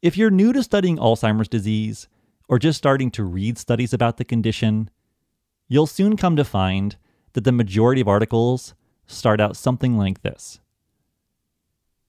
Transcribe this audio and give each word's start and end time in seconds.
If 0.00 0.16
you're 0.16 0.30
new 0.30 0.52
to 0.52 0.62
studying 0.62 0.96
Alzheimer's 0.96 1.48
disease, 1.48 2.08
or 2.48 2.58
just 2.58 2.78
starting 2.78 3.10
to 3.12 3.24
read 3.24 3.58
studies 3.58 3.92
about 3.92 4.16
the 4.16 4.24
condition, 4.24 4.90
you'll 5.68 5.86
soon 5.86 6.16
come 6.16 6.36
to 6.36 6.44
find 6.44 6.96
that 7.32 7.44
the 7.44 7.52
majority 7.52 8.00
of 8.00 8.08
articles 8.08 8.74
start 9.06 9.40
out 9.40 9.56
something 9.56 9.96
like 9.96 10.22
this. 10.22 10.60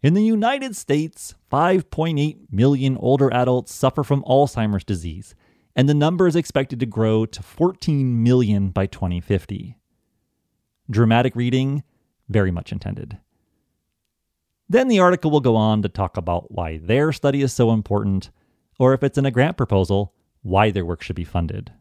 In 0.02 0.14
the 0.14 0.24
United 0.24 0.76
States, 0.76 1.36
5.8 1.52 2.38
million 2.52 2.96
older 2.98 3.34
adults 3.34 3.74
suffer 3.74 4.04
from 4.04 4.24
Alzheimer's 4.24 4.86
disease, 4.86 5.36
and 5.76 5.90
the 5.90 5.94
number 5.94 6.28
is 6.28 6.36
expected 6.36 6.80
to 6.80 6.86
grow 6.86 7.26
to 7.26 7.44
14 7.44 8.24
million 8.24 8.70
by 8.70 8.86
2050. 8.86 9.78
Dramatic 10.90 11.36
reading, 11.36 11.84
very 12.30 12.52
much 12.52 12.72
intended. 12.72 13.18
Then 14.70 14.88
the 14.88 15.00
article 15.00 15.32
will 15.32 15.40
go 15.40 15.56
on 15.56 15.82
to 15.82 15.90
talk 15.90 16.16
about 16.16 16.52
why 16.52 16.78
their 16.78 17.12
study 17.12 17.42
is 17.42 17.52
so 17.52 17.72
important, 17.72 18.30
or 18.78 18.94
if 18.94 19.04
it's 19.04 19.18
in 19.18 19.26
a 19.26 19.32
grant 19.32 19.58
proposal, 19.58 20.14
why 20.44 20.70
their 20.70 20.86
work 20.86 21.02
should 21.02 21.16
be 21.16 21.24
funded. 21.24 21.74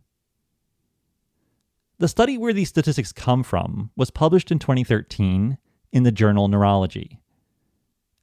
The 1.99 2.09
study 2.09 2.39
where 2.39 2.55
these 2.55 2.71
statistics 2.71 3.13
come 3.13 3.43
from 3.43 3.91
was 3.95 4.11
published 4.11 4.51
in 4.51 4.59
2013 4.59 5.59
in 5.93 6.03
the 6.03 6.13
journal 6.13 6.49
Neurology. 6.49 7.21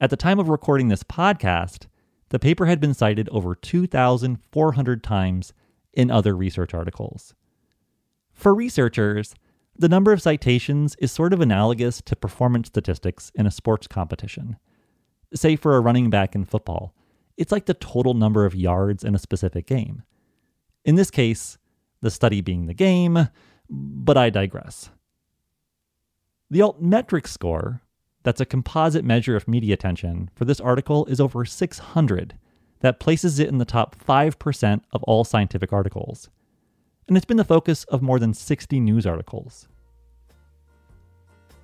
At 0.02 0.10
the 0.10 0.18
time 0.18 0.40
of 0.40 0.50
recording 0.50 0.88
this 0.88 1.04
podcast, 1.04 1.88
the 2.30 2.40
paper 2.40 2.66
had 2.66 2.80
been 2.80 2.94
cited 2.94 3.30
over 3.30 3.54
2,400 3.54 5.04
times 5.04 5.54
in 5.94 6.10
other 6.10 6.36
research 6.36 6.74
articles. 6.74 7.36
For 8.34 8.54
researchers, 8.54 9.36
the 9.78 9.90
number 9.90 10.14
of 10.14 10.22
citations 10.22 10.96
is 11.00 11.12
sort 11.12 11.34
of 11.34 11.42
analogous 11.42 12.02
to 12.02 12.16
performance 12.16 12.68
statistics 12.68 13.32
in 13.36 13.46
a 13.46 13.52
sports 13.52 13.88
competition. 13.88 14.58
Say 15.34 15.56
for 15.56 15.76
a 15.76 15.82
running 15.82 16.10
back 16.10 16.36
in 16.36 16.46
football, 16.46 16.94
it's 17.38 17.52
like 17.52 17.66
the 17.66 17.74
total 17.74 18.14
number 18.14 18.46
of 18.46 18.56
yards 18.56 19.04
in 19.04 19.16
a 19.16 19.20
specific 19.20 19.68
game. 19.68 20.04
In 20.86 20.96
this 20.96 21.12
case, 21.12 21.58
the 22.02 22.12
study 22.12 22.40
being 22.40 22.68
the 22.68 22.74
game, 22.74 23.30
but 23.70 24.18
I 24.18 24.30
digress. 24.30 24.92
The 26.50 26.60
altmetric 26.60 27.28
score, 27.28 27.82
that's 28.24 28.40
a 28.40 28.46
composite 28.46 29.04
measure 29.04 29.36
of 29.36 29.48
media 29.48 29.74
attention, 29.74 30.30
for 30.36 30.46
this 30.46 30.62
article 30.62 31.06
is 31.08 31.20
over 31.20 31.44
600. 31.44 32.38
That 32.82 33.00
places 33.00 33.40
it 33.40 33.50
in 33.50 33.58
the 33.58 33.66
top 33.66 33.96
5% 33.98 34.82
of 34.92 35.04
all 35.04 35.24
scientific 35.24 35.74
articles 35.74 36.30
and 37.08 37.16
it's 37.16 37.26
been 37.26 37.38
the 37.38 37.44
focus 37.44 37.84
of 37.86 38.02
more 38.02 38.20
than 38.20 38.34
60 38.34 38.80
news 38.80 39.06
articles. 39.06 39.68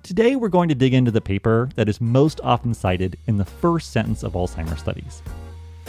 Today, 0.02 0.34
we're 0.36 0.48
going 0.48 0.68
to 0.68 0.74
dig 0.74 0.94
into 0.94 1.10
the 1.10 1.20
paper 1.20 1.68
that 1.76 1.88
is 1.88 2.00
most 2.00 2.40
often 2.42 2.74
cited 2.74 3.16
in 3.26 3.36
the 3.36 3.44
first 3.44 3.92
sentence 3.92 4.22
of 4.22 4.32
Alzheimer's 4.32 4.80
studies. 4.80 5.22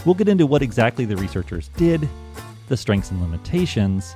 We'll 0.06 0.16
get 0.16 0.28
into 0.28 0.46
what 0.46 0.62
exactly 0.62 1.06
the 1.06 1.18
researchers 1.18 1.70
did, 1.78 2.08
the 2.68 2.78
strengths 2.78 3.12
and 3.12 3.22
limitations, 3.22 4.16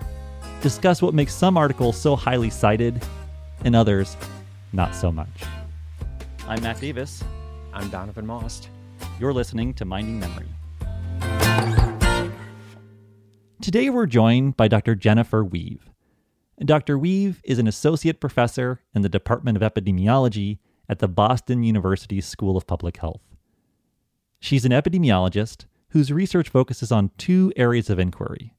discuss 0.61 1.02
what 1.02 1.13
makes 1.13 1.33
some 1.33 1.58
articles 1.58 1.99
so 1.99 2.15
highly 2.15 2.49
cited 2.49 3.03
and 3.63 3.75
others 3.75 4.17
not 4.73 4.93
so 4.93 5.11
much. 5.11 5.43
I'm 6.47 6.61
Matt 6.61 6.80
Davis. 6.80 7.23
I'm 7.73 7.89
Donovan 7.89 8.25
Maust. 8.25 8.69
You're 9.19 9.33
listening 9.33 9.73
to 9.75 9.85
Minding 9.85 10.19
Memory. 10.19 10.47
Today 13.59 13.89
we're 13.89 14.05
joined 14.05 14.55
by 14.55 14.67
Dr. 14.67 14.94
Jennifer 14.94 15.44
Weuve. 15.44 15.89
Dr. 16.63 16.95
Weuve 16.95 17.41
is 17.44 17.58
an 17.58 17.67
associate 17.67 18.19
professor 18.19 18.81
in 18.94 19.02
the 19.02 19.09
Department 19.09 19.58
of 19.58 19.64
Epidemiology 19.64 20.59
at 20.88 20.99
the 20.99 21.08
Boston 21.08 21.64
University 21.64 22.22
School 22.22 22.55
of 22.55 22.67
Public 22.67 22.97
Health. 22.97 23.23
She's 24.39 24.64
an 24.64 24.72
epidemiologist 24.72 25.66
whose 25.89 26.11
research 26.11 26.49
focuses 26.49 26.91
on 26.91 27.09
two 27.17 27.52
areas 27.55 27.89
of 27.89 27.97
inquiry 27.97 28.53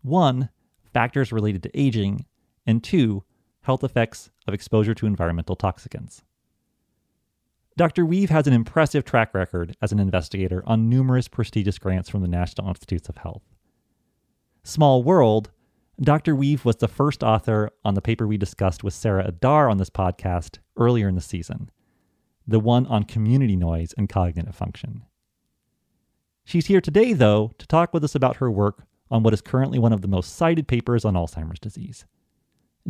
one, 0.00 0.48
factors 0.90 1.30
related 1.30 1.62
to 1.64 1.78
aging, 1.78 2.24
and 2.66 2.82
two, 2.82 3.24
health 3.60 3.84
effects 3.84 4.30
of 4.46 4.54
exposure 4.54 4.94
to 4.94 5.06
environmental 5.06 5.54
toxicants. 5.54 6.22
Dr. 7.76 8.06
Weuve 8.06 8.30
has 8.30 8.46
an 8.46 8.54
impressive 8.54 9.04
track 9.04 9.34
record 9.34 9.76
as 9.82 9.92
an 9.92 9.98
investigator 9.98 10.62
on 10.66 10.88
numerous 10.88 11.28
prestigious 11.28 11.78
grants 11.78 12.08
from 12.08 12.22
the 12.22 12.28
National 12.28 12.68
Institutes 12.68 13.10
of 13.10 13.18
Health. 13.18 13.42
Small 14.68 15.02
World, 15.02 15.50
Dr. 15.98 16.36
Weuve 16.36 16.62
was 16.62 16.76
the 16.76 16.88
first 16.88 17.22
author 17.22 17.70
on 17.86 17.94
the 17.94 18.02
paper 18.02 18.26
we 18.26 18.36
discussed 18.36 18.84
with 18.84 18.92
Sara 18.92 19.24
Adar 19.26 19.70
on 19.70 19.78
this 19.78 19.88
podcast 19.88 20.58
earlier 20.76 21.08
in 21.08 21.14
the 21.14 21.22
season, 21.22 21.70
the 22.46 22.60
one 22.60 22.86
on 22.86 23.04
community 23.04 23.56
noise 23.56 23.94
and 23.96 24.10
cognitive 24.10 24.54
function. 24.54 25.04
She's 26.44 26.66
here 26.66 26.82
today, 26.82 27.14
though, 27.14 27.52
to 27.56 27.66
talk 27.66 27.94
with 27.94 28.04
us 28.04 28.14
about 28.14 28.36
her 28.36 28.50
work 28.50 28.84
on 29.10 29.22
what 29.22 29.32
is 29.32 29.40
currently 29.40 29.78
one 29.78 29.94
of 29.94 30.02
the 30.02 30.06
most 30.06 30.36
cited 30.36 30.68
papers 30.68 31.02
on 31.02 31.14
Alzheimer's 31.14 31.60
disease. 31.60 32.04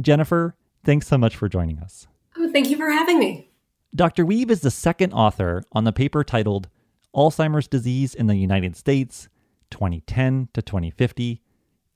Jennifer, 0.01 0.57
thanks 0.83 1.07
so 1.07 1.17
much 1.17 1.37
for 1.37 1.49
joining 1.49 1.79
us. 1.79 2.09
Oh, 2.37 2.51
thank 2.51 2.71
you 2.71 2.77
for 2.77 2.91
having 2.91 3.21
me. 3.21 3.53
Dr. 3.95 4.27
Weuve 4.27 4.51
is 4.51 4.63
the 4.63 4.73
second 4.73 5.13
author 5.13 5.63
on 5.71 5.85
the 5.85 5.93
paper 5.93 6.25
titled 6.25 6.69
Alzheimer's 7.15 7.69
Disease 7.69 8.17
in 8.17 8.27
the 8.27 8.35
United 8.35 8.75
States, 8.75 9.29
2010 9.71 10.49
to 10.55 10.61
2050 10.61 11.41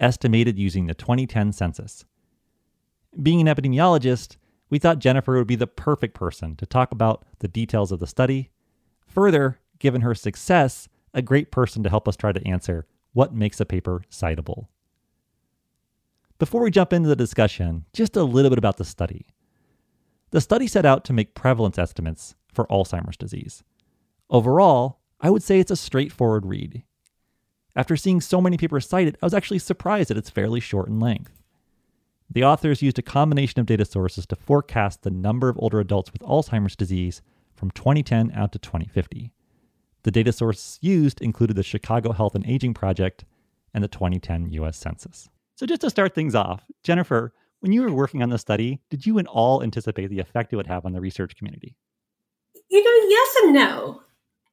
estimated 0.02 0.58
using 0.58 0.86
the 0.86 0.94
2010 0.94 1.52
census. 1.52 2.04
Being 3.22 3.40
an 3.40 3.54
epidemiologist, 3.54 4.36
we 4.68 4.78
thought 4.78 4.98
Jennifer 4.98 5.36
would 5.36 5.46
be 5.46 5.56
the 5.56 5.66
perfect 5.66 6.14
person 6.14 6.56
to 6.56 6.66
talk 6.66 6.92
about 6.92 7.24
the 7.38 7.48
details 7.48 7.92
of 7.92 8.00
the 8.00 8.06
study. 8.06 8.50
Further, 9.06 9.60
given 9.78 10.00
her 10.00 10.14
success, 10.14 10.88
a 11.14 11.22
great 11.22 11.50
person 11.50 11.82
to 11.82 11.90
help 11.90 12.08
us 12.08 12.16
try 12.16 12.32
to 12.32 12.48
answer 12.48 12.86
what 13.12 13.34
makes 13.34 13.60
a 13.60 13.66
paper 13.66 14.02
citable. 14.10 14.68
Before 16.38 16.62
we 16.62 16.70
jump 16.70 16.92
into 16.92 17.08
the 17.08 17.16
discussion, 17.16 17.84
just 17.92 18.16
a 18.16 18.24
little 18.24 18.50
bit 18.50 18.58
about 18.58 18.78
the 18.78 18.84
study. 18.84 19.26
The 20.30 20.40
study 20.40 20.66
set 20.66 20.86
out 20.86 21.04
to 21.04 21.12
make 21.12 21.34
prevalence 21.34 21.78
estimates 21.78 22.34
for 22.52 22.66
Alzheimer's 22.66 23.18
disease. 23.18 23.62
Overall, 24.30 25.00
I 25.20 25.30
would 25.30 25.42
say 25.42 25.60
it's 25.60 25.70
a 25.70 25.76
straightforward 25.76 26.46
read. 26.46 26.82
After 27.74 27.96
seeing 27.96 28.20
so 28.20 28.40
many 28.40 28.56
papers 28.56 28.88
cited, 28.88 29.16
I 29.22 29.26
was 29.26 29.34
actually 29.34 29.58
surprised 29.58 30.10
that 30.10 30.18
it's 30.18 30.30
fairly 30.30 30.60
short 30.60 30.88
in 30.88 31.00
length. 31.00 31.42
The 32.30 32.44
authors 32.44 32.82
used 32.82 32.98
a 32.98 33.02
combination 33.02 33.60
of 33.60 33.66
data 33.66 33.84
sources 33.84 34.26
to 34.26 34.36
forecast 34.36 35.02
the 35.02 35.10
number 35.10 35.48
of 35.48 35.58
older 35.58 35.80
adults 35.80 36.12
with 36.12 36.22
Alzheimer's 36.22 36.76
disease 36.76 37.22
from 37.54 37.70
2010 37.70 38.32
out 38.34 38.52
to 38.52 38.58
2050. 38.58 39.32
The 40.02 40.10
data 40.10 40.32
sources 40.32 40.78
used 40.82 41.20
included 41.20 41.56
the 41.56 41.62
Chicago 41.62 42.12
Health 42.12 42.34
and 42.34 42.46
Aging 42.46 42.74
Project 42.74 43.24
and 43.72 43.82
the 43.82 43.88
2010 43.88 44.50
US 44.50 44.76
Census. 44.76 45.28
So, 45.54 45.66
just 45.66 45.82
to 45.82 45.90
start 45.90 46.14
things 46.14 46.34
off, 46.34 46.64
Jennifer, 46.82 47.32
when 47.60 47.72
you 47.72 47.82
were 47.82 47.92
working 47.92 48.22
on 48.22 48.30
the 48.30 48.38
study, 48.38 48.80
did 48.90 49.06
you 49.06 49.18
at 49.18 49.26
all 49.26 49.62
anticipate 49.62 50.08
the 50.08 50.18
effect 50.18 50.52
it 50.52 50.56
would 50.56 50.66
have 50.66 50.84
on 50.84 50.92
the 50.92 51.00
research 51.00 51.36
community? 51.36 51.76
You 52.68 52.82
know, 52.82 53.08
yes 53.08 53.36
and 53.42 53.54
no 53.54 54.02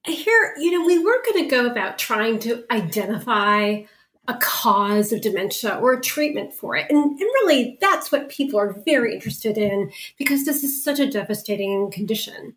here, 0.06 0.54
you 0.58 0.70
know, 0.70 0.86
we 0.86 0.98
weren't 0.98 1.24
going 1.24 1.44
to 1.44 1.50
go 1.50 1.66
about 1.66 1.98
trying 1.98 2.38
to 2.40 2.64
identify 2.70 3.82
a 4.28 4.34
cause 4.40 5.12
of 5.12 5.20
dementia 5.20 5.76
or 5.76 5.94
a 5.94 6.00
treatment 6.00 6.52
for 6.54 6.76
it. 6.76 6.86
And, 6.88 6.98
and, 6.98 7.20
really, 7.20 7.78
that's 7.80 8.12
what 8.12 8.28
people 8.28 8.58
are 8.58 8.80
very 8.84 9.14
interested 9.14 9.58
in 9.58 9.90
because 10.16 10.44
this 10.44 10.62
is 10.62 10.82
such 10.84 11.00
a 11.00 11.10
devastating 11.10 11.90
condition. 11.90 12.54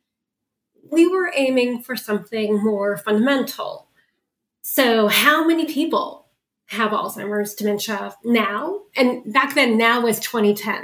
We 0.91 1.07
were 1.07 1.31
aiming 1.33 1.81
for 1.81 1.95
something 1.95 2.63
more 2.63 2.97
fundamental. 2.97 3.87
So, 4.61 5.07
how 5.07 5.47
many 5.47 5.65
people 5.65 6.27
have 6.67 6.91
Alzheimer's 6.91 7.55
dementia 7.55 8.15
now? 8.23 8.81
And 8.95 9.33
back 9.33 9.55
then, 9.55 9.77
now 9.77 10.01
was 10.01 10.19
2010. 10.19 10.83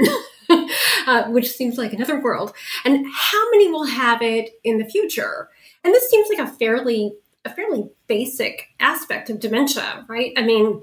uh, 1.07 1.25
which 1.29 1.51
seems 1.51 1.77
like 1.77 1.93
another 1.93 2.19
world. 2.19 2.53
And 2.85 3.05
how 3.13 3.51
many 3.51 3.69
will 3.69 3.85
have 3.85 4.21
it 4.21 4.51
in 4.63 4.77
the 4.77 4.85
future? 4.85 5.49
And 5.83 5.93
this 5.93 6.09
seems 6.09 6.29
like 6.29 6.47
a 6.47 6.51
fairly 6.51 7.13
a 7.45 7.49
fairly 7.49 7.89
basic 8.07 8.69
aspect 8.79 9.29
of 9.29 9.39
dementia, 9.39 10.05
right? 10.07 10.33
I 10.37 10.43
mean, 10.43 10.81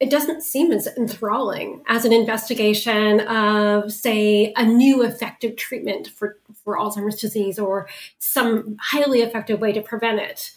it 0.00 0.10
doesn't 0.10 0.42
seem 0.42 0.72
as 0.72 0.88
enthralling 0.96 1.82
as 1.86 2.04
an 2.04 2.12
investigation 2.12 3.20
of, 3.20 3.92
say, 3.92 4.52
a 4.56 4.64
new 4.64 5.04
effective 5.04 5.54
treatment 5.56 6.08
for, 6.08 6.38
for 6.64 6.76
Alzheimer's 6.76 7.20
disease 7.20 7.58
or 7.58 7.88
some 8.18 8.76
highly 8.80 9.20
effective 9.20 9.60
way 9.60 9.72
to 9.72 9.80
prevent 9.80 10.18
it. 10.18 10.50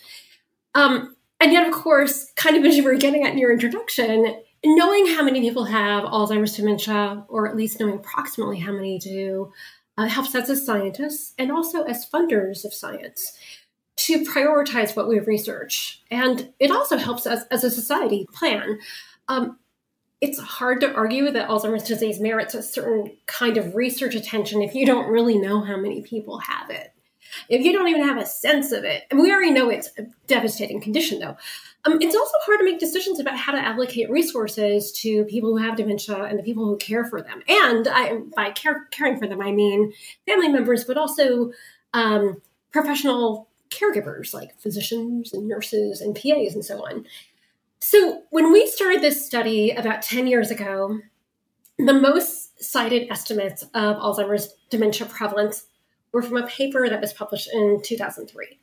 Um, 0.74 1.16
and 1.39 1.51
yet, 1.51 1.68
of 1.68 1.74
course, 1.74 2.31
kind 2.36 2.57
of 2.57 2.66
as 2.66 2.75
you 2.75 2.83
were 2.83 2.95
getting 2.95 3.24
at 3.24 3.33
in 3.33 3.38
your 3.38 3.54
introduction, 3.54 4.42
knowing 4.63 5.06
how 5.06 5.21
many 5.21 5.42
people 5.42 5.66
have 5.66 6.06
Alzheimer's 6.06 6.56
dementia, 6.56 7.24
or 7.28 7.48
at 7.48 7.56
least 7.56 7.80
knowing 7.80 7.95
approximately 7.95 8.57
how 8.57 8.71
many 8.71 8.98
do, 8.98 9.51
uh, 9.98 10.07
helps 10.07 10.33
us 10.33 10.50
as 10.50 10.66
scientists 10.66 11.33
and 11.38 11.51
also 11.51 11.83
as 11.83 12.10
funders 12.10 12.66
of 12.66 12.74
science 12.74 13.38
to 13.97 14.24
prioritize 14.25 14.95
what 14.95 15.07
we 15.07 15.19
research. 15.19 16.01
And 16.12 16.53
it 16.59 16.71
also 16.71 16.97
helps 16.97 17.25
us 17.25 17.44
as 17.50 17.63
a 17.63 17.71
society 17.71 18.27
plan. 18.33 18.80
Um, 19.27 19.57
it's 20.21 20.39
hard 20.39 20.81
to 20.81 20.94
argue 20.94 21.31
that 21.31 21.50
Alzheimer's 21.50 21.83
disease 21.83 22.19
merits 22.19 22.53
a 22.53 22.63
certain 22.63 23.15
kind 23.25 23.57
of 23.57 23.75
research 23.75 24.15
attention 24.15 24.62
if 24.62 24.74
you 24.74 24.86
don't 24.86 25.09
really 25.09 25.38
know 25.38 25.62
how 25.62 25.77
many 25.77 26.01
people 26.01 26.39
have 26.39 26.69
it. 26.69 26.92
If 27.50 27.65
you 27.65 27.74
don't 27.74 27.88
even 27.88 28.03
have 28.03 28.18
a 28.18 28.25
sense 28.25 28.71
of 28.71 28.83
it, 28.83 29.03
and 29.09 29.19
we 29.19 29.31
already 29.31 29.51
know 29.51 29.69
it's 29.69 29.89
a 29.97 30.03
devastating 30.27 30.80
condition 30.80 31.19
though, 31.19 31.36
um, 31.86 32.01
it's 32.01 32.15
also 32.15 32.33
hard 32.45 32.59
to 32.59 32.65
make 32.65 32.80
decisions 32.80 33.19
about 33.19 33.38
how 33.38 33.51
to 33.51 33.63
allocate 33.63 34.09
resources 34.09 34.92
to 34.94 35.25
people 35.25 35.51
who 35.51 35.63
have 35.63 35.75
dementia 35.75 36.24
and 36.24 36.39
the 36.39 36.44
people 36.44 36.65
who 36.65 36.77
care 36.77 37.06
for 37.06 37.21
them. 37.21 37.44
And 37.47 37.88
I, 37.88 38.18
by 38.36 38.51
care, 38.51 38.88
caring 38.92 39.19
for 39.19 39.27
them, 39.27 39.42
I 39.42 39.51
mean 39.51 39.94
family 40.25 40.47
members, 40.47 40.83
but 40.83 40.97
also 40.97 41.51
um, 41.94 42.42
professional 42.71 43.50
caregivers 43.75 44.33
like 44.33 44.60
physicians 44.60 45.33
and 45.33 45.48
nurses 45.48 46.01
and 46.01 46.16
PAs 46.16 46.54
and 46.54 46.63
so 46.63 46.86
on. 46.86 47.06
So 47.80 48.24
when 48.31 48.51
we 48.51 48.68
started 48.68 49.01
this 49.01 49.25
study 49.25 49.72
about 49.72 50.01
10 50.01 50.27
years 50.27 50.50
ago, 50.50 51.00
the 51.77 51.94
most 51.94 52.63
cited 52.63 53.12
estimates 53.12 53.63
of 53.74 53.98
Alzheimer's 53.98 54.56
dementia 54.69 55.07
prevalence 55.07 55.68
were 56.12 56.22
from 56.22 56.38
a 56.38 56.48
paper 56.48 56.88
that 56.89 57.01
was 57.01 57.13
published 57.13 57.50
in 57.54 57.81
2003. 57.83 58.60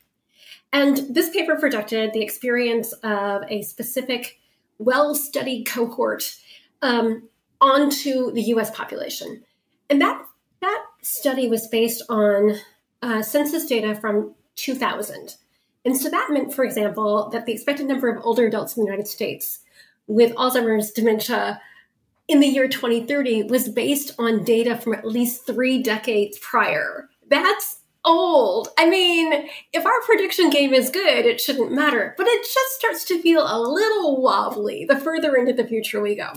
And 0.72 1.14
this 1.14 1.28
paper 1.30 1.56
projected 1.56 2.12
the 2.12 2.22
experience 2.22 2.92
of 3.02 3.42
a 3.48 3.62
specific, 3.62 4.40
well 4.78 5.14
studied 5.14 5.66
cohort 5.66 6.34
um, 6.80 7.28
onto 7.60 8.32
the 8.32 8.42
US 8.54 8.70
population. 8.70 9.44
And 9.90 10.00
that, 10.00 10.24
that 10.62 10.84
study 11.02 11.46
was 11.48 11.68
based 11.68 12.02
on 12.08 12.58
uh, 13.02 13.22
census 13.22 13.66
data 13.66 13.94
from 13.94 14.34
2000. 14.56 15.36
And 15.84 15.96
so 15.96 16.08
that 16.10 16.28
meant, 16.30 16.54
for 16.54 16.64
example, 16.64 17.28
that 17.30 17.46
the 17.46 17.52
expected 17.52 17.86
number 17.86 18.08
of 18.08 18.24
older 18.24 18.46
adults 18.46 18.76
in 18.76 18.84
the 18.84 18.90
United 18.90 19.08
States 19.08 19.60
with 20.06 20.34
Alzheimer's 20.34 20.92
dementia 20.92 21.60
in 22.28 22.40
the 22.40 22.46
year 22.46 22.68
2030 22.68 23.44
was 23.44 23.68
based 23.68 24.12
on 24.18 24.44
data 24.44 24.76
from 24.76 24.94
at 24.94 25.06
least 25.06 25.46
three 25.46 25.82
decades 25.82 26.38
prior. 26.38 27.08
That's 27.28 27.80
old. 28.04 28.68
I 28.78 28.88
mean, 28.88 29.48
if 29.72 29.86
our 29.86 30.00
prediction 30.02 30.50
game 30.50 30.74
is 30.74 30.90
good, 30.90 31.24
it 31.24 31.40
shouldn't 31.40 31.72
matter. 31.72 32.14
But 32.16 32.26
it 32.26 32.42
just 32.42 32.78
starts 32.78 33.04
to 33.06 33.20
feel 33.20 33.44
a 33.46 33.60
little 33.60 34.20
wobbly 34.20 34.84
the 34.84 34.98
further 34.98 35.34
into 35.36 35.52
the 35.52 35.66
future 35.66 36.00
we 36.00 36.14
go. 36.14 36.32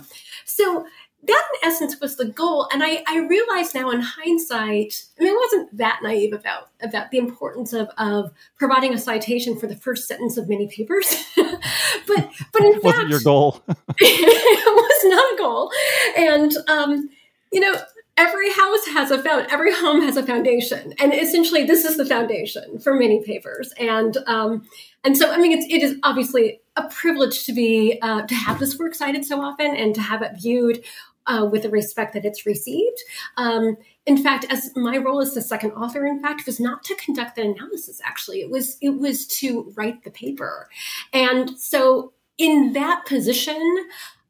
So 0.46 0.86
that 1.28 1.44
in 1.54 1.70
essence 1.70 2.00
was 2.00 2.16
the 2.16 2.26
goal. 2.26 2.68
And 2.72 2.84
I, 2.84 3.04
I 3.08 3.20
realize 3.20 3.74
now 3.74 3.90
in 3.90 4.02
hindsight, 4.02 5.06
I 5.20 5.24
mean, 5.24 5.34
I 5.34 5.40
wasn't 5.40 5.78
that 5.78 6.00
naive 6.04 6.34
about 6.34 6.70
about 6.82 7.12
the 7.12 7.18
importance 7.18 7.74
of, 7.74 7.90
of 7.98 8.32
providing 8.58 8.94
a 8.94 8.98
citation 8.98 9.58
for 9.58 9.68
the 9.68 9.76
first 9.76 10.08
sentence 10.08 10.38
of 10.38 10.50
many 10.50 10.68
papers. 10.68 11.24
but 11.36 12.30
but 12.52 12.64
in 12.64 12.80
wasn't 12.82 12.96
fact, 12.96 13.10
your 13.10 13.22
goal. 13.22 13.64
it 13.98 14.66
was 14.66 15.04
not 15.06 15.34
a 15.34 15.38
goal. 15.38 15.72
And 16.18 16.54
um, 16.68 17.10
you 17.52 17.60
know, 17.60 17.76
every 18.18 18.52
house 18.52 18.86
has 18.88 19.12
a 19.12 19.22
found 19.22 19.48
every 19.50 19.74
home 19.74 20.02
has 20.02 20.16
a 20.16 20.26
foundation 20.26 20.94
and 21.00 21.14
essentially 21.14 21.66
this 21.66 21.84
is 21.84 21.98
the 21.98 22.06
foundation 22.06 22.80
for 22.80 22.94
many 22.94 23.22
papers 23.24 23.74
and 23.78 24.18
um, 24.28 24.66
and 25.04 25.18
so 25.18 25.32
i 25.32 25.38
mean 25.38 25.52
it's, 25.52 25.66
it 25.74 25.84
is 25.84 25.98
obviously 26.04 26.62
a 26.78 26.88
privilege 26.90 27.46
to 27.46 27.54
be 27.54 28.00
uh, 28.02 28.22
to 28.24 28.36
have 28.36 28.60
this 28.60 28.78
work 28.78 28.96
cited 28.96 29.26
so 29.26 29.42
often 29.42 29.76
and 29.76 29.96
to 29.96 30.02
have 30.02 30.22
it 30.22 30.32
viewed 30.38 30.84
uh, 31.28 31.48
with 31.52 31.64
the 31.64 31.70
respect 31.70 32.14
that 32.14 32.26
it's 32.26 32.46
received. 32.46 32.98
Um, 33.38 33.78
in 34.06 34.18
fact, 34.18 34.46
as 34.50 34.72
my 34.76 34.98
role 34.98 35.22
as 35.22 35.34
the 35.34 35.42
second 35.42 35.72
author, 35.72 36.06
in 36.06 36.22
fact, 36.22 36.46
was 36.46 36.60
not 36.60 36.84
to 36.86 36.96
conduct 36.96 37.36
the 37.36 37.44
analysis. 37.44 38.02
Actually, 38.04 38.42
it 38.42 38.50
was 38.50 38.78
it 38.82 38.92
was 38.92 39.26
to 39.40 39.74
write 39.76 40.04
the 40.04 40.12
paper, 40.12 40.70
and 41.14 41.58
so 41.60 42.14
in 42.38 42.74
that 42.74 43.06
position, 43.06 43.88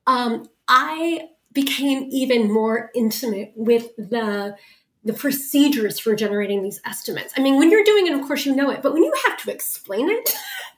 um, 0.08 0.48
I 0.68 1.30
became 1.52 2.08
even 2.12 2.52
more 2.52 2.92
intimate 2.94 3.54
with 3.56 3.96
the 3.98 4.56
the 5.06 5.14
procedures 5.14 6.00
for 6.00 6.16
generating 6.16 6.64
these 6.64 6.82
estimates. 6.84 7.32
I 7.38 7.42
mean, 7.42 7.58
when 7.58 7.70
you're 7.70 7.84
doing 7.84 8.08
it, 8.08 8.14
of 8.14 8.26
course, 8.26 8.44
you 8.44 8.56
know 8.56 8.72
it, 8.72 8.82
but 8.82 8.92
when 8.92 9.04
you 9.04 9.14
have 9.28 9.38
to 9.44 9.52
explain 9.52 10.10
it, 10.10 10.36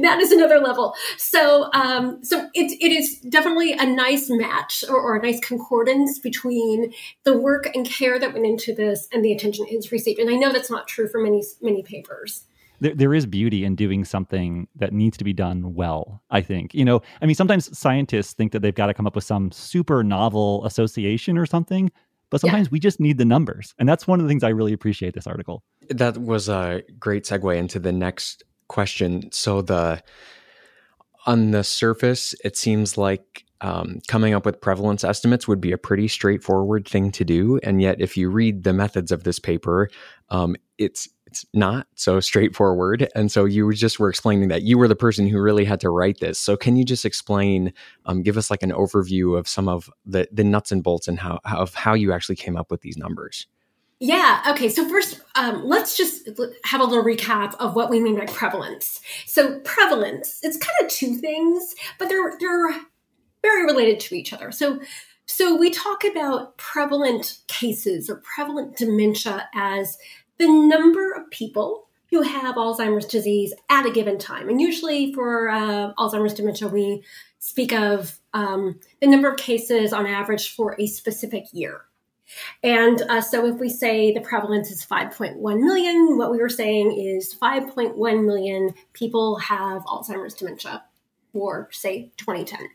that 0.00 0.20
is 0.20 0.30
another 0.30 0.60
level. 0.60 0.94
So, 1.16 1.68
um, 1.74 2.22
so 2.24 2.48
it, 2.54 2.78
it 2.80 2.92
is 2.92 3.18
definitely 3.28 3.72
a 3.72 3.84
nice 3.84 4.30
match 4.30 4.84
or, 4.88 4.96
or, 4.96 5.16
a 5.16 5.22
nice 5.22 5.40
concordance 5.40 6.20
between 6.20 6.94
the 7.24 7.36
work 7.36 7.68
and 7.74 7.84
care 7.84 8.18
that 8.20 8.32
went 8.32 8.46
into 8.46 8.72
this 8.72 9.08
and 9.12 9.24
the 9.24 9.32
attention 9.32 9.66
it's 9.68 9.90
received. 9.90 10.20
And 10.20 10.30
I 10.30 10.34
know 10.34 10.52
that's 10.52 10.70
not 10.70 10.86
true 10.86 11.08
for 11.08 11.20
many, 11.20 11.42
many 11.60 11.82
papers. 11.82 12.44
There, 12.80 12.94
there 12.94 13.12
is 13.12 13.26
beauty 13.26 13.64
in 13.64 13.74
doing 13.74 14.04
something 14.04 14.68
that 14.76 14.92
needs 14.92 15.16
to 15.16 15.24
be 15.24 15.32
done 15.32 15.74
well, 15.74 16.22
I 16.30 16.42
think. 16.42 16.74
You 16.74 16.84
know, 16.84 17.02
I 17.20 17.26
mean, 17.26 17.34
sometimes 17.34 17.76
scientists 17.76 18.34
think 18.34 18.52
that 18.52 18.60
they've 18.60 18.72
got 18.72 18.86
to 18.86 18.94
come 18.94 19.08
up 19.08 19.16
with 19.16 19.24
some 19.24 19.50
super 19.50 20.04
novel 20.04 20.64
association 20.64 21.36
or 21.36 21.44
something 21.44 21.90
but 22.30 22.40
sometimes 22.40 22.66
yeah. 22.66 22.72
we 22.72 22.80
just 22.80 23.00
need 23.00 23.18
the 23.18 23.24
numbers. 23.24 23.74
And 23.78 23.88
that's 23.88 24.06
one 24.06 24.20
of 24.20 24.24
the 24.24 24.28
things 24.28 24.44
I 24.44 24.50
really 24.50 24.72
appreciate 24.72 25.14
this 25.14 25.26
article. 25.26 25.62
That 25.90 26.18
was 26.18 26.48
a 26.48 26.82
great 26.98 27.24
segue 27.24 27.56
into 27.56 27.78
the 27.78 27.92
next 27.92 28.42
question. 28.68 29.30
So 29.32 29.62
the 29.62 30.02
on 31.26 31.50
the 31.50 31.64
surface, 31.64 32.34
it 32.44 32.56
seems 32.56 32.96
like 32.96 33.44
um, 33.60 34.00
coming 34.06 34.34
up 34.34 34.46
with 34.46 34.60
prevalence 34.60 35.04
estimates 35.04 35.48
would 35.48 35.60
be 35.60 35.72
a 35.72 35.78
pretty 35.78 36.08
straightforward 36.08 36.86
thing 36.86 37.10
to 37.12 37.24
do. 37.24 37.58
And 37.62 37.82
yet, 37.82 38.00
if 38.00 38.16
you 38.16 38.30
read 38.30 38.64
the 38.64 38.72
methods 38.72 39.10
of 39.10 39.24
this 39.24 39.38
paper, 39.38 39.90
um, 40.30 40.56
it's 40.78 41.08
it's 41.28 41.44
not 41.52 41.86
so 41.94 42.20
straightforward. 42.20 43.06
And 43.14 43.30
so 43.30 43.44
you 43.44 43.70
just 43.74 44.00
were 44.00 44.08
explaining 44.08 44.48
that 44.48 44.62
you 44.62 44.78
were 44.78 44.88
the 44.88 44.96
person 44.96 45.28
who 45.28 45.38
really 45.40 45.66
had 45.66 45.78
to 45.80 45.90
write 45.90 46.20
this. 46.20 46.38
So 46.38 46.56
can 46.56 46.74
you 46.74 46.86
just 46.86 47.04
explain, 47.04 47.74
um, 48.06 48.22
give 48.22 48.38
us 48.38 48.50
like 48.50 48.62
an 48.62 48.70
overview 48.72 49.38
of 49.38 49.46
some 49.46 49.68
of 49.68 49.90
the, 50.06 50.26
the 50.32 50.42
nuts 50.42 50.72
and 50.72 50.82
bolts 50.82 51.06
and 51.06 51.18
how, 51.18 51.38
how, 51.44 51.58
of 51.58 51.74
how 51.74 51.92
you 51.92 52.14
actually 52.14 52.36
came 52.36 52.56
up 52.56 52.70
with 52.70 52.80
these 52.80 52.96
numbers? 52.96 53.46
Yeah. 54.00 54.42
Okay. 54.48 54.70
So 54.70 54.88
first, 54.88 55.20
um, 55.34 55.64
let's 55.66 55.96
just 55.96 56.28
have 56.64 56.80
a 56.80 56.84
little 56.84 57.04
recap 57.04 57.54
of 57.56 57.74
what 57.74 57.90
we 57.90 58.00
mean 58.00 58.16
by 58.16 58.26
prevalence. 58.26 59.00
So 59.26 59.58
prevalence, 59.60 60.40
it's 60.42 60.56
kind 60.56 60.76
of 60.82 60.88
two 60.88 61.16
things, 61.16 61.74
but 61.98 62.08
they're 62.08 62.36
they're 62.38 62.70
very 63.42 63.64
related 63.64 64.00
to 64.00 64.14
each 64.14 64.32
other. 64.32 64.52
So 64.52 64.80
so 65.26 65.56
we 65.56 65.70
talk 65.70 66.04
about 66.04 66.56
prevalent 66.56 67.38
cases 67.48 68.08
or 68.08 68.22
prevalent 68.34 68.76
dementia 68.76 69.48
as 69.52 69.98
the 70.38 70.48
number 70.48 71.12
of 71.12 71.30
people 71.30 71.88
who 72.10 72.22
have 72.22 72.54
Alzheimer's 72.54 73.06
disease 73.06 73.52
at 73.68 73.86
a 73.86 73.90
given 73.90 74.18
time. 74.18 74.48
And 74.48 74.60
usually 74.60 75.12
for 75.12 75.48
uh, 75.48 75.92
Alzheimer's 75.98 76.34
dementia, 76.34 76.68
we 76.68 77.02
speak 77.38 77.72
of 77.72 78.18
um, 78.32 78.80
the 79.00 79.06
number 79.06 79.28
of 79.28 79.36
cases 79.36 79.92
on 79.92 80.06
average 80.06 80.54
for 80.54 80.74
a 80.78 80.86
specific 80.86 81.44
year. 81.52 81.82
And 82.62 83.00
uh, 83.02 83.20
so 83.20 83.46
if 83.46 83.58
we 83.58 83.70
say 83.70 84.12
the 84.12 84.20
prevalence 84.20 84.70
is 84.70 84.84
5.1 84.84 85.40
million, 85.40 86.18
what 86.18 86.30
we 86.30 86.38
were 86.38 86.48
saying 86.48 86.98
is 86.98 87.34
5.1 87.34 88.24
million 88.24 88.74
people 88.92 89.38
have 89.38 89.82
Alzheimer's 89.84 90.34
dementia 90.34 90.84
for, 91.32 91.68
say, 91.72 92.12
2010. 92.16 92.68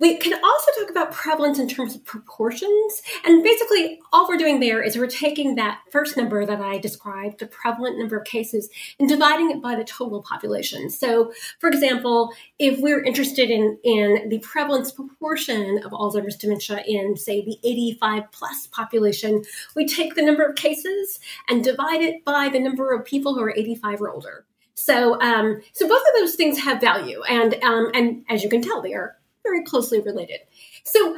We 0.00 0.16
can 0.16 0.32
also 0.32 0.70
talk 0.78 0.90
about 0.90 1.12
prevalence 1.12 1.58
in 1.58 1.68
terms 1.68 1.96
of 1.96 2.04
proportions. 2.04 3.02
And 3.24 3.42
basically, 3.42 4.00
all 4.12 4.28
we're 4.28 4.36
doing 4.36 4.60
there 4.60 4.82
is 4.82 4.96
we're 4.96 5.08
taking 5.08 5.56
that 5.56 5.80
first 5.90 6.16
number 6.16 6.46
that 6.46 6.60
I 6.60 6.78
described, 6.78 7.40
the 7.40 7.46
prevalent 7.46 7.98
number 7.98 8.16
of 8.16 8.24
cases, 8.24 8.68
and 9.00 9.08
dividing 9.08 9.50
it 9.50 9.60
by 9.60 9.74
the 9.74 9.84
total 9.84 10.22
population. 10.22 10.88
So, 10.88 11.32
for 11.58 11.68
example, 11.68 12.32
if 12.58 12.78
we're 12.78 13.02
interested 13.02 13.50
in, 13.50 13.78
in 13.82 14.28
the 14.28 14.38
prevalence 14.38 14.92
proportion 14.92 15.80
of 15.84 15.90
Alzheimer's 15.90 16.36
dementia 16.36 16.82
in, 16.86 17.16
say, 17.16 17.44
the 17.44 17.58
85 17.64 18.30
plus 18.30 18.68
population, 18.68 19.42
we 19.74 19.86
take 19.86 20.14
the 20.14 20.22
number 20.22 20.44
of 20.44 20.54
cases 20.54 21.18
and 21.48 21.64
divide 21.64 22.02
it 22.02 22.24
by 22.24 22.48
the 22.48 22.60
number 22.60 22.92
of 22.92 23.04
people 23.04 23.34
who 23.34 23.42
are 23.42 23.54
85 23.56 24.02
or 24.02 24.10
older. 24.10 24.44
So, 24.74 25.20
um, 25.20 25.60
so 25.72 25.88
both 25.88 26.02
of 26.02 26.14
those 26.20 26.36
things 26.36 26.60
have 26.60 26.80
value, 26.80 27.20
and 27.28 27.54
um, 27.64 27.90
and 27.94 28.24
as 28.28 28.44
you 28.44 28.48
can 28.48 28.62
tell, 28.62 28.80
they 28.80 28.94
are 28.94 29.17
very 29.48 29.64
closely 29.64 30.00
related. 30.00 30.40
So 30.84 31.16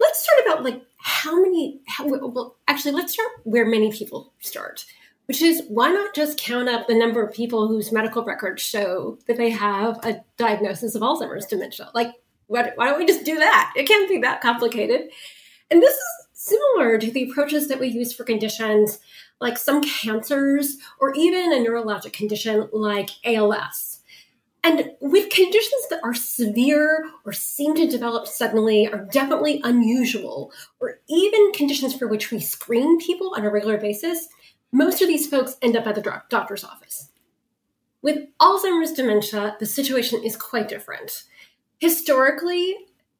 let's 0.00 0.22
start 0.22 0.46
about 0.46 0.64
like 0.64 0.82
how 0.98 1.40
many, 1.40 1.80
how, 1.86 2.06
well, 2.06 2.56
actually, 2.66 2.92
let's 2.92 3.12
start 3.12 3.28
where 3.44 3.66
many 3.66 3.92
people 3.92 4.32
start, 4.40 4.84
which 5.26 5.42
is 5.42 5.62
why 5.68 5.90
not 5.90 6.14
just 6.14 6.38
count 6.38 6.68
up 6.68 6.86
the 6.86 6.98
number 6.98 7.22
of 7.22 7.34
people 7.34 7.68
whose 7.68 7.92
medical 7.92 8.24
records 8.24 8.62
show 8.62 9.18
that 9.26 9.36
they 9.36 9.50
have 9.50 10.04
a 10.04 10.24
diagnosis 10.36 10.94
of 10.94 11.02
Alzheimer's 11.02 11.46
dementia? 11.46 11.90
Like, 11.94 12.12
why, 12.46 12.72
why 12.74 12.86
don't 12.86 12.98
we 12.98 13.06
just 13.06 13.24
do 13.24 13.36
that? 13.36 13.72
It 13.76 13.86
can't 13.86 14.08
be 14.08 14.18
that 14.18 14.40
complicated. 14.40 15.10
And 15.70 15.82
this 15.82 15.94
is 15.94 16.26
similar 16.32 16.98
to 16.98 17.10
the 17.10 17.30
approaches 17.30 17.68
that 17.68 17.78
we 17.78 17.88
use 17.88 18.12
for 18.12 18.24
conditions 18.24 18.98
like 19.40 19.58
some 19.58 19.82
cancers 19.82 20.78
or 21.00 21.12
even 21.14 21.52
a 21.52 21.56
neurologic 21.56 22.12
condition 22.12 22.68
like 22.72 23.10
ALS 23.24 23.87
and 24.64 24.90
with 25.00 25.30
conditions 25.30 25.88
that 25.90 26.00
are 26.02 26.14
severe 26.14 27.08
or 27.24 27.32
seem 27.32 27.74
to 27.76 27.88
develop 27.88 28.26
suddenly, 28.26 28.88
are 28.88 29.06
definitely 29.12 29.60
unusual, 29.64 30.52
or 30.80 31.00
even 31.08 31.52
conditions 31.52 31.94
for 31.94 32.08
which 32.08 32.30
we 32.30 32.40
screen 32.40 32.98
people 32.98 33.32
on 33.36 33.44
a 33.44 33.50
regular 33.50 33.78
basis, 33.78 34.28
most 34.72 35.00
of 35.00 35.08
these 35.08 35.28
folks 35.28 35.56
end 35.62 35.76
up 35.76 35.86
at 35.86 35.94
the 35.94 36.22
doctor's 36.28 36.64
office. 36.64 37.10
With 38.02 38.28
Alzheimer's 38.40 38.92
dementia, 38.92 39.56
the 39.58 39.66
situation 39.66 40.22
is 40.22 40.36
quite 40.36 40.68
different. 40.68 41.24
Historically, 41.78 42.76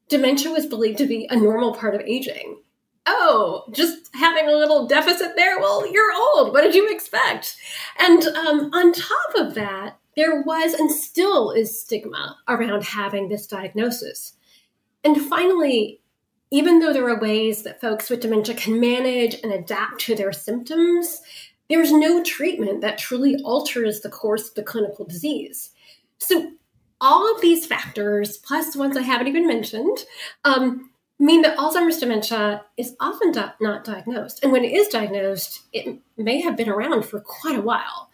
dementia 0.07 0.51
was 0.51 0.65
believed 0.65 0.97
to 0.99 1.07
be 1.07 1.27
a 1.29 1.35
normal 1.35 1.73
part 1.73 1.95
of 1.95 2.01
aging. 2.01 2.61
Oh, 3.05 3.63
just 3.71 4.09
having 4.13 4.47
a 4.47 4.55
little 4.55 4.87
deficit 4.87 5.35
there? 5.35 5.59
Well, 5.59 5.91
you're 5.91 6.13
old. 6.13 6.53
What 6.53 6.61
did 6.61 6.75
you 6.75 6.89
expect? 6.89 7.55
And 7.97 8.23
um, 8.23 8.69
on 8.73 8.93
top 8.93 9.35
of 9.35 9.55
that, 9.55 9.98
there 10.15 10.41
was 10.41 10.73
and 10.73 10.91
still 10.91 11.51
is 11.51 11.79
stigma 11.79 12.37
around 12.47 12.83
having 12.83 13.29
this 13.29 13.47
diagnosis. 13.47 14.33
And 15.03 15.21
finally, 15.21 16.01
even 16.51 16.79
though 16.79 16.93
there 16.93 17.07
are 17.09 17.19
ways 17.19 17.63
that 17.63 17.79
folks 17.79 18.09
with 18.09 18.21
dementia 18.21 18.55
can 18.55 18.79
manage 18.79 19.35
and 19.43 19.53
adapt 19.53 20.01
to 20.01 20.15
their 20.15 20.31
symptoms, 20.31 21.21
there's 21.69 21.91
no 21.91 22.23
treatment 22.23 22.81
that 22.81 22.97
truly 22.97 23.37
alters 23.43 24.01
the 24.01 24.09
course 24.09 24.49
of 24.49 24.55
the 24.55 24.63
clinical 24.63 25.05
disease. 25.05 25.69
So, 26.17 26.51
all 27.01 27.33
of 27.33 27.39
these 27.39 27.65
factors, 27.65 28.37
plus 28.37 28.75
ones 28.75 28.97
I 28.97 29.03
haven't 29.03 29.27
even 29.27 29.47
mentioned, 29.47 29.99
um, 30.43 30.89
mean 31.17 31.43
that 31.43 31.57
Alzheimer's 31.57 31.99
dementia 31.99 32.65
is 32.75 32.95
often 32.99 33.31
di- 33.31 33.53
not 33.61 33.85
diagnosed. 33.85 34.43
And 34.43 34.51
when 34.51 34.65
it 34.65 34.73
is 34.73 34.89
diagnosed, 34.89 35.61
it 35.71 35.99
may 36.17 36.41
have 36.41 36.57
been 36.57 36.67
around 36.67 37.05
for 37.05 37.21
quite 37.21 37.57
a 37.57 37.61
while. 37.61 38.09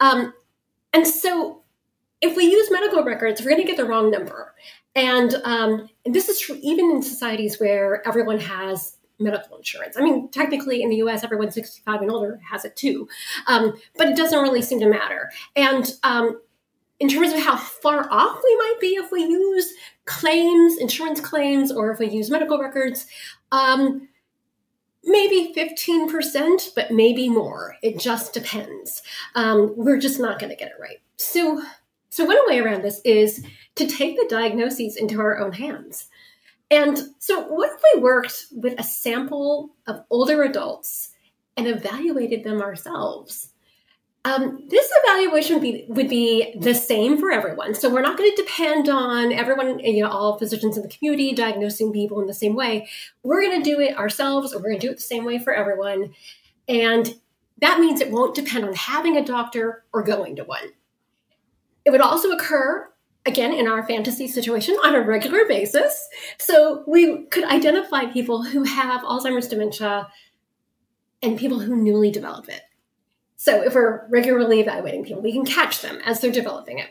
Um, 0.00 0.32
and 0.94 1.06
so, 1.06 1.62
if 2.20 2.36
we 2.36 2.44
use 2.44 2.70
medical 2.70 3.04
records, 3.04 3.42
we're 3.42 3.50
going 3.50 3.60
to 3.60 3.66
get 3.66 3.76
the 3.76 3.84
wrong 3.84 4.10
number. 4.10 4.54
And, 4.94 5.34
um, 5.44 5.90
and 6.06 6.14
this 6.14 6.28
is 6.28 6.40
true 6.40 6.58
even 6.62 6.90
in 6.90 7.02
societies 7.02 7.60
where 7.60 8.06
everyone 8.06 8.38
has 8.38 8.96
medical 9.18 9.56
insurance. 9.56 9.96
I 9.98 10.02
mean, 10.02 10.30
technically 10.30 10.82
in 10.82 10.88
the 10.88 10.96
US, 10.96 11.24
everyone 11.24 11.50
65 11.50 12.00
and 12.00 12.10
older 12.10 12.40
has 12.50 12.64
it 12.64 12.76
too, 12.76 13.08
um, 13.46 13.74
but 13.96 14.08
it 14.08 14.16
doesn't 14.16 14.40
really 14.40 14.62
seem 14.62 14.80
to 14.80 14.88
matter. 14.88 15.30
And 15.54 15.92
um, 16.02 16.40
in 17.00 17.08
terms 17.08 17.32
of 17.32 17.40
how 17.40 17.56
far 17.56 18.08
off 18.10 18.40
we 18.42 18.56
might 18.56 18.76
be 18.80 18.94
if 18.94 19.10
we 19.10 19.22
use 19.22 19.72
claims, 20.04 20.78
insurance 20.78 21.20
claims, 21.20 21.72
or 21.72 21.90
if 21.90 21.98
we 21.98 22.08
use 22.08 22.30
medical 22.30 22.58
records, 22.58 23.06
um, 23.52 24.08
maybe 25.06 25.52
15%, 25.54 26.74
but 26.74 26.90
maybe 26.90 27.28
more. 27.28 27.76
It 27.82 27.98
just 27.98 28.32
depends. 28.32 29.02
Um, 29.34 29.72
we're 29.76 29.98
just 29.98 30.20
not 30.20 30.38
going 30.38 30.50
to 30.50 30.56
get 30.56 30.70
it 30.70 30.80
right. 30.80 31.00
So, 31.16 31.62
so 32.10 32.24
one 32.24 32.38
way 32.46 32.58
around 32.58 32.82
this 32.82 33.00
is 33.04 33.44
to 33.76 33.86
take 33.86 34.16
the 34.16 34.26
diagnoses 34.28 34.96
into 34.96 35.20
our 35.20 35.38
own 35.38 35.52
hands. 35.52 36.08
And 36.70 36.98
so, 37.18 37.42
what 37.42 37.70
if 37.70 37.80
we 37.94 38.00
worked 38.00 38.46
with 38.52 38.78
a 38.78 38.82
sample 38.82 39.70
of 39.86 40.04
older 40.10 40.42
adults 40.42 41.10
and 41.56 41.66
evaluated 41.66 42.42
them 42.42 42.60
ourselves? 42.60 43.50
Um, 44.26 44.64
this 44.68 44.90
evaluation 45.04 45.60
be, 45.60 45.84
would 45.88 46.08
be 46.08 46.54
the 46.58 46.74
same 46.74 47.18
for 47.18 47.30
everyone. 47.30 47.74
So 47.74 47.90
we're 47.90 48.00
not 48.00 48.16
going 48.16 48.34
to 48.34 48.42
depend 48.42 48.88
on 48.88 49.32
everyone, 49.32 49.80
you 49.80 50.02
know, 50.02 50.08
all 50.08 50.38
physicians 50.38 50.78
in 50.78 50.82
the 50.82 50.88
community 50.88 51.34
diagnosing 51.34 51.92
people 51.92 52.20
in 52.20 52.26
the 52.26 52.32
same 52.32 52.54
way. 52.54 52.88
We're 53.22 53.42
going 53.42 53.62
to 53.62 53.70
do 53.70 53.80
it 53.80 53.98
ourselves, 53.98 54.54
or 54.54 54.58
we're 54.58 54.70
going 54.70 54.80
to 54.80 54.86
do 54.86 54.92
it 54.92 54.96
the 54.96 55.02
same 55.02 55.26
way 55.26 55.38
for 55.38 55.52
everyone. 55.52 56.14
And 56.66 57.14
that 57.60 57.80
means 57.80 58.00
it 58.00 58.10
won't 58.10 58.34
depend 58.34 58.64
on 58.64 58.72
having 58.74 59.16
a 59.16 59.24
doctor 59.24 59.84
or 59.92 60.02
going 60.02 60.36
to 60.36 60.44
one. 60.44 60.72
It 61.84 61.90
would 61.90 62.00
also 62.00 62.30
occur 62.30 62.88
again 63.26 63.52
in 63.52 63.68
our 63.68 63.86
fantasy 63.86 64.26
situation 64.26 64.74
on 64.84 64.94
a 64.94 65.02
regular 65.02 65.46
basis. 65.46 66.08
So 66.38 66.82
we 66.86 67.26
could 67.26 67.44
identify 67.44 68.06
people 68.06 68.42
who 68.42 68.64
have 68.64 69.02
Alzheimer's 69.02 69.48
dementia 69.48 70.08
and 71.22 71.38
people 71.38 71.60
who 71.60 71.76
newly 71.76 72.10
develop 72.10 72.48
it. 72.48 72.62
So 73.36 73.62
if 73.62 73.74
we're 73.74 74.06
regularly 74.08 74.60
evaluating 74.60 75.04
people, 75.04 75.22
we 75.22 75.32
can 75.32 75.44
catch 75.44 75.80
them 75.80 76.00
as 76.04 76.20
they're 76.20 76.32
developing 76.32 76.78
it. 76.78 76.88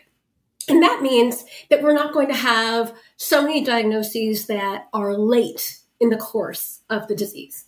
And 0.69 0.81
that 0.81 1.01
means 1.01 1.45
that 1.69 1.81
we're 1.81 1.93
not 1.93 2.13
going 2.13 2.27
to 2.27 2.33
have 2.33 2.93
so 3.17 3.41
many 3.41 3.63
diagnoses 3.63 4.47
that 4.47 4.87
are 4.93 5.17
late 5.17 5.79
in 5.99 6.09
the 6.09 6.17
course 6.17 6.81
of 6.89 7.07
the 7.07 7.15
disease. 7.15 7.65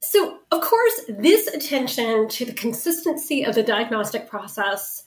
So, 0.00 0.38
of 0.52 0.60
course, 0.60 1.00
this 1.08 1.48
attention 1.48 2.28
to 2.28 2.44
the 2.44 2.52
consistency 2.52 3.44
of 3.44 3.54
the 3.56 3.62
diagnostic 3.62 4.28
process 4.28 5.02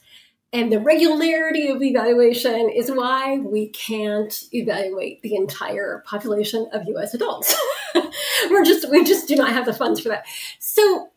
and 0.52 0.72
the 0.72 0.80
regularity 0.80 1.68
of 1.68 1.80
evaluation 1.80 2.68
is 2.68 2.90
why 2.90 3.38
we 3.38 3.68
can't 3.68 4.42
evaluate 4.52 5.22
the 5.22 5.36
entire 5.36 6.02
population 6.06 6.68
of 6.72 6.88
US 6.88 7.14
adults. 7.14 7.54
We're 8.50 8.64
just 8.64 8.90
we 8.90 9.04
just 9.04 9.28
do 9.28 9.36
not 9.36 9.52
have 9.52 9.64
the 9.64 9.72
funds 9.72 10.00
for 10.00 10.08
that. 10.08 10.26
So 10.58 11.10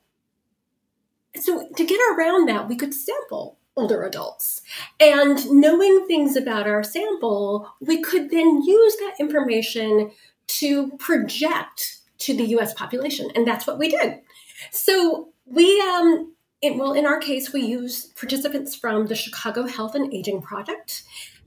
so 1.44 1.68
to 1.76 1.86
get 1.86 2.00
around 2.14 2.48
that, 2.48 2.68
we 2.70 2.76
could 2.76 2.94
sample 2.94 3.58
older 3.76 4.04
adults. 4.04 4.62
And 5.00 5.50
knowing 5.50 6.08
things 6.08 6.36
about 6.36 6.68
our 6.68 6.84
sample, 6.84 7.70
we 7.82 8.02
could 8.02 8.30
then 8.30 8.62
use 8.62 8.96
that 8.98 9.16
information 9.20 10.12
to 10.48 10.92
project 10.98 11.98
to 12.20 12.36
the 12.36 12.46
US 12.58 12.74
population. 12.74 13.30
And 13.36 13.48
that's 13.48 13.68
what 13.68 13.80
we 13.80 13.90
did. 13.90 14.20
So 14.72 15.30
we 15.46 15.82
um, 15.82 16.34
it, 16.62 16.78
well, 16.78 16.94
in 16.94 17.06
our 17.06 17.20
case, 17.20 17.52
we 17.52 17.62
use 17.62 18.06
participants 18.16 18.74
from 18.74 19.08
the 19.08 19.16
Chicago 19.16 19.68
Health 19.68 19.96
and 19.96 20.14
Aging 20.14 20.42
Project, 20.42 21.04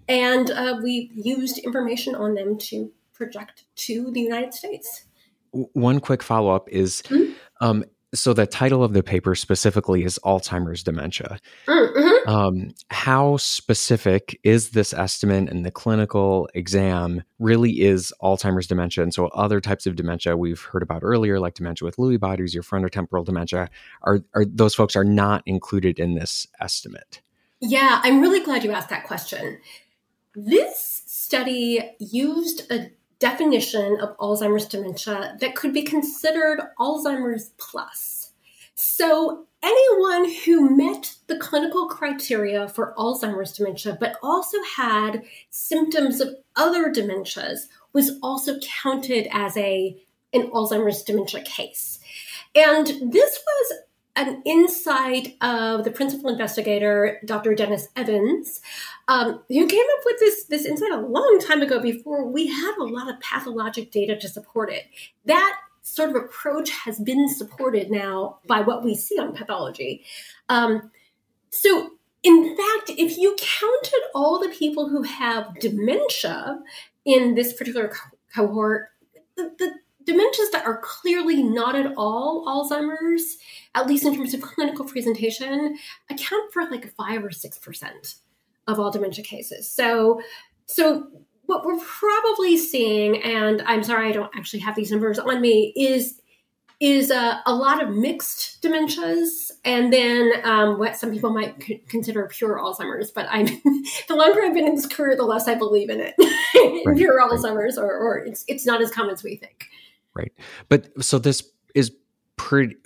and 0.08 0.50
uh, 0.50 0.78
we 0.82 1.10
used 1.14 1.56
information 1.58 2.14
on 2.14 2.34
them 2.34 2.58
to 2.58 2.92
project 3.14 3.64
to 3.76 4.10
the 4.12 4.20
United 4.20 4.52
States. 4.52 5.04
One 5.52 6.00
quick 6.00 6.22
follow 6.22 6.54
up 6.54 6.68
is 6.68 7.02
mm-hmm. 7.06 7.32
um, 7.62 7.84
so 8.14 8.32
the 8.32 8.46
title 8.46 8.82
of 8.82 8.92
the 8.92 9.02
paper 9.02 9.34
specifically 9.34 10.04
is 10.04 10.18
Alzheimer's 10.24 10.82
dementia. 10.82 11.38
Mm-hmm. 11.66 12.28
Um, 12.28 12.74
how 12.90 13.36
specific 13.36 14.38
is 14.42 14.70
this 14.70 14.92
estimate 14.92 15.48
and 15.48 15.64
the 15.64 15.70
clinical 15.70 16.48
exam 16.54 17.22
really 17.38 17.80
is 17.80 18.12
Alzheimer's 18.22 18.66
dementia? 18.66 19.02
And 19.02 19.12
so 19.12 19.26
other 19.28 19.60
types 19.60 19.86
of 19.86 19.96
dementia 19.96 20.36
we've 20.36 20.60
heard 20.60 20.82
about 20.82 21.02
earlier, 21.02 21.38
like 21.40 21.54
dementia 21.54 21.84
with 21.84 21.96
Lewy 21.96 22.18
bodies, 22.18 22.54
your 22.54 22.62
frontotemporal 22.62 23.24
dementia, 23.24 23.68
are, 24.02 24.20
are 24.34 24.44
those 24.44 24.74
folks 24.74 24.96
are 24.96 25.04
not 25.04 25.42
included 25.46 25.98
in 25.98 26.14
this 26.14 26.46
estimate? 26.60 27.20
Yeah, 27.60 28.00
I'm 28.02 28.20
really 28.20 28.44
glad 28.44 28.64
you 28.64 28.72
asked 28.72 28.90
that 28.90 29.06
question. 29.06 29.58
This 30.34 31.02
study 31.06 31.96
used 31.98 32.70
a 32.70 32.90
definition 33.18 33.98
of 34.00 34.16
Alzheimer's 34.18 34.66
dementia 34.66 35.36
that 35.40 35.54
could 35.54 35.72
be 35.72 35.82
considered 35.82 36.60
Alzheimer's 36.78 37.52
plus. 37.58 38.32
So, 38.74 39.46
anyone 39.62 40.30
who 40.44 40.76
met 40.76 41.16
the 41.26 41.38
clinical 41.38 41.88
criteria 41.88 42.68
for 42.68 42.94
Alzheimer's 42.98 43.52
dementia 43.52 43.96
but 43.98 44.16
also 44.22 44.58
had 44.76 45.24
symptoms 45.50 46.20
of 46.20 46.36
other 46.56 46.92
dementias 46.92 47.60
was 47.92 48.18
also 48.22 48.58
counted 48.60 49.28
as 49.32 49.56
a 49.56 49.96
an 50.32 50.50
Alzheimer's 50.50 51.02
dementia 51.02 51.42
case. 51.42 51.98
And 52.54 52.86
this 52.86 53.38
was 53.46 53.72
an 54.16 54.42
insight 54.44 55.36
of 55.42 55.84
the 55.84 55.90
principal 55.90 56.30
investigator, 56.30 57.20
Dr. 57.24 57.54
Dennis 57.54 57.88
Evans, 57.94 58.60
um, 59.08 59.42
who 59.48 59.66
came 59.66 59.84
up 59.98 60.04
with 60.04 60.18
this, 60.18 60.44
this 60.44 60.64
insight 60.64 60.90
a 60.90 61.00
long 61.00 61.38
time 61.46 61.62
ago 61.62 61.80
before 61.80 62.26
we 62.26 62.46
had 62.46 62.74
a 62.78 62.84
lot 62.84 63.08
of 63.08 63.20
pathologic 63.20 63.90
data 63.90 64.16
to 64.16 64.28
support 64.28 64.72
it. 64.72 64.84
That 65.26 65.58
sort 65.82 66.10
of 66.10 66.16
approach 66.16 66.70
has 66.70 66.98
been 66.98 67.28
supported 67.28 67.90
now 67.90 68.38
by 68.46 68.60
what 68.60 68.82
we 68.82 68.94
see 68.94 69.18
on 69.18 69.34
pathology. 69.34 70.04
Um, 70.48 70.90
so, 71.50 71.90
in 72.22 72.56
fact, 72.56 72.90
if 72.98 73.16
you 73.18 73.36
counted 73.38 74.00
all 74.14 74.40
the 74.40 74.48
people 74.48 74.88
who 74.88 75.02
have 75.02 75.54
dementia 75.60 76.58
in 77.04 77.34
this 77.36 77.52
particular 77.52 77.88
co- 77.88 78.16
cohort, 78.34 78.88
the, 79.36 79.52
the 79.58 79.74
dementias 80.06 80.50
that 80.52 80.64
are 80.64 80.78
clearly 80.78 81.42
not 81.42 81.74
at 81.74 81.92
all 81.96 82.46
Alzheimer's, 82.46 83.36
at 83.74 83.86
least 83.86 84.04
in 84.04 84.14
terms 84.14 84.34
of 84.34 84.40
clinical 84.40 84.84
presentation, 84.84 85.76
account 86.10 86.52
for 86.52 86.64
like 86.70 86.92
five 86.94 87.24
or 87.24 87.30
six 87.30 87.58
percent 87.58 88.16
of 88.66 88.78
all 88.80 88.90
dementia 88.90 89.24
cases. 89.24 89.70
So, 89.70 90.20
so 90.66 91.08
what 91.46 91.64
we're 91.64 91.78
probably 91.78 92.56
seeing, 92.56 93.22
and 93.22 93.62
I'm 93.62 93.82
sorry 93.82 94.08
I 94.08 94.12
don't 94.12 94.34
actually 94.34 94.60
have 94.60 94.74
these 94.74 94.90
numbers 94.90 95.18
on 95.18 95.40
me, 95.40 95.72
is 95.76 96.20
is 96.78 97.10
a, 97.10 97.40
a 97.46 97.54
lot 97.54 97.82
of 97.82 97.96
mixed 97.96 98.62
dementias, 98.62 99.50
and 99.64 99.90
then 99.90 100.30
um, 100.44 100.78
what 100.78 100.94
some 100.94 101.10
people 101.10 101.30
might 101.30 101.62
c- 101.62 101.82
consider 101.88 102.28
pure 102.30 102.58
Alzheimer's. 102.58 103.10
But 103.10 103.26
I'm 103.30 103.46
the 104.08 104.14
longer 104.14 104.42
I've 104.42 104.52
been 104.52 104.68
in 104.68 104.74
this 104.74 104.86
career, 104.86 105.16
the 105.16 105.24
less 105.24 105.48
I 105.48 105.54
believe 105.54 105.88
in 105.88 106.00
it. 106.00 106.14
right, 106.86 106.96
pure 106.96 107.16
right. 107.16 107.30
Alzheimer's, 107.30 107.78
or, 107.78 107.90
or 107.90 108.18
it's 108.18 108.44
it's 108.46 108.66
not 108.66 108.82
as 108.82 108.90
common 108.90 109.12
as 109.12 109.22
we 109.22 109.36
think 109.36 109.68
right? 110.16 110.32
But 110.68 110.88
so 111.02 111.18
this 111.18 111.42
is 111.74 111.92
pretty 112.36 112.76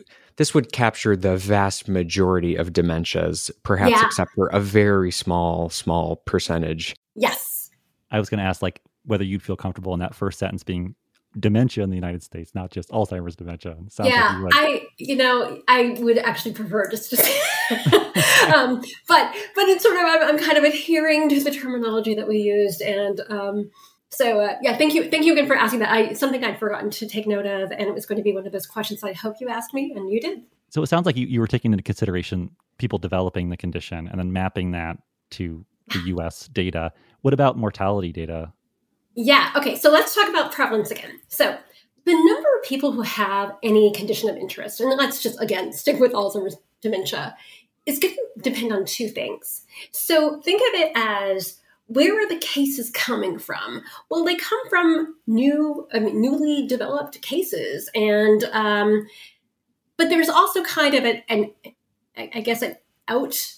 this 0.40 0.54
would 0.54 0.72
capture 0.72 1.16
the 1.16 1.36
vast 1.36 1.86
majority 1.86 2.56
of 2.56 2.72
dementias, 2.72 3.50
perhaps 3.62 3.90
yeah. 3.90 4.06
except 4.06 4.30
for 4.34 4.46
a 4.48 4.58
very 4.58 5.10
small, 5.10 5.68
small 5.68 6.16
percentage. 6.16 6.96
Yes. 7.14 7.70
I 8.10 8.18
was 8.18 8.30
going 8.30 8.38
to 8.38 8.44
ask, 8.44 8.62
like, 8.62 8.80
whether 9.04 9.22
you'd 9.22 9.42
feel 9.42 9.56
comfortable 9.56 9.92
in 9.92 10.00
that 10.00 10.14
first 10.14 10.38
sentence 10.38 10.62
being 10.62 10.94
dementia 11.38 11.84
in 11.84 11.90
the 11.90 11.96
United 11.96 12.22
States, 12.22 12.54
not 12.54 12.70
just 12.70 12.88
Alzheimer's 12.88 13.36
dementia. 13.36 13.76
yeah, 14.02 14.40
like 14.42 14.54
I, 14.54 14.86
you 14.96 15.14
know, 15.14 15.60
I 15.68 15.96
would 16.00 16.16
actually 16.16 16.54
prefer 16.54 16.88
just 16.88 17.10
to 17.10 17.16
say, 17.18 17.40
um, 18.54 18.80
but, 19.08 19.36
but 19.54 19.68
it's 19.68 19.82
sort 19.82 19.96
of, 19.96 20.02
I'm, 20.06 20.22
I'm, 20.22 20.38
kind 20.38 20.56
of 20.56 20.64
adhering 20.64 21.28
to 21.28 21.44
the 21.44 21.50
terminology 21.50 22.14
that 22.14 22.26
we 22.26 22.38
used, 22.38 22.80
and 22.80 23.20
um, 23.28 23.70
so 24.10 24.40
uh, 24.40 24.56
yeah, 24.60 24.76
thank 24.76 24.94
you, 24.94 25.08
thank 25.08 25.24
you 25.24 25.32
again 25.32 25.46
for 25.46 25.56
asking 25.56 25.80
that. 25.80 25.90
I 25.90 26.12
something 26.14 26.44
I'd 26.44 26.58
forgotten 26.58 26.90
to 26.90 27.06
take 27.06 27.26
note 27.26 27.46
of, 27.46 27.70
and 27.70 27.82
it 27.82 27.94
was 27.94 28.06
going 28.06 28.18
to 28.18 28.22
be 28.22 28.32
one 28.32 28.46
of 28.46 28.52
those 28.52 28.66
questions 28.66 29.04
I 29.04 29.12
hope 29.12 29.36
you 29.40 29.48
asked 29.48 29.72
me, 29.72 29.92
and 29.94 30.10
you 30.10 30.20
did. 30.20 30.42
So 30.68 30.82
it 30.82 30.86
sounds 30.86 31.06
like 31.06 31.16
you, 31.16 31.26
you 31.26 31.40
were 31.40 31.46
taking 31.46 31.72
into 31.72 31.82
consideration 31.82 32.50
people 32.78 32.98
developing 32.98 33.50
the 33.50 33.56
condition 33.56 34.08
and 34.08 34.18
then 34.18 34.32
mapping 34.32 34.72
that 34.72 34.98
to 35.30 35.64
the 35.88 35.98
US 36.16 36.48
data. 36.48 36.92
What 37.22 37.34
about 37.34 37.56
mortality 37.56 38.12
data? 38.12 38.52
Yeah, 39.14 39.52
okay, 39.56 39.76
so 39.76 39.90
let's 39.90 40.14
talk 40.14 40.28
about 40.28 40.52
prevalence 40.52 40.90
again. 40.90 41.20
So 41.28 41.56
the 42.04 42.12
number 42.12 42.48
of 42.56 42.64
people 42.64 42.92
who 42.92 43.02
have 43.02 43.56
any 43.62 43.92
condition 43.92 44.28
of 44.28 44.36
interest, 44.36 44.80
and 44.80 44.96
let's 44.96 45.22
just 45.22 45.40
again 45.40 45.72
stick 45.72 46.00
with 46.00 46.12
Alzheimer's 46.12 46.56
dementia, 46.80 47.36
is 47.86 47.98
going 47.98 48.14
to 48.14 48.50
depend 48.50 48.72
on 48.72 48.84
two 48.84 49.08
things. 49.08 49.64
So 49.92 50.40
think 50.40 50.60
of 50.62 50.80
it 50.80 50.92
as 50.96 51.59
where 51.90 52.14
are 52.14 52.28
the 52.28 52.38
cases 52.38 52.88
coming 52.90 53.38
from? 53.38 53.82
Well, 54.08 54.24
they 54.24 54.36
come 54.36 54.60
from 54.68 55.16
new, 55.26 55.88
I 55.92 55.98
mean, 55.98 56.20
newly 56.20 56.66
developed 56.66 57.20
cases, 57.20 57.90
and 57.96 58.44
um, 58.52 59.08
but 59.96 60.08
there's 60.08 60.28
also 60.28 60.62
kind 60.62 60.94
of 60.94 61.04
an, 61.04 61.22
an 61.28 61.50
I 62.16 62.40
guess 62.40 62.62
an 62.62 62.76
out 63.08 63.56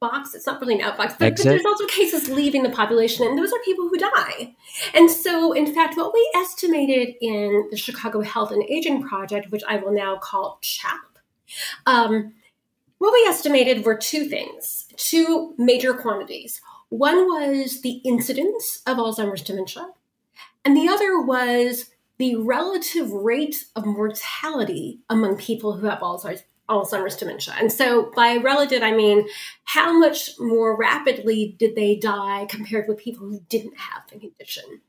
box. 0.00 0.34
It's 0.34 0.44
not 0.44 0.60
really 0.60 0.74
an 0.74 0.80
outbox, 0.80 1.16
but, 1.18 1.36
but, 1.36 1.38
there's 1.38 1.64
also 1.64 1.86
cases 1.86 2.28
leaving 2.28 2.64
the 2.64 2.70
population, 2.70 3.24
and 3.24 3.38
those 3.38 3.52
are 3.52 3.60
people 3.64 3.88
who 3.88 3.96
die. 3.96 4.56
And 4.92 5.08
so, 5.08 5.52
in 5.52 5.72
fact, 5.72 5.96
what 5.96 6.12
we 6.12 6.32
estimated 6.34 7.14
in 7.20 7.68
the 7.70 7.76
Chicago 7.76 8.22
Health 8.22 8.50
and 8.50 8.64
Aging 8.64 9.02
Project, 9.02 9.52
which 9.52 9.62
I 9.68 9.76
will 9.76 9.92
now 9.92 10.16
call 10.16 10.58
CHAP, 10.62 11.18
um, 11.86 12.34
what 12.98 13.12
we 13.12 13.24
estimated 13.28 13.84
were 13.84 13.96
two 13.96 14.26
things, 14.26 14.88
two 14.96 15.54
major 15.58 15.94
quantities. 15.94 16.60
One 16.92 17.24
was 17.24 17.80
the 17.80 18.02
incidence 18.04 18.82
of 18.86 18.98
Alzheimer's 18.98 19.40
dementia, 19.40 19.88
and 20.62 20.76
the 20.76 20.88
other 20.88 21.22
was 21.22 21.86
the 22.18 22.36
relative 22.36 23.10
rate 23.10 23.64
of 23.74 23.86
mortality 23.86 25.00
among 25.08 25.38
people 25.38 25.72
who 25.72 25.86
have 25.86 26.00
Alzheimer's, 26.00 27.16
dementia. 27.16 27.54
And 27.58 27.72
so 27.72 28.12
by 28.14 28.36
relative, 28.36 28.82
I 28.82 28.92
mean 28.92 29.26
how 29.64 29.98
much 29.98 30.32
more 30.38 30.76
rapidly 30.76 31.56
did 31.58 31.76
they 31.76 31.96
die 31.96 32.46
compared 32.50 32.88
with 32.88 32.98
people 32.98 33.26
who 33.26 33.40
didn't 33.48 33.78
have 33.78 34.02
the 34.10 34.18
condition. 34.18 34.82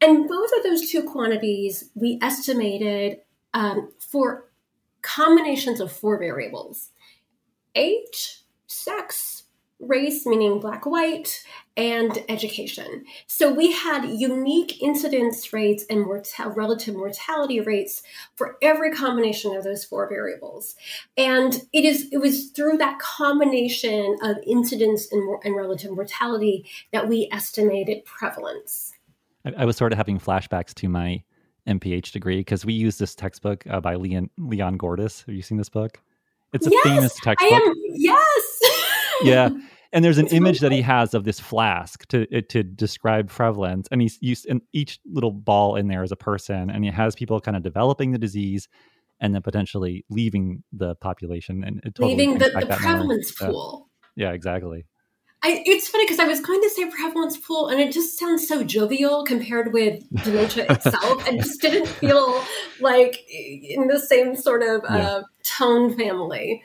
And 0.00 0.28
both 0.28 0.50
of 0.56 0.62
those 0.62 0.88
two 0.92 1.02
quantities 1.02 1.90
we 1.96 2.20
estimated 2.22 3.18
um, 3.52 3.90
for 3.98 4.48
combinations 5.02 5.80
of 5.80 5.90
four 5.90 6.20
variables 6.20 6.90
age, 7.74 8.44
sex, 8.68 9.42
race, 9.78 10.24
meaning 10.24 10.58
black, 10.58 10.86
white, 10.86 11.44
and 11.76 12.24
education. 12.28 13.04
So 13.26 13.52
we 13.52 13.72
had 13.72 14.08
unique 14.08 14.82
incidence 14.82 15.52
rates 15.52 15.84
and 15.90 16.04
mortal- 16.04 16.50
relative 16.50 16.94
mortality 16.94 17.60
rates 17.60 18.02
for 18.34 18.56
every 18.62 18.90
combination 18.90 19.54
of 19.54 19.64
those 19.64 19.84
four 19.84 20.08
variables. 20.08 20.74
And 21.16 21.62
it 21.72 21.84
is 21.84 22.08
it 22.10 22.18
was 22.18 22.50
through 22.50 22.78
that 22.78 22.98
combination 22.98 24.16
of 24.22 24.38
incidence 24.46 25.12
and, 25.12 25.38
and 25.44 25.54
relative 25.54 25.90
mortality 25.90 26.66
that 26.92 27.08
we 27.08 27.28
estimated 27.30 28.04
prevalence. 28.04 28.94
I, 29.44 29.52
I, 29.58 29.64
was 29.64 29.76
sort 29.76 29.92
of 29.92 29.98
having 29.98 30.18
flashbacks 30.18 30.72
to 30.74 30.88
my 30.88 31.22
MPH 31.68 32.12
degree 32.12 32.38
because 32.38 32.64
we 32.64 32.72
use 32.72 32.96
this 32.98 33.14
textbook 33.14 33.64
uh, 33.68 33.80
by 33.80 33.96
Leon 33.96 34.30
Leon 34.38 34.78
Gordis. 34.78 35.22
Have 35.26 35.34
you 35.34 35.42
seen 35.42 35.58
this 35.58 35.68
book? 35.68 36.00
It's 36.52 36.66
a 36.66 36.70
yes, 36.70 36.82
famous 36.84 37.14
textbook. 37.20 37.52
Am, 37.52 37.74
yes. 37.94 38.55
Yeah. 39.22 39.50
And 39.92 40.04
there's 40.04 40.18
an 40.18 40.26
it's 40.26 40.34
image 40.34 40.60
really 40.60 40.70
that 40.70 40.76
he 40.76 40.82
has 40.82 41.14
of 41.14 41.24
this 41.24 41.40
flask 41.40 42.06
to 42.08 42.26
uh, 42.36 42.42
to 42.50 42.62
describe 42.62 43.30
prevalence, 43.30 43.88
and 43.90 44.02
he's 44.02 44.18
used 44.20 44.44
and 44.46 44.60
each 44.72 44.98
little 45.06 45.30
ball 45.30 45.76
in 45.76 45.86
there 45.86 46.02
is 46.02 46.12
a 46.12 46.16
person, 46.16 46.68
and 46.68 46.84
he 46.84 46.90
has 46.90 47.14
people 47.14 47.40
kind 47.40 47.56
of 47.56 47.62
developing 47.62 48.10
the 48.10 48.18
disease, 48.18 48.68
and 49.20 49.34
then 49.34 49.42
potentially 49.42 50.04
leaving 50.10 50.64
the 50.72 50.96
population 50.96 51.62
and 51.64 51.80
totally 51.94 52.14
leaving 52.14 52.38
the, 52.38 52.50
the 52.50 52.76
prevalence 52.76 53.30
pool. 53.30 53.88
Yeah, 54.16 54.32
exactly. 54.32 54.84
I, 55.42 55.62
it's 55.64 55.88
funny 55.88 56.04
because 56.04 56.18
I 56.18 56.26
was 56.26 56.40
going 56.40 56.60
to 56.62 56.70
say 56.70 56.90
prevalence 56.90 57.36
pool, 57.36 57.68
and 57.68 57.80
it 57.80 57.92
just 57.92 58.18
sounds 58.18 58.48
so 58.48 58.64
jovial 58.64 59.24
compared 59.24 59.72
with 59.72 60.02
dementia 60.24 60.66
itself, 60.70 61.26
and 61.28 61.40
just 61.40 61.60
didn't 61.60 61.86
feel 61.86 62.42
like 62.80 63.24
in 63.30 63.86
the 63.86 64.00
same 64.00 64.34
sort 64.34 64.62
of 64.62 64.82
yeah. 64.90 64.96
uh, 64.96 65.22
tone 65.44 65.96
family. 65.96 66.62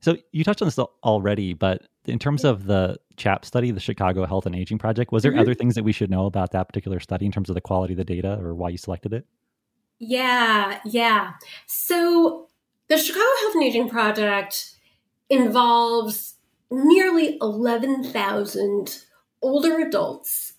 So 0.00 0.16
you 0.32 0.44
touched 0.44 0.62
on 0.62 0.66
this 0.66 0.78
already, 0.78 1.54
but 1.54 1.82
in 2.04 2.18
terms 2.18 2.44
of 2.44 2.66
the 2.66 2.98
CHAP 3.16 3.44
study, 3.44 3.70
the 3.70 3.80
Chicago 3.80 4.24
Health 4.26 4.46
and 4.46 4.54
Aging 4.54 4.78
Project, 4.78 5.12
was 5.12 5.22
there 5.22 5.32
mm-hmm. 5.32 5.40
other 5.40 5.54
things 5.54 5.74
that 5.74 5.84
we 5.84 5.92
should 5.92 6.10
know 6.10 6.26
about 6.26 6.52
that 6.52 6.68
particular 6.68 7.00
study 7.00 7.26
in 7.26 7.32
terms 7.32 7.48
of 7.48 7.54
the 7.54 7.60
quality 7.60 7.94
of 7.94 7.98
the 7.98 8.04
data 8.04 8.38
or 8.40 8.54
why 8.54 8.68
you 8.68 8.78
selected 8.78 9.12
it? 9.12 9.26
Yeah, 9.98 10.78
yeah. 10.84 11.32
So 11.66 12.48
the 12.88 12.96
Chicago 12.96 13.26
Health 13.40 13.54
and 13.54 13.64
Aging 13.64 13.88
Project 13.88 14.76
involves 15.28 16.34
nearly 16.70 17.36
11,000 17.40 19.04
older 19.42 19.78
adults. 19.80 20.54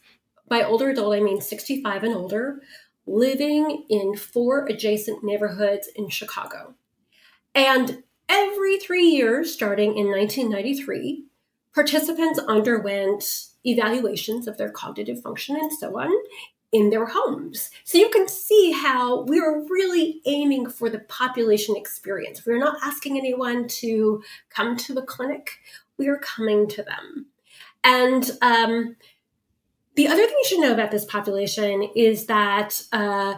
By 0.47 0.63
older 0.63 0.89
adult, 0.89 1.15
I 1.15 1.19
mean 1.19 1.41
65 1.41 2.04
and 2.04 2.13
older, 2.13 2.62
living 3.06 3.86
in 3.89 4.15
four 4.15 4.65
adjacent 4.65 5.23
neighborhoods 5.23 5.89
in 5.95 6.10
Chicago. 6.10 6.75
And 7.56 8.04
Every 8.29 8.77
three 8.77 9.07
years, 9.07 9.51
starting 9.51 9.97
in 9.97 10.07
1993, 10.07 11.25
participants 11.73 12.39
underwent 12.47 13.25
evaluations 13.65 14.47
of 14.47 14.57
their 14.57 14.69
cognitive 14.69 15.21
function 15.21 15.55
and 15.55 15.73
so 15.73 15.99
on 15.99 16.11
in 16.71 16.91
their 16.91 17.07
homes. 17.07 17.71
So 17.83 17.97
you 17.97 18.09
can 18.09 18.27
see 18.27 18.71
how 18.71 19.23
we 19.23 19.39
are 19.39 19.63
really 19.67 20.21
aiming 20.25 20.69
for 20.69 20.89
the 20.89 20.99
population 20.99 21.75
experience. 21.75 22.45
We're 22.45 22.59
not 22.59 22.77
asking 22.83 23.17
anyone 23.17 23.67
to 23.67 24.21
come 24.49 24.77
to 24.77 24.93
the 24.93 25.01
clinic, 25.01 25.57
we 25.97 26.07
are 26.07 26.19
coming 26.19 26.67
to 26.69 26.83
them. 26.83 27.25
And 27.83 28.29
um, 28.41 28.95
the 29.95 30.07
other 30.07 30.25
thing 30.25 30.35
you 30.37 30.45
should 30.45 30.59
know 30.59 30.73
about 30.73 30.91
this 30.91 31.05
population 31.05 31.89
is 31.95 32.27
that 32.27 32.81
uh, 32.91 33.35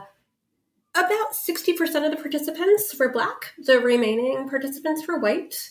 about 0.95 1.33
60% 1.33 2.05
of 2.05 2.11
the 2.11 2.17
participants 2.17 2.93
were 2.99 3.11
black 3.11 3.53
the 3.57 3.79
remaining 3.79 4.49
participants 4.49 5.07
were 5.07 5.19
white 5.19 5.69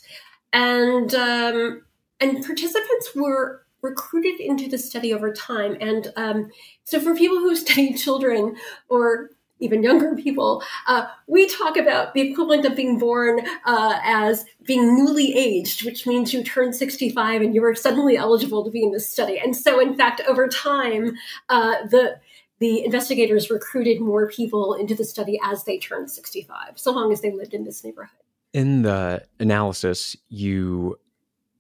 and 0.53 1.15
um, 1.15 1.83
and 2.21 2.45
participants 2.45 3.15
were 3.15 3.67
recruited 3.83 4.41
into 4.41 4.69
the 4.69 4.79
study 4.79 5.13
over 5.13 5.33
time 5.33 5.77
and 5.81 6.13
um, 6.17 6.51
so 6.85 7.01
for 7.01 7.15
people 7.15 7.39
who 7.39 7.55
study 7.55 7.95
children 8.05 8.57
or 8.89 9.31
even 9.61 9.83
younger 9.83 10.17
people, 10.17 10.63
uh, 10.87 11.07
we 11.27 11.47
talk 11.47 11.77
about 11.77 12.15
the 12.15 12.23
equivalent 12.23 12.65
of 12.65 12.75
being 12.75 12.99
born 12.99 13.41
uh, 13.67 13.99
as 14.03 14.45
being 14.65 14.97
newly 14.97 15.35
aged, 15.37 15.85
which 15.85 16.07
means 16.07 16.33
you 16.33 16.43
turn 16.43 16.73
65 16.73 17.43
and 17.43 17.55
you 17.55 17.63
are 17.65 17.75
suddenly 17.75 18.17
eligible 18.17 18.65
to 18.65 18.71
be 18.71 18.83
in 18.83 18.93
this 18.93 19.09
study. 19.09 19.39
And 19.39 19.55
so, 19.55 19.79
in 19.79 19.95
fact, 19.95 20.23
over 20.27 20.49
time, 20.49 21.13
uh, 21.49 21.87
the 21.89 22.19
the 22.61 22.85
investigators 22.85 23.51
recruited 23.51 24.01
more 24.01 24.29
people 24.29 24.75
into 24.75 24.95
the 24.95 25.05
study 25.05 25.41
as 25.43 25.65
they 25.65 25.79
turned 25.79 26.11
65, 26.11 26.79
so 26.79 26.93
long 26.93 27.13
as 27.13 27.23
they 27.23 27.33
lived 27.33 27.55
in 27.55 27.65
this 27.65 27.83
neighborhood. 27.83 28.19
In 28.53 28.83
the 28.83 29.25
analysis, 29.39 30.17
you 30.29 30.99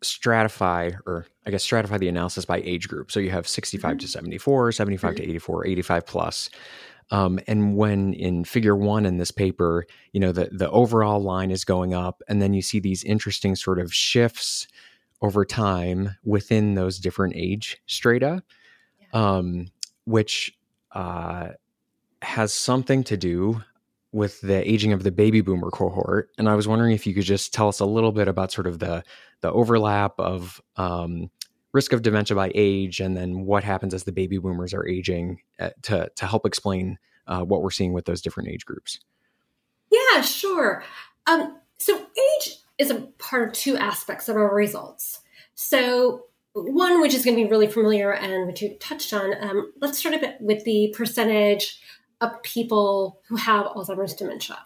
stratify, 0.03 0.95
or 1.07 1.27
I 1.47 1.51
guess 1.51 1.67
stratify 1.67 1.99
the 1.99 2.09
analysis 2.09 2.45
by 2.45 2.59
age 2.59 2.89
group. 2.89 3.11
So 3.11 3.21
you 3.21 3.31
have 3.31 3.49
65 3.49 3.91
mm-hmm. 3.93 3.99
to 3.99 4.09
74, 4.09 4.73
75 4.73 5.11
mm-hmm. 5.11 5.17
to 5.17 5.23
84, 5.23 5.67
85 5.67 6.07
plus. 6.07 6.51
Um, 7.11 7.41
and 7.47 7.77
when 7.77 8.13
in 8.15 8.45
figure 8.45 8.77
one 8.77 9.05
in 9.05 9.17
this 9.17 9.31
paper, 9.31 9.87
you 10.13 10.21
know, 10.21 10.33
the, 10.33 10.49
the 10.53 10.71
overall 10.71 11.21
line 11.21 11.51
is 11.51 11.65
going 11.65 11.93
up, 11.93 12.23
and 12.29 12.41
then 12.41 12.55
you 12.55 12.63
see 12.63 12.79
these 12.79 13.03
interesting 13.05 13.57
sort 13.57 13.79
of 13.79 13.93
shifts 13.93 14.69
over 15.23 15.45
time 15.45 16.17
within 16.25 16.75
those 16.75 16.99
different 16.99 17.35
age 17.37 17.79
strata, 17.87 18.43
yeah. 19.01 19.09
um, 19.13 19.67
which 20.05 20.57
uh, 20.93 21.49
has 22.23 22.53
something 22.53 23.05
to 23.05 23.17
do 23.17 23.63
with 24.13 24.41
the 24.41 24.69
aging 24.69 24.93
of 24.93 25.05
the 25.05 25.13
baby 25.13 25.41
boomer 25.41 25.71
cohort. 25.71 26.31
And 26.37 26.49
I 26.49 26.55
was 26.55 26.67
wondering 26.67 26.93
if 26.93 27.07
you 27.07 27.15
could 27.15 27.25
just 27.25 27.55
tell 27.55 27.69
us 27.69 27.81
a 27.81 27.87
little 27.87 28.13
bit 28.13 28.29
about 28.29 28.53
sort 28.53 28.67
of 28.67 28.79
the 28.79 29.05
the 29.41 29.51
overlap 29.51 30.19
of 30.19 30.61
um, 30.77 31.31
risk 31.73 31.93
of 31.93 32.03
dementia 32.03 32.35
by 32.35 32.51
age, 32.55 33.01
and 33.01 33.17
then 33.17 33.47
what 33.47 33.65
happens 33.65 33.95
as 33.95 34.05
the 34.05 34.13
baby 34.13 34.39
boomers 34.39 34.75
are 34.75 34.87
aging 34.87 35.41
uh, 35.59 35.71
to 35.83 36.11
to 36.17 36.27
help 36.27 36.45
explain 36.45 36.99
uh, 37.27 37.43
what 37.43 37.63
we're 37.63 37.71
seeing 37.71 37.93
with 37.93 38.05
those 38.05 38.21
different 38.21 38.49
age 38.49 38.67
groups. 38.67 39.01
Yeah, 39.91 40.21
sure. 40.23 40.85
Um, 41.27 41.59
so 41.79 41.97
age 41.97 42.59
is 42.79 42.91
a 42.91 43.01
part 43.19 43.49
of 43.49 43.55
two 43.55 43.77
aspects 43.77 44.29
of 44.29 44.37
our 44.37 44.55
results. 44.55 45.21
So 45.55 46.27
one 46.53 47.01
which 47.01 47.15
is 47.15 47.25
going 47.25 47.37
to 47.37 47.45
be 47.45 47.51
really 47.51 47.69
familiar 47.69 48.13
and 48.13 48.47
which 48.47 48.63
you 48.63 48.77
touched 48.81 49.13
on. 49.13 49.35
Um, 49.41 49.73
let's 49.81 49.99
start 49.99 50.15
a 50.15 50.19
bit 50.19 50.37
with 50.41 50.65
the 50.65 50.93
percentage 50.97 51.81
of 52.21 52.43
people 52.43 53.21
who 53.29 53.37
have 53.37 53.67
Alzheimer's 53.67 54.15
dementia. 54.15 54.59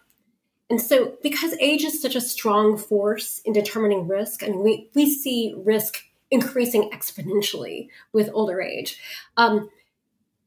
And 0.70 0.80
so, 0.80 1.14
because 1.22 1.54
age 1.60 1.84
is 1.84 2.00
such 2.00 2.16
a 2.16 2.20
strong 2.20 2.78
force 2.78 3.40
in 3.44 3.52
determining 3.52 4.08
risk, 4.08 4.42
and 4.42 4.60
we, 4.60 4.90
we 4.94 5.12
see 5.12 5.54
risk 5.58 5.98
increasing 6.30 6.90
exponentially 6.90 7.88
with 8.12 8.30
older 8.32 8.60
age. 8.62 8.98
Um, 9.36 9.68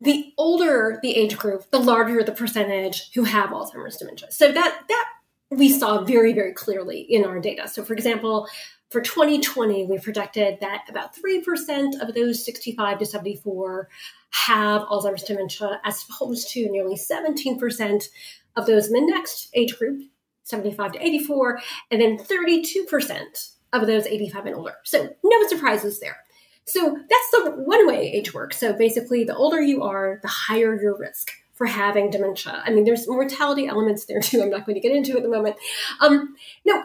the 0.01 0.33
older 0.37 0.99
the 1.01 1.15
age 1.15 1.37
group, 1.37 1.69
the 1.71 1.79
larger 1.79 2.23
the 2.23 2.31
percentage 2.31 3.11
who 3.13 3.23
have 3.23 3.51
Alzheimer's 3.51 3.97
dementia. 3.97 4.31
So 4.31 4.51
that 4.51 4.81
that 4.87 5.05
we 5.49 5.69
saw 5.69 6.03
very, 6.03 6.33
very 6.33 6.53
clearly 6.53 7.01
in 7.01 7.23
our 7.25 7.39
data. 7.39 7.67
So, 7.67 7.83
for 7.83 7.93
example, 7.93 8.47
for 8.89 9.01
2020, 9.01 9.85
we 9.85 9.99
projected 9.99 10.59
that 10.61 10.85
about 10.89 11.15
3% 11.15 12.01
of 12.01 12.13
those 12.13 12.45
65 12.45 12.99
to 12.99 13.05
74 13.05 13.89
have 14.29 14.83
Alzheimer's 14.83 15.23
dementia, 15.23 15.81
as 15.83 16.05
opposed 16.09 16.49
to 16.51 16.69
nearly 16.69 16.95
17% 16.95 18.09
of 18.55 18.65
those 18.65 18.87
in 18.87 18.93
the 18.93 19.01
next 19.01 19.49
age 19.53 19.77
group, 19.77 20.03
75 20.43 20.93
to 20.93 21.05
84, 21.05 21.61
and 21.91 22.01
then 22.01 22.17
32% 22.17 23.51
of 23.73 23.87
those 23.87 24.05
85 24.05 24.45
and 24.45 24.55
older. 24.55 24.75
So, 24.83 25.09
no 25.23 25.47
surprises 25.47 25.99
there. 25.99 26.17
So, 26.65 26.97
that's 27.09 27.31
the 27.31 27.51
one 27.51 27.87
way 27.87 28.11
age 28.11 28.33
works. 28.33 28.57
So, 28.57 28.73
basically, 28.73 29.25
the 29.25 29.35
older 29.35 29.61
you 29.61 29.83
are, 29.83 30.19
the 30.21 30.29
higher 30.29 30.79
your 30.81 30.97
risk 30.97 31.31
for 31.53 31.65
having 31.65 32.09
dementia. 32.09 32.61
I 32.65 32.69
mean, 32.69 32.85
there's 32.85 33.07
mortality 33.07 33.67
elements 33.67 34.05
there 34.05 34.21
too. 34.21 34.41
I'm 34.41 34.49
not 34.49 34.65
going 34.65 34.75
to 34.75 34.81
get 34.81 34.95
into 34.95 35.17
at 35.17 35.23
the 35.23 35.29
moment. 35.29 35.57
Um, 35.99 36.35
now, 36.65 36.83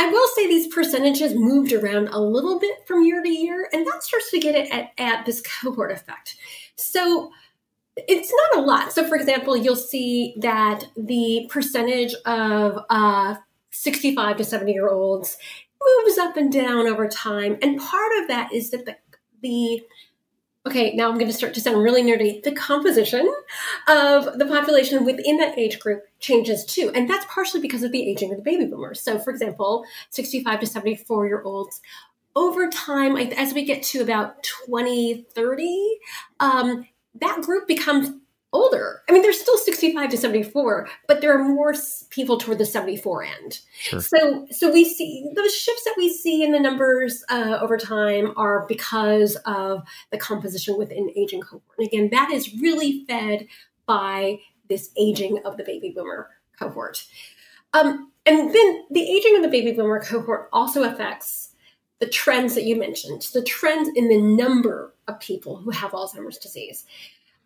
I 0.00 0.06
will 0.06 0.26
say 0.28 0.46
these 0.46 0.66
percentages 0.66 1.34
moved 1.34 1.74
around 1.74 2.08
a 2.08 2.18
little 2.18 2.58
bit 2.58 2.86
from 2.86 3.04
year 3.04 3.22
to 3.22 3.28
year, 3.28 3.68
and 3.70 3.86
that 3.86 4.02
starts 4.02 4.30
to 4.30 4.38
get 4.40 4.54
it 4.54 4.72
at, 4.72 4.92
at 4.96 5.26
this 5.26 5.42
cohort 5.42 5.92
effect. 5.92 6.36
So 6.74 7.30
it's 7.96 8.32
not 8.32 8.62
a 8.62 8.66
lot. 8.66 8.94
So, 8.94 9.06
for 9.06 9.14
example, 9.14 9.58
you'll 9.58 9.76
see 9.76 10.36
that 10.38 10.84
the 10.96 11.46
percentage 11.50 12.14
of 12.24 12.78
uh, 12.88 13.34
65 13.72 14.38
to 14.38 14.44
70 14.44 14.72
year 14.72 14.88
olds 14.88 15.36
moves 15.84 16.16
up 16.16 16.34
and 16.38 16.50
down 16.50 16.86
over 16.86 17.06
time. 17.06 17.58
And 17.60 17.78
part 17.78 18.12
of 18.22 18.28
that 18.28 18.54
is 18.54 18.70
that 18.70 18.86
the, 18.86 18.96
the 19.42 19.82
okay, 20.66 20.94
now 20.94 21.08
I'm 21.08 21.14
going 21.14 21.26
to 21.26 21.32
start 21.32 21.54
to 21.54 21.60
sound 21.60 21.82
really 21.82 22.02
nerdy. 22.02 22.42
The 22.42 22.52
composition 22.52 23.32
of 23.88 24.38
the 24.38 24.46
population 24.46 25.04
within 25.04 25.38
that 25.38 25.58
age 25.58 25.78
group 25.78 26.04
changes 26.18 26.64
too. 26.64 26.90
And 26.94 27.08
that's 27.08 27.26
partially 27.28 27.60
because 27.60 27.82
of 27.82 27.92
the 27.92 28.08
aging 28.08 28.30
of 28.30 28.36
the 28.36 28.42
baby 28.42 28.66
boomers. 28.66 29.00
So, 29.00 29.18
for 29.18 29.30
example, 29.30 29.84
65 30.10 30.60
to 30.60 30.66
74 30.66 31.26
year 31.26 31.42
olds, 31.42 31.80
over 32.36 32.68
time, 32.68 33.16
as 33.16 33.54
we 33.54 33.64
get 33.64 33.82
to 33.84 34.02
about 34.02 34.42
2030, 34.66 35.98
um, 36.38 36.86
that 37.20 37.42
group 37.42 37.66
becomes 37.66 38.10
older. 38.52 39.02
I 39.08 39.12
mean, 39.12 39.22
they're 39.22 39.32
still 39.32 39.56
65 39.56 40.10
to 40.10 40.16
74, 40.16 40.88
but 41.06 41.20
there 41.20 41.32
are 41.32 41.42
more 41.42 41.74
people 42.10 42.38
toward 42.38 42.58
the 42.58 42.66
74 42.66 43.24
end. 43.24 43.60
Sure. 43.78 44.00
So, 44.00 44.46
so 44.50 44.72
we 44.72 44.84
see 44.84 45.30
those 45.36 45.54
shifts 45.54 45.84
that 45.84 45.94
we 45.96 46.12
see 46.12 46.42
in 46.42 46.52
the 46.52 46.58
numbers 46.58 47.24
uh, 47.30 47.58
over 47.60 47.76
time 47.76 48.32
are 48.36 48.66
because 48.66 49.36
of 49.46 49.82
the 50.10 50.18
composition 50.18 50.76
within 50.76 51.10
aging 51.16 51.42
cohort. 51.42 51.62
And 51.78 51.86
again, 51.86 52.08
that 52.10 52.30
is 52.32 52.54
really 52.60 53.04
fed 53.06 53.46
by 53.86 54.38
this 54.68 54.90
aging 54.96 55.40
of 55.44 55.56
the 55.56 55.64
baby 55.64 55.90
boomer 55.90 56.28
cohort. 56.58 57.06
Um, 57.72 58.10
and 58.26 58.52
then 58.52 58.84
the 58.90 59.02
aging 59.02 59.36
of 59.36 59.42
the 59.42 59.48
baby 59.48 59.72
boomer 59.72 60.00
cohort 60.00 60.48
also 60.52 60.82
affects 60.82 61.54
the 62.00 62.08
trends 62.08 62.54
that 62.54 62.64
you 62.64 62.76
mentioned, 62.76 63.22
the 63.34 63.42
trends 63.42 63.90
in 63.94 64.08
the 64.08 64.20
number 64.20 64.94
of 65.06 65.20
people 65.20 65.56
who 65.56 65.70
have 65.70 65.92
Alzheimer's 65.92 66.38
disease 66.38 66.84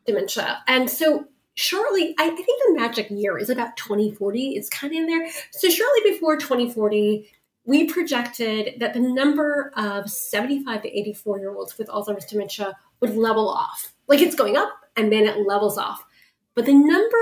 dementia. 0.06 0.62
And 0.66 0.88
so 0.88 1.26
shortly, 1.54 2.14
I, 2.18 2.30
think 2.30 2.46
the 2.46 2.74
magic 2.74 3.10
year 3.10 3.38
is 3.38 3.50
about 3.50 3.76
2040. 3.76 4.50
It's 4.50 4.68
kind 4.68 4.92
of 4.92 4.98
in 4.98 5.06
there. 5.06 5.28
So 5.52 5.68
shortly 5.68 6.12
before 6.12 6.36
2040, 6.36 7.30
we 7.66 7.86
projected 7.86 8.78
that 8.80 8.92
the 8.92 9.00
number 9.00 9.72
of 9.76 10.10
75 10.10 10.82
to 10.82 10.98
84 10.98 11.38
year 11.38 11.54
olds 11.54 11.78
with 11.78 11.88
Alzheimer's 11.88 12.26
dementia 12.26 12.76
would 13.00 13.16
level 13.16 13.48
off. 13.48 13.94
Like 14.06 14.20
it's 14.20 14.34
going 14.34 14.56
up 14.56 14.72
and 14.96 15.10
then 15.10 15.26
it 15.26 15.46
levels 15.46 15.78
off. 15.78 16.04
But 16.54 16.66
the 16.66 16.74
number 16.74 17.16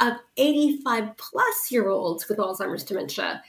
of 0.00 0.18
85 0.36 1.16
plus 1.16 1.70
year 1.70 1.88
olds 1.88 2.28
with 2.28 2.38
Alzheimer's 2.38 2.84
dementia, 2.84 3.42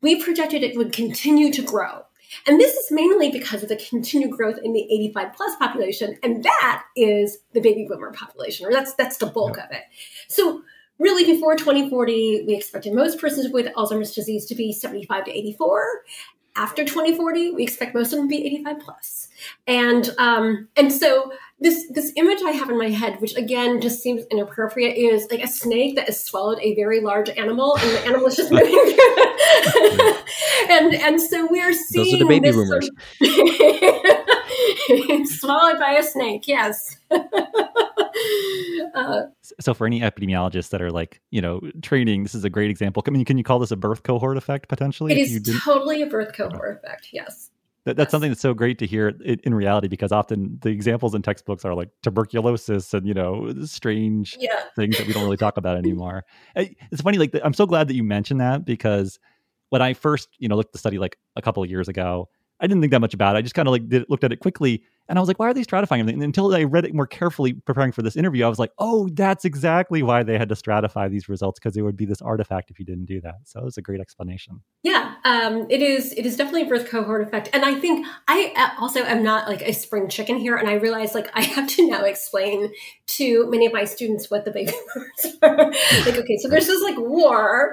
we 0.00 0.22
projected 0.22 0.62
it 0.62 0.76
would 0.76 0.92
continue 0.92 1.52
to 1.52 1.62
grow. 1.62 2.04
And 2.46 2.60
this 2.60 2.74
is 2.74 2.90
mainly 2.90 3.30
because 3.30 3.62
of 3.62 3.68
the 3.68 3.76
continued 3.76 4.32
growth 4.32 4.58
in 4.62 4.72
the 4.72 4.82
85 4.82 5.34
plus 5.34 5.56
population, 5.56 6.18
and 6.22 6.44
that 6.44 6.84
is 6.94 7.38
the 7.54 7.60
baby 7.60 7.86
boomer 7.88 8.12
population, 8.12 8.66
or 8.66 8.70
that's 8.70 8.94
that's 8.94 9.16
the 9.16 9.26
bulk 9.26 9.56
yeah. 9.56 9.64
of 9.64 9.70
it. 9.72 9.84
So 10.28 10.62
really 10.98 11.24
before 11.24 11.56
2040, 11.56 12.44
we 12.46 12.54
expected 12.54 12.92
most 12.92 13.18
persons 13.18 13.50
with 13.52 13.72
Alzheimer's 13.74 14.14
disease 14.14 14.44
to 14.46 14.54
be 14.54 14.72
75 14.72 15.24
to 15.24 15.30
84. 15.30 16.02
After 16.58 16.84
2040, 16.84 17.52
we 17.52 17.62
expect 17.62 17.94
most 17.94 18.12
of 18.12 18.18
them 18.18 18.28
to 18.28 18.36
be 18.36 18.44
85 18.44 18.80
plus. 18.80 19.28
And 19.68 20.10
um, 20.18 20.66
and 20.76 20.92
so 20.92 21.30
this 21.60 21.88
this 21.92 22.12
image 22.16 22.40
I 22.44 22.50
have 22.50 22.68
in 22.68 22.76
my 22.76 22.90
head, 22.90 23.20
which 23.20 23.36
again 23.36 23.80
just 23.80 24.02
seems 24.02 24.24
inappropriate, 24.28 24.96
is 24.96 25.28
like 25.30 25.40
a 25.40 25.46
snake 25.46 25.94
that 25.94 26.06
has 26.06 26.24
swallowed 26.24 26.58
a 26.60 26.74
very 26.74 27.00
large 27.00 27.30
animal, 27.30 27.76
and 27.78 27.90
the 27.90 28.00
animal 28.06 28.26
is 28.26 28.34
just 28.34 28.50
moving. 28.52 28.74
and 30.68 30.94
and 30.94 31.20
so 31.20 31.46
we're 31.48 31.72
seeing 31.72 32.04
those 32.04 32.14
are 32.14 32.24
the 32.24 32.28
baby 32.28 32.50
boomers. 32.50 32.90
Sort 33.22 34.18
of 34.18 34.28
swallowed 35.24 35.78
by 35.78 35.92
a 35.92 36.02
snake. 36.02 36.46
Yes. 36.46 36.98
uh, 37.10 37.20
so 39.60 39.74
for 39.74 39.86
any 39.86 40.00
epidemiologists 40.00 40.70
that 40.70 40.82
are 40.82 40.90
like 40.90 41.20
you 41.30 41.40
know 41.40 41.60
training, 41.82 42.24
this 42.24 42.34
is 42.34 42.44
a 42.44 42.50
great 42.50 42.70
example. 42.70 43.02
I 43.06 43.10
mean, 43.10 43.24
can 43.24 43.38
you 43.38 43.44
call 43.44 43.58
this 43.58 43.70
a 43.70 43.76
birth 43.76 44.02
cohort 44.02 44.36
effect 44.36 44.68
potentially? 44.68 45.12
It 45.12 45.18
is 45.18 45.62
totally 45.64 46.02
a 46.02 46.06
birth 46.06 46.34
cohort 46.34 46.78
effect. 46.78 47.08
Yes. 47.12 47.50
That, 47.84 47.96
that's 47.96 48.08
yes. 48.08 48.10
something 48.10 48.30
that's 48.30 48.42
so 48.42 48.52
great 48.52 48.78
to 48.80 48.86
hear 48.86 49.08
in, 49.08 49.40
in, 49.44 49.54
reality 49.54 49.88
because 49.88 50.12
often 50.12 50.58
the 50.60 50.68
examples 50.68 51.14
in 51.14 51.22
textbooks 51.22 51.64
are 51.64 51.74
like 51.74 51.88
tuberculosis 52.02 52.92
and 52.92 53.06
you 53.06 53.14
know 53.14 53.50
strange 53.64 54.36
yeah. 54.38 54.64
things 54.76 54.98
that 54.98 55.06
we 55.06 55.14
don't 55.14 55.22
really 55.22 55.38
talk 55.38 55.56
about 55.56 55.78
anymore. 55.78 56.26
It's 56.54 57.00
funny, 57.00 57.16
like 57.16 57.34
I'm 57.42 57.54
so 57.54 57.64
glad 57.64 57.88
that 57.88 57.94
you 57.94 58.04
mentioned 58.04 58.40
that 58.40 58.66
because 58.66 59.18
when 59.70 59.80
I 59.80 59.94
first 59.94 60.28
you 60.38 60.48
know 60.48 60.56
looked 60.56 60.68
at 60.68 60.72
the 60.72 60.78
study 60.78 60.98
like 60.98 61.16
a 61.36 61.40
couple 61.40 61.62
of 61.62 61.70
years 61.70 61.88
ago, 61.88 62.28
I 62.60 62.66
didn't 62.66 62.80
think 62.80 62.90
that 62.92 63.00
much 63.00 63.14
about 63.14 63.36
it. 63.36 63.38
I 63.38 63.42
just 63.42 63.54
kind 63.54 63.68
of 63.68 63.72
like 63.72 63.88
did, 63.88 64.06
looked 64.08 64.24
at 64.24 64.32
it 64.32 64.40
quickly 64.40 64.82
and 65.08 65.18
I 65.18 65.22
was 65.22 65.28
like, 65.28 65.38
why 65.38 65.48
are 65.48 65.54
they 65.54 65.62
stratifying 65.62 66.00
everything? 66.00 66.16
And 66.16 66.24
until 66.24 66.54
I 66.54 66.64
read 66.64 66.84
it 66.84 66.94
more 66.94 67.06
carefully 67.06 67.54
preparing 67.54 67.92
for 67.92 68.02
this 68.02 68.14
interview, 68.14 68.44
I 68.44 68.48
was 68.48 68.58
like, 68.58 68.72
oh, 68.78 69.08
that's 69.12 69.46
exactly 69.46 70.02
why 70.02 70.22
they 70.22 70.36
had 70.36 70.50
to 70.50 70.54
stratify 70.54 71.10
these 71.10 71.30
results 71.30 71.58
because 71.58 71.76
it 71.78 71.82
would 71.82 71.96
be 71.96 72.04
this 72.04 72.20
artifact 72.20 72.70
if 72.70 72.78
you 72.78 72.84
didn't 72.84 73.06
do 73.06 73.20
that. 73.22 73.36
So 73.44 73.60
it 73.60 73.64
was 73.64 73.78
a 73.78 73.82
great 73.82 74.00
explanation. 74.00 74.60
Yeah, 74.82 75.14
um, 75.24 75.66
it 75.70 75.80
is. 75.80 76.12
It 76.12 76.26
is 76.26 76.36
definitely 76.36 76.62
a 76.62 76.66
birth 76.66 76.90
cohort 76.90 77.26
effect. 77.26 77.48
And 77.54 77.64
I 77.64 77.80
think 77.80 78.06
I 78.28 78.52
uh, 78.54 78.82
also 78.82 79.02
am 79.02 79.22
not 79.22 79.48
like 79.48 79.62
a 79.62 79.72
spring 79.72 80.10
chicken 80.10 80.36
here. 80.36 80.56
And 80.56 80.68
I 80.68 80.74
realize 80.74 81.14
like 81.14 81.30
I 81.32 81.42
have 81.42 81.68
to 81.68 81.88
now 81.88 82.04
explain 82.04 82.70
to 83.06 83.48
many 83.50 83.64
of 83.64 83.72
my 83.72 83.84
students 83.84 84.30
what 84.30 84.44
the 84.44 84.50
baby 84.50 84.72
boomers 84.94 85.38
are. 85.42 85.72
like, 86.04 86.16
okay, 86.18 86.36
so 86.42 86.48
there's 86.48 86.66
this 86.66 86.82
like 86.82 86.98
war. 86.98 87.72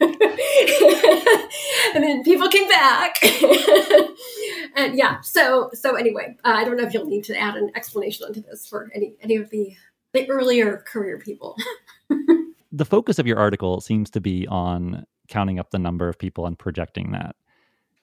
and 1.94 2.04
then 2.04 2.22
people 2.24 2.48
came 2.48 2.68
back. 2.68 3.16
And 4.76 4.96
yeah 4.96 5.20
so 5.22 5.70
so 5.74 5.96
anyway 5.96 6.36
uh, 6.44 6.52
i 6.54 6.64
don't 6.64 6.76
know 6.76 6.84
if 6.84 6.94
you'll 6.94 7.06
need 7.06 7.24
to 7.24 7.36
add 7.36 7.56
an 7.56 7.72
explanation 7.74 8.26
onto 8.26 8.40
this 8.42 8.66
for 8.68 8.88
any 8.94 9.16
any 9.22 9.34
of 9.34 9.50
the 9.50 9.74
the 10.12 10.28
earlier 10.30 10.78
career 10.86 11.18
people. 11.18 11.56
The 12.70 12.84
focus 12.84 13.18
of 13.18 13.26
your 13.26 13.38
article 13.38 13.80
seems 13.80 14.10
to 14.10 14.20
be 14.20 14.46
on 14.46 15.06
counting 15.28 15.58
up 15.58 15.70
the 15.70 15.78
number 15.78 16.06
of 16.06 16.18
people 16.18 16.44
and 16.46 16.56
projecting 16.58 17.12
that. 17.12 17.34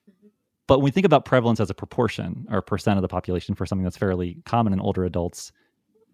Mm-hmm. 0.10 0.30
but 0.66 0.80
when 0.80 0.86
we 0.86 0.92
think 0.92 1.06
about 1.06 1.24
prevalence 1.24 1.60
as 1.60 1.70
a 1.70 1.76
proportion 1.76 2.48
or 2.50 2.64
percent 2.64 2.98
of 2.98 3.04
the 3.04 3.08
population 3.08 3.54
for 3.54 3.68
something 3.68 3.84
that's 3.84 3.96
fairly 3.96 4.42
common 4.46 4.74
in 4.74 4.80
older 4.80 5.06
adults 5.06 5.52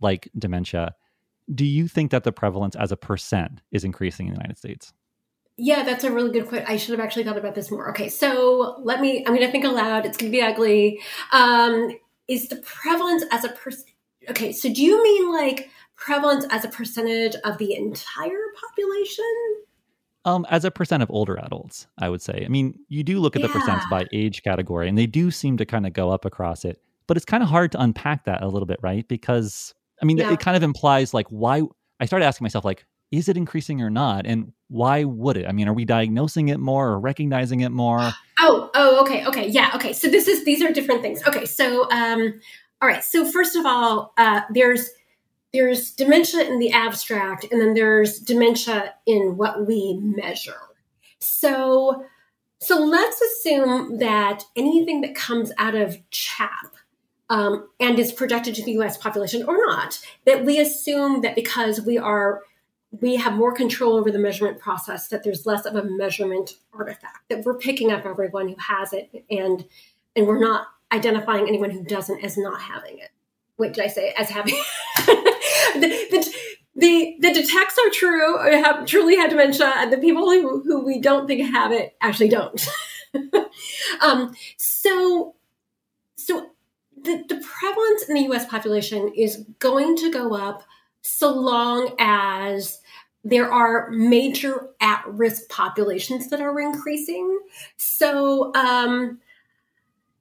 like 0.01 0.29
dementia 0.37 0.93
do 1.55 1.65
you 1.65 1.87
think 1.87 2.11
that 2.11 2.25
the 2.25 2.33
prevalence 2.33 2.75
as 2.75 2.91
a 2.91 2.97
percent 2.97 3.61
is 3.71 3.85
increasing 3.85 4.27
in 4.27 4.33
the 4.33 4.39
united 4.39 4.57
states 4.57 4.93
yeah, 5.57 5.83
that's 5.83 6.03
a 6.03 6.11
really 6.11 6.31
good 6.31 6.47
question. 6.47 6.65
I 6.67 6.77
should 6.77 6.91
have 6.91 7.05
actually 7.05 7.23
thought 7.23 7.37
about 7.37 7.55
this 7.55 7.69
more. 7.69 7.89
Okay, 7.91 8.09
so 8.09 8.81
let 8.83 9.01
me, 9.01 9.19
I'm 9.19 9.33
going 9.33 9.45
to 9.45 9.51
think 9.51 9.65
aloud. 9.65 10.05
It's 10.05 10.17
going 10.17 10.31
to 10.31 10.37
be 10.37 10.41
ugly. 10.41 11.01
Um, 11.31 11.91
is 12.27 12.49
the 12.49 12.57
prevalence 12.57 13.23
as 13.31 13.43
a 13.43 13.49
person, 13.49 13.85
okay, 14.29 14.51
so 14.51 14.73
do 14.73 14.83
you 14.83 15.03
mean 15.03 15.31
like 15.33 15.69
prevalence 15.95 16.45
as 16.49 16.65
a 16.65 16.69
percentage 16.69 17.35
of 17.43 17.57
the 17.57 17.75
entire 17.75 18.45
population? 18.59 19.25
Um, 20.23 20.45
as 20.49 20.65
a 20.65 20.71
percent 20.71 21.01
of 21.01 21.09
older 21.09 21.37
adults, 21.37 21.87
I 21.97 22.07
would 22.07 22.21
say. 22.21 22.43
I 22.45 22.47
mean, 22.47 22.77
you 22.89 23.03
do 23.03 23.19
look 23.19 23.35
at 23.35 23.41
yeah. 23.41 23.47
the 23.47 23.53
percents 23.53 23.89
by 23.89 24.05
age 24.13 24.43
category, 24.43 24.87
and 24.87 24.97
they 24.97 25.07
do 25.07 25.31
seem 25.31 25.57
to 25.57 25.65
kind 25.65 25.87
of 25.87 25.93
go 25.93 26.11
up 26.11 26.25
across 26.25 26.63
it. 26.63 26.79
But 27.07 27.17
it's 27.17 27.25
kind 27.25 27.41
of 27.41 27.49
hard 27.49 27.71
to 27.73 27.81
unpack 27.81 28.25
that 28.25 28.43
a 28.43 28.47
little 28.47 28.67
bit, 28.67 28.79
right? 28.81 29.07
Because 29.07 29.73
I 30.01 30.05
mean, 30.05 30.17
yeah. 30.17 30.31
it 30.31 30.39
kind 30.39 30.55
of 30.55 30.63
implies 30.63 31.13
like 31.13 31.27
why. 31.29 31.63
I 31.99 32.05
started 32.05 32.25
asking 32.25 32.45
myself 32.45 32.63
like, 32.63 32.85
is 33.11 33.27
it 33.27 33.37
increasing 33.37 33.81
or 33.81 33.89
not? 33.89 34.25
And 34.25 34.53
why 34.69 35.03
would 35.03 35.37
it? 35.37 35.45
I 35.45 35.51
mean, 35.51 35.67
are 35.67 35.73
we 35.73 35.85
diagnosing 35.85 36.47
it 36.47 36.59
more 36.59 36.89
or 36.89 36.99
recognizing 36.99 37.59
it 37.59 37.71
more? 37.71 38.11
Oh, 38.39 38.71
oh, 38.73 39.01
okay, 39.01 39.25
okay, 39.25 39.47
yeah, 39.47 39.71
okay. 39.75 39.93
So 39.93 40.07
this 40.07 40.27
is 40.27 40.45
these 40.45 40.61
are 40.63 40.71
different 40.71 41.01
things. 41.01 41.21
Okay, 41.27 41.45
so 41.45 41.89
um, 41.91 42.39
all 42.81 42.87
right. 42.87 43.03
So 43.03 43.29
first 43.29 43.55
of 43.55 43.65
all, 43.65 44.13
uh, 44.17 44.41
there's 44.49 44.89
there's 45.53 45.91
dementia 45.91 46.43
in 46.43 46.59
the 46.59 46.71
abstract, 46.71 47.45
and 47.51 47.61
then 47.61 47.73
there's 47.73 48.19
dementia 48.19 48.93
in 49.05 49.35
what 49.35 49.67
we 49.67 49.99
measure. 50.01 50.61
So 51.19 52.05
so 52.61 52.79
let's 52.79 53.19
assume 53.21 53.97
that 53.97 54.43
anything 54.55 55.01
that 55.01 55.15
comes 55.15 55.51
out 55.57 55.73
of 55.75 55.97
CHAP 56.11 56.75
um, 57.29 57.67
and 57.79 57.97
is 57.97 58.11
projected 58.11 58.53
to 58.55 58.63
the 58.63 58.73
U.S. 58.73 58.97
population 58.97 59.43
or 59.47 59.57
not, 59.57 59.99
that 60.25 60.45
we 60.45 60.59
assume 60.59 61.21
that 61.21 61.33
because 61.33 61.81
we 61.81 61.97
are 61.97 62.41
we 62.99 63.15
have 63.15 63.33
more 63.33 63.53
control 63.53 63.95
over 63.95 64.11
the 64.11 64.19
measurement 64.19 64.59
process, 64.59 65.07
that 65.07 65.23
there's 65.23 65.45
less 65.45 65.65
of 65.65 65.75
a 65.75 65.83
measurement 65.83 66.55
artifact, 66.73 67.29
that 67.29 67.45
we're 67.45 67.57
picking 67.57 67.91
up 67.91 68.05
everyone 68.05 68.49
who 68.49 68.55
has 68.59 68.93
it 68.93 69.09
and 69.29 69.65
and 70.15 70.27
we're 70.27 70.39
not 70.39 70.67
identifying 70.91 71.47
anyone 71.47 71.69
who 71.69 71.83
doesn't 71.83 72.23
as 72.23 72.37
not 72.37 72.61
having 72.61 72.97
it. 72.97 73.09
Wait, 73.57 73.73
did 73.73 73.85
I 73.85 73.87
say 73.87 74.13
as 74.17 74.29
having 74.29 74.55
the, 75.05 76.07
the, 76.11 76.35
the, 76.75 77.15
the 77.19 77.33
detects 77.33 77.77
are 77.77 77.89
true, 77.91 78.37
I 78.37 78.55
have 78.55 78.85
truly 78.85 79.15
had 79.15 79.29
dementia, 79.29 79.71
and 79.77 79.93
the 79.93 79.97
people 79.97 80.29
who, 80.29 80.61
who 80.63 80.85
we 80.85 80.99
don't 80.99 81.27
think 81.27 81.49
have 81.53 81.71
it 81.71 81.95
actually 82.01 82.29
don't. 82.29 82.67
um, 84.01 84.35
so, 84.57 85.35
so 86.15 86.51
the, 87.01 87.23
the 87.29 87.41
prevalence 87.41 88.03
in 88.09 88.15
the 88.15 88.33
US 88.33 88.45
population 88.45 89.13
is 89.15 89.45
going 89.59 89.95
to 89.97 90.11
go 90.11 90.35
up 90.35 90.63
so 91.01 91.33
long 91.33 91.95
as 91.99 92.80
there 93.23 93.51
are 93.51 93.89
major 93.91 94.69
at 94.79 95.03
risk 95.07 95.49
populations 95.49 96.29
that 96.29 96.41
are 96.41 96.59
increasing. 96.59 97.39
So, 97.77 98.53
um, 98.55 99.19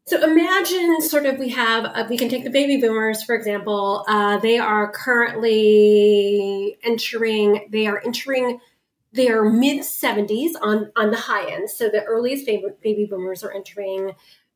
so 0.04 0.22
imagine 0.22 1.00
sort 1.00 1.24
of 1.24 1.38
we 1.38 1.50
have, 1.50 1.84
uh, 1.84 2.06
we 2.10 2.18
can 2.18 2.28
take 2.28 2.44
the 2.44 2.50
baby 2.50 2.76
boomers, 2.76 3.22
for 3.22 3.34
example. 3.34 4.04
Uh, 4.08 4.38
they 4.38 4.58
are 4.58 4.90
currently 4.92 6.78
entering, 6.82 7.68
they 7.70 7.86
are 7.86 8.02
entering 8.04 8.60
their 9.12 9.44
mid 9.44 9.80
70s 9.80 10.50
on, 10.60 10.92
on 10.96 11.10
the 11.10 11.16
high 11.16 11.50
end. 11.50 11.70
So 11.70 11.88
the 11.88 12.04
earliest 12.04 12.44
baby, 12.44 12.64
baby 12.82 13.06
boomers 13.06 13.42
are 13.42 13.52
entering, 13.52 14.12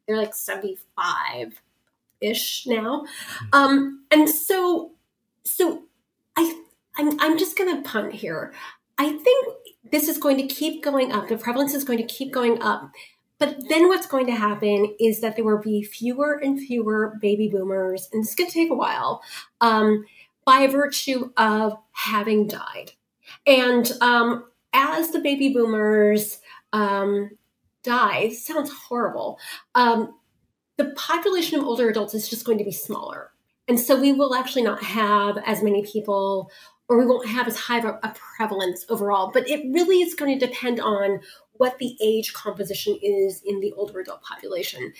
they're 0.07 0.17
like 0.17 0.35
75 0.35 1.61
ish 2.21 2.67
now. 2.67 3.05
Um, 3.53 4.05
and 4.11 4.29
so, 4.29 4.93
so 5.45 5.85
I 6.37 6.63
I'm, 6.97 7.19
I'm 7.21 7.39
just 7.39 7.57
going 7.59 7.75
to 7.75 7.89
punt 7.89 8.13
here. 8.13 8.53
I 8.99 9.11
think 9.11 9.55
this 9.91 10.09
is 10.09 10.19
going 10.19 10.37
to 10.37 10.47
keep 10.47 10.83
going 10.83 11.13
up. 11.13 11.29
The 11.29 11.37
prevalence 11.37 11.75
is 11.75 11.85
going 11.85 11.99
to 11.99 12.07
keep 12.07 12.33
going 12.33 12.63
up. 12.63 12.91
But 13.39 13.57
then 13.69 13.89
what's 13.89 14.07
going 14.07 14.27
to 14.27 14.35
happen 14.35 14.95
is 15.01 15.21
that 15.21 15.35
there 15.35 15.45
will 15.45 15.61
be 15.61 15.83
fewer 15.83 16.35
and 16.35 16.59
fewer 16.59 17.19
baby 17.21 17.49
boomers, 17.49 18.09
and 18.13 18.23
it's 18.23 18.35
going 18.35 18.49
to 18.49 18.55
take 18.55 18.71
a 18.71 18.77
while, 18.77 19.23
um, 19.61 20.05
by 20.47 20.67
virtue 20.69 21.33
of 21.37 21.77
having 21.93 22.47
died. 22.47 22.93
And 23.47 23.91
um, 24.01 24.45
as 24.73 25.11
the 25.11 25.19
baby 25.19 25.53
boomers 25.53 26.39
um, 26.73 27.33
die, 27.83 28.31
sounds 28.31 28.71
horrible, 28.71 29.39
um, 29.75 30.15
the 30.77 30.95
population 30.97 31.59
of 31.59 31.67
older 31.67 31.89
adults 31.89 32.15
is 32.15 32.29
just 32.29 32.45
going 32.45 32.59
to 32.59 32.65
be 32.65 32.73
smaller. 32.73 33.33
And 33.68 33.81
so 33.81 33.98
we 33.98 34.12
will 34.12 34.35
actually 34.35 34.62
not 34.62 34.83
have 34.83 35.38
as 35.46 35.62
many 35.62 35.85
people 35.85 36.50
or 36.88 36.98
we 36.98 37.07
won't 37.07 37.27
have 37.27 37.48
as 37.48 37.57
high 37.57 37.79
of 37.79 37.85
a, 37.85 38.14
prevalence 38.37 38.85
overall. 38.88 39.31
But 39.33 39.48
it 39.48 39.64
really 39.72 40.03
is 40.03 40.14
going 40.14 40.38
to 40.38 40.46
depend 40.46 40.81
on 40.81 41.20
what 41.53 41.79
the 41.79 41.96
age 42.03 42.33
composition 42.33 42.98
is 43.00 43.40
in 43.46 43.61
the 43.61 43.72
older 43.72 44.00
adult 44.00 44.22
population. 44.22 44.92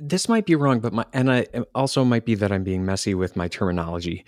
This 0.00 0.28
might 0.28 0.44
be 0.44 0.54
wrong, 0.54 0.80
but 0.80 0.92
my 0.92 1.06
and 1.12 1.32
I 1.32 1.46
also 1.74 2.04
might 2.04 2.24
be 2.24 2.34
that 2.34 2.50
I'm 2.50 2.64
being 2.64 2.84
messy 2.84 3.14
with 3.14 3.36
my 3.36 3.48
terminology. 3.48 4.24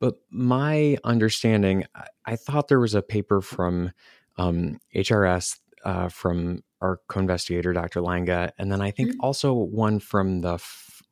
But 0.00 0.14
my 0.30 0.96
understanding, 1.04 1.84
I 2.24 2.36
thought 2.36 2.68
there 2.68 2.80
was 2.80 2.94
a 2.94 3.02
paper 3.02 3.42
from 3.42 3.92
um, 4.38 4.80
HRS 4.96 5.58
uh, 5.84 6.08
from 6.08 6.64
our 6.80 7.00
co-investigator, 7.08 7.74
Dr. 7.74 8.00
Langa, 8.00 8.52
and 8.58 8.72
then 8.72 8.80
I 8.80 8.90
think 8.90 9.10
mm-hmm. 9.10 9.20
also 9.20 9.52
one 9.52 10.00
from 10.00 10.40
the 10.40 10.58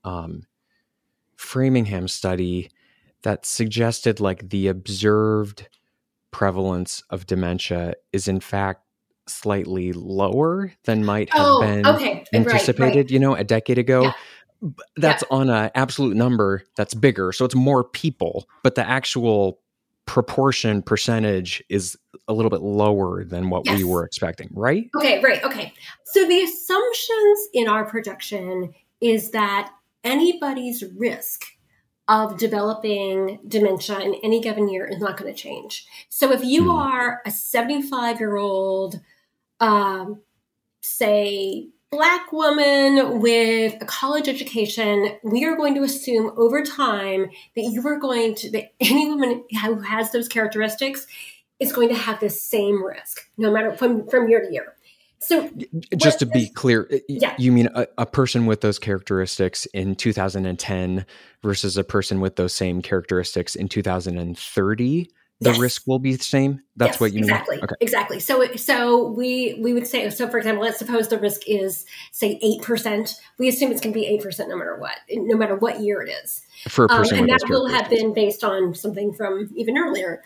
um, 0.04 0.44
Framingham 1.38 2.09
study 2.09 2.68
that 3.22 3.46
suggested 3.46 4.18
like 4.18 4.51
the 4.51 4.66
observed 4.66 5.68
prevalence 6.33 7.03
of 7.11 7.27
dementia 7.27 7.94
is 8.12 8.27
in 8.27 8.40
fact 8.40 8.83
slightly 9.29 9.92
lower 9.92 10.72
than 10.85 11.05
might 11.05 11.33
have 11.33 11.46
oh, 11.46 11.61
been 11.61 11.87
okay. 11.87 12.24
anticipated, 12.35 12.81
right, 12.81 12.96
right. 12.96 13.11
you 13.11 13.20
know, 13.20 13.35
a 13.35 13.44
decade 13.44 13.79
ago. 13.79 14.03
Yeah. 14.03 14.12
That's 14.96 15.22
yeah. 15.31 15.37
on 15.37 15.48
an 15.48 15.70
absolute 15.77 16.16
number 16.16 16.64
that's 16.77 16.92
bigger. 16.92 17.31
So 17.31 17.44
it's 17.44 17.55
more 17.55 17.85
people, 17.85 18.48
but 18.64 18.74
the 18.74 18.87
actual 18.87 19.61
proportion 20.07 20.83
percentage 20.83 21.62
is 21.68 21.96
a 22.27 22.33
little 22.33 22.51
bit 22.51 22.62
lower 22.62 23.22
than 23.22 23.48
what 23.51 23.64
yes. 23.64 23.79
we 23.79 23.85
were 23.85 24.05
expecting, 24.05 24.48
right? 24.53 24.90
Okay, 24.96 25.20
right. 25.22 25.44
Okay. 25.44 25.72
So 26.07 26.27
the 26.27 26.42
assumptions 26.42 27.48
in 27.55 27.68
our 27.68 27.85
projection 27.85 28.74
is 29.01 29.31
that 29.31 29.70
anybody's 30.09 30.83
risk 30.97 31.44
of 32.09 32.38
developing 32.38 33.38
dementia 33.47 34.01
in 34.01 34.14
any 34.23 34.40
given 34.40 34.68
year 34.68 34.87
is 34.87 34.99
not 34.99 35.18
going 35.18 35.33
to 35.33 35.38
change. 35.38 35.87
So 36.09 36.33
if 36.33 36.42
you 36.42 36.64
mm. 36.64 36.75
are 36.75 37.21
a 37.27 37.31
75 37.31 38.18
year 38.18 38.37
old, 38.37 38.99
um, 39.61 40.23
say, 40.81 41.68
black 41.90 42.33
woman 42.33 43.21
with 43.21 43.81
a 43.81 43.85
college 43.85 44.29
education, 44.29 45.18
we 45.23 45.44
are 45.44 45.57
going 45.57 45.75
to 45.75 45.83
assume 45.83 46.33
over 46.37 46.62
time 46.62 47.31
that 47.57 47.62
you 47.62 47.87
are 47.87 47.99
going 47.99 48.35
to, 48.37 48.51
that 48.53 48.73
any 48.81 49.09
woman 49.09 49.44
who 49.62 49.81
has 49.81 50.11
those 50.11 50.29
characteristics 50.29 51.07
is 51.61 51.73
going 51.73 51.88
to 51.88 51.94
have 51.94 52.21
the 52.21 52.31
same 52.31 52.85
risk, 52.85 53.21
no 53.37 53.51
matter 53.51 53.73
from, 53.75 54.09
from 54.09 54.29
year 54.29 54.40
to 54.40 54.53
year. 54.53 54.75
So, 55.20 55.50
just 55.96 56.20
to 56.20 56.26
be 56.26 56.48
clear, 56.48 56.88
yeah. 57.09 57.35
you 57.38 57.50
mean 57.50 57.68
a, 57.74 57.87
a, 57.98 58.07
person 58.07 58.46
with 58.46 58.61
those 58.61 58.78
characteristics 58.78 59.66
in 59.66 59.96
2010 59.96 61.04
versus 61.42 61.76
a 61.76 61.83
person 61.83 62.20
with 62.20 62.37
those 62.37 62.54
same 62.54 62.83
characteristics 62.83 63.57
in 63.57 63.68
2030? 63.68 65.11
The 65.40 65.50
yes. 65.50 65.59
risk 65.59 65.83
will 65.87 66.00
be 66.00 66.16
the 66.16 66.24
same. 66.24 66.62
That's 66.76 66.94
yes, 66.94 67.00
what 67.00 67.12
you 67.12 67.20
exactly, 67.20 67.57
mean. 67.57 67.64
Okay. 67.64 67.74
Exactly. 67.81 68.18
So, 68.18 68.57
so 68.57 69.07
we 69.09 69.57
we 69.61 69.72
would 69.72 69.87
say 69.87 70.11
so. 70.11 70.28
For 70.28 70.37
example, 70.37 70.64
let's 70.64 70.78
suppose 70.78 71.07
the 71.09 71.18
risk 71.18 71.42
is 71.46 71.87
say 72.11 72.40
eight 72.42 72.62
percent. 72.62 73.14
We 73.38 73.48
assume 73.48 73.70
it's 73.70 73.81
going 73.81 73.92
to 73.92 73.98
be 73.98 74.07
eight 74.07 74.20
percent 74.20 74.48
no 74.48 74.57
matter 74.57 74.76
what, 74.76 74.96
no 75.11 75.37
matter 75.37 75.54
what 75.54 75.81
year 75.81 76.02
it 76.02 76.11
is. 76.11 76.42
For 76.68 76.87
a 76.87 76.88
person, 76.88 77.18
um, 77.18 77.24
and 77.24 77.31
that 77.31 77.48
will 77.48 77.68
have 77.68 77.88
been 77.88 78.12
based 78.12 78.42
on 78.42 78.74
something 78.74 79.12
from 79.12 79.48
even 79.54 79.78
earlier. 79.78 80.22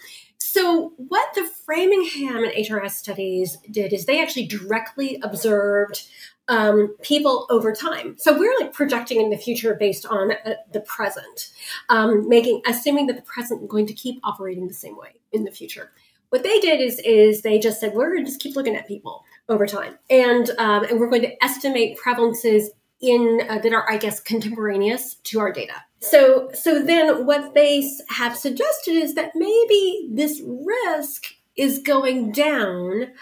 So, 0.53 0.93
what 0.99 1.33
the 1.35 1.49
Framingham 1.65 2.45
and 2.45 2.53
HRS 2.53 2.91
studies 2.91 3.57
did 3.71 3.95
is 3.95 4.05
they 4.05 4.21
actually 4.21 4.47
directly 4.47 5.19
observed 5.23 6.07
um, 6.47 6.95
people 7.01 7.47
over 7.49 7.73
time. 7.73 8.17
So 8.19 8.39
we're 8.39 8.55
like 8.61 8.75
projecting 8.75 9.23
in 9.23 9.31
the 9.31 9.39
future 9.39 9.75
based 9.75 10.05
on 10.05 10.33
uh, 10.33 10.57
the 10.71 10.81
present, 10.81 11.55
um, 11.89 12.29
making 12.29 12.61
assuming 12.67 13.07
that 13.07 13.17
the 13.17 13.23
present 13.23 13.63
is 13.63 13.69
going 13.71 13.87
to 13.87 13.95
keep 13.95 14.21
operating 14.25 14.69
the 14.69 14.75
same 14.75 14.95
way 14.95 15.15
in 15.33 15.45
the 15.45 15.51
future. 15.51 15.91
What 16.29 16.43
they 16.43 16.61
did 16.61 16.83
is 16.83 16.99
is 16.99 17.41
they 17.41 17.59
just 17.59 17.81
said 17.81 17.95
we're 17.95 18.13
going 18.13 18.27
to 18.27 18.31
just 18.31 18.43
keep 18.43 18.55
looking 18.55 18.77
at 18.77 18.87
people 18.87 19.25
over 19.49 19.67
time, 19.67 19.97
and 20.11 20.51
um, 20.59 20.85
and 20.85 21.01
we're 21.01 21.09
going 21.09 21.23
to 21.23 21.43
estimate 21.43 21.97
prevalences 21.99 22.67
in 23.01 23.41
uh, 23.49 23.57
that 23.61 23.73
are 23.73 23.91
I 23.91 23.97
guess 23.97 24.21
contemporaneous 24.21 25.15
to 25.15 25.41
our 25.41 25.51
data. 25.51 25.77
So, 26.03 26.51
so 26.53 26.83
then 26.83 27.27
what 27.27 27.55
they 27.55 27.89
have 28.11 28.37
suggested 28.37 28.93
is 28.93 29.15
that 29.15 29.33
maybe 29.35 30.09
this 30.13 30.43
risk 30.45 31.27
is 31.57 31.79
going 31.79 32.33
down, 32.33 33.13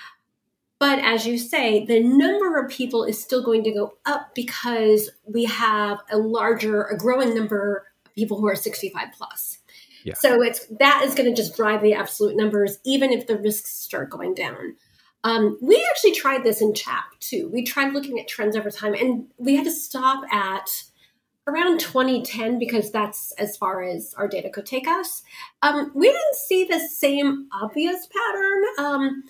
but 0.79 0.99
as 1.01 1.27
you 1.27 1.37
say, 1.37 1.85
the 1.85 2.03
number 2.03 2.59
of 2.59 2.71
people 2.71 3.05
is 3.05 3.23
still 3.23 3.45
going 3.45 3.65
to 3.65 3.73
go 3.73 3.99
up 4.07 4.35
because 4.35 5.11
we 5.27 5.45
have 5.45 5.99
a 6.11 6.17
larger, 6.17 6.85
a 6.85 6.97
growing 6.97 7.35
number 7.35 7.85
of 8.07 8.15
people 8.15 8.41
who 8.41 8.49
are 8.49 8.57
65 8.57 9.09
plus. 9.13 9.59
Yeah. 10.03 10.15
So 10.15 10.41
it's 10.43 10.67
that 10.79 11.03
is 11.05 11.15
going 11.15 11.29
to 11.29 11.37
just 11.37 11.55
drive 11.55 11.83
the 11.83 11.93
absolute 11.93 12.35
numbers, 12.35 12.79
even 12.87 13.13
if 13.13 13.27
the 13.27 13.37
risks 13.37 13.71
start 13.71 14.09
going 14.09 14.33
down. 14.33 14.77
Um, 15.23 15.59
we 15.61 15.87
actually 15.91 16.13
tried 16.13 16.45
this 16.45 16.63
in 16.63 16.73
CHAP 16.73 17.05
too. 17.21 17.51
We 17.53 17.63
tried 17.63 17.93
looking 17.93 18.19
at 18.19 18.27
trends 18.27 18.57
over 18.57 18.71
time, 18.71 18.95
and 18.95 19.27
we 19.37 19.57
had 19.57 19.67
to 19.67 19.71
stop 19.71 20.25
at 20.33 20.71
around 21.51 21.81
2010 21.81 22.59
because 22.59 22.91
that's 22.91 23.33
as 23.33 23.57
far 23.57 23.83
as 23.83 24.15
our 24.17 24.29
data 24.29 24.51
could 24.51 24.67
take 24.67 24.89
us. 24.89 25.23
Um, 25.63 25.91
we 25.95 26.09
didn't 26.09 26.37
see 26.37 26.65
the 26.65 26.81
same 26.81 27.49
obvious 27.53 28.07
pattern. 28.07 28.63
Um, 28.79 29.25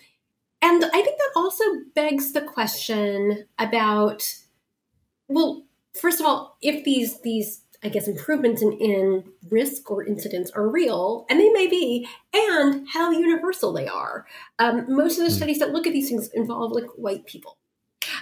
and 0.62 0.85
I 0.85 1.02
think 1.02 1.18
that 1.18 1.30
also 1.37 1.64
begs 1.94 2.33
the 2.33 2.42
question 2.42 3.46
about, 3.59 4.22
well, 5.28 5.64
first 5.94 6.20
of 6.20 6.26
all, 6.26 6.59
if 6.61 6.85
these 6.85 7.20
these 7.20 7.62
I 7.83 7.88
guess 7.88 8.09
improvements 8.09 8.61
in, 8.61 8.72
in 8.72 9.24
risk 9.48 9.90
or 9.90 10.04
incidence 10.04 10.50
are 10.50 10.68
real, 10.68 11.24
and 11.30 11.40
they 11.40 11.48
may 11.48 11.66
be, 11.66 12.06
and 12.35 12.87
how 12.92 13.11
universal 13.11 13.72
they 13.72 13.88
are. 13.88 14.26
Um, 14.59 14.85
most 14.88 15.18
of 15.18 15.24
the 15.24 15.30
hmm. 15.30 15.37
studies 15.37 15.59
that 15.61 15.72
look 15.72 15.87
at 15.87 15.92
these 15.92 16.09
things 16.09 16.28
involve 16.35 16.72
like 16.72 16.88
white 16.96 17.24
people. 17.26 17.56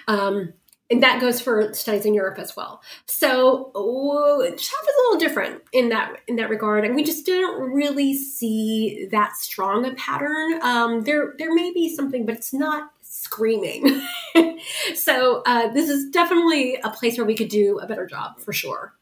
Um, 0.07 0.53
and 0.91 1.03
that 1.03 1.21
goes 1.21 1.41
for 1.41 1.73
studies 1.75 2.07
in 2.07 2.15
Europe 2.15 2.39
as 2.39 2.57
well. 2.57 2.83
So 3.07 3.71
CHAP 3.75 4.57
is 4.57 4.69
a 4.69 5.03
little 5.03 5.19
different 5.19 5.63
in 5.73 5.91
that 5.91 6.21
in 6.27 6.37
that 6.37 6.49
regard, 6.49 6.85
and 6.85 6.95
we 6.95 7.05
just 7.05 7.27
didn't 7.27 7.61
really 7.61 8.15
see 8.15 9.09
that 9.11 9.37
strong 9.37 9.85
a 9.85 9.95
pattern. 9.95 10.61
Um, 10.63 11.03
there 11.03 11.35
there 11.39 11.55
may 11.55 11.73
be 11.73 11.95
something, 11.95 12.25
but 12.25 12.35
it's 12.35 12.53
not 12.53 12.91
screaming. 13.03 14.03
so 14.95 15.43
uh, 15.47 15.69
this 15.73 15.89
is 15.89 16.11
definitely 16.11 16.77
a 16.83 16.91
place 16.91 17.19
where 17.19 17.27
we 17.27 17.35
could 17.35 17.49
do 17.49 17.79
a 17.81 17.87
better 17.87 18.07
job 18.07 18.39
for 18.41 18.53
sure. 18.53 18.95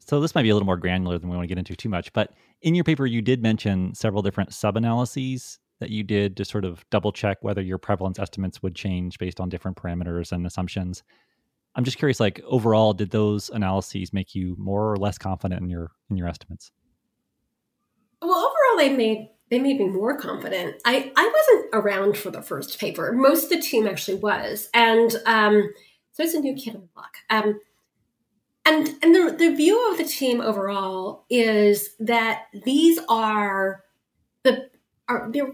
So 0.00 0.20
this 0.20 0.34
might 0.34 0.42
be 0.42 0.50
a 0.50 0.54
little 0.54 0.66
more 0.66 0.76
granular 0.76 1.18
than 1.18 1.30
we 1.30 1.36
want 1.36 1.44
to 1.44 1.48
get 1.48 1.58
into 1.58 1.74
too 1.74 1.88
much, 1.88 2.12
but 2.12 2.34
in 2.60 2.74
your 2.74 2.84
paper 2.84 3.06
you 3.06 3.22
did 3.22 3.42
mention 3.42 3.94
several 3.94 4.22
different 4.22 4.52
sub 4.52 4.76
analyses 4.76 5.58
that 5.80 5.90
you 5.90 6.02
did 6.02 6.36
to 6.36 6.44
sort 6.44 6.64
of 6.64 6.84
double 6.90 7.12
check 7.12 7.38
whether 7.42 7.60
your 7.60 7.78
prevalence 7.78 8.18
estimates 8.18 8.62
would 8.62 8.74
change 8.74 9.18
based 9.18 9.40
on 9.40 9.48
different 9.48 9.76
parameters 9.76 10.32
and 10.32 10.46
assumptions. 10.46 11.02
I'm 11.76 11.84
just 11.84 11.98
curious, 11.98 12.20
like 12.20 12.40
overall, 12.46 12.92
did 12.92 13.10
those 13.10 13.50
analyses 13.50 14.12
make 14.12 14.34
you 14.34 14.54
more 14.58 14.92
or 14.92 14.96
less 14.96 15.18
confident 15.18 15.60
in 15.60 15.68
your 15.68 15.90
in 16.10 16.16
your 16.16 16.28
estimates? 16.28 16.70
Well, 18.22 18.32
overall, 18.32 18.78
they 18.78 18.96
made 18.96 19.30
they 19.50 19.58
made 19.58 19.78
me 19.78 19.88
more 19.88 20.16
confident. 20.16 20.76
I 20.84 21.12
I 21.16 21.32
wasn't 21.32 21.70
around 21.72 22.16
for 22.16 22.30
the 22.30 22.42
first 22.42 22.78
paper. 22.78 23.12
Most 23.12 23.44
of 23.44 23.50
the 23.50 23.60
team 23.60 23.86
actually 23.86 24.18
was, 24.18 24.68
and 24.72 25.14
um, 25.26 25.70
so 26.12 26.22
it's 26.22 26.34
a 26.34 26.40
new 26.40 26.54
kid 26.54 26.76
on 26.76 26.82
the 26.82 26.88
block. 26.94 27.16
Um, 27.28 27.60
and 28.64 28.88
and 29.02 29.14
the, 29.14 29.34
the 29.36 29.54
view 29.54 29.90
of 29.90 29.98
the 29.98 30.04
team 30.04 30.40
overall 30.40 31.26
is 31.28 31.90
that 31.98 32.46
these 32.64 32.98
are 33.08 33.84
the 34.44 34.70
are 35.08 35.30
they're 35.32 35.52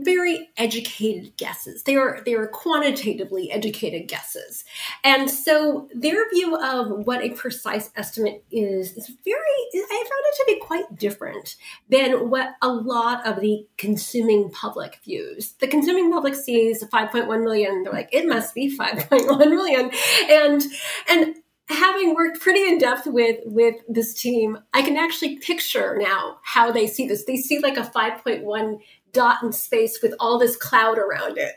very 0.00 0.50
educated 0.56 1.36
guesses. 1.36 1.82
They 1.82 1.96
are 1.96 2.20
they 2.24 2.34
are 2.34 2.46
quantitatively 2.46 3.50
educated 3.50 4.08
guesses, 4.08 4.64
and 5.04 5.30
so 5.30 5.88
their 5.94 6.28
view 6.30 6.56
of 6.56 7.06
what 7.06 7.22
a 7.22 7.30
precise 7.30 7.90
estimate 7.96 8.44
is 8.50 8.96
is 8.96 9.10
very. 9.24 9.40
I 9.74 10.04
found 10.04 10.24
it 10.26 10.36
to 10.36 10.44
be 10.46 10.60
quite 10.60 10.96
different 10.96 11.56
than 11.88 12.30
what 12.30 12.54
a 12.62 12.68
lot 12.68 13.26
of 13.26 13.40
the 13.40 13.66
consuming 13.76 14.50
public 14.50 14.98
views. 15.04 15.52
The 15.60 15.68
consuming 15.68 16.12
public 16.12 16.34
sees 16.34 16.82
5.1 16.82 17.42
million. 17.42 17.82
They're 17.82 17.92
like, 17.92 18.10
it 18.12 18.26
must 18.26 18.54
be 18.54 18.76
5.1 18.76 19.38
million, 19.38 19.90
and 20.28 20.62
and 21.08 21.36
having 21.68 22.14
worked 22.14 22.40
pretty 22.40 22.66
in 22.66 22.78
depth 22.78 23.06
with 23.06 23.40
with 23.44 23.76
this 23.88 24.14
team, 24.14 24.58
I 24.72 24.82
can 24.82 24.96
actually 24.96 25.36
picture 25.38 25.96
now 25.98 26.38
how 26.42 26.72
they 26.72 26.86
see 26.86 27.06
this. 27.06 27.24
They 27.24 27.36
see 27.36 27.58
like 27.58 27.76
a 27.76 27.82
5.1 27.82 28.78
dot 29.12 29.42
in 29.42 29.52
space 29.52 30.00
with 30.02 30.14
all 30.20 30.38
this 30.38 30.56
cloud 30.56 30.98
around 30.98 31.38
it. 31.38 31.54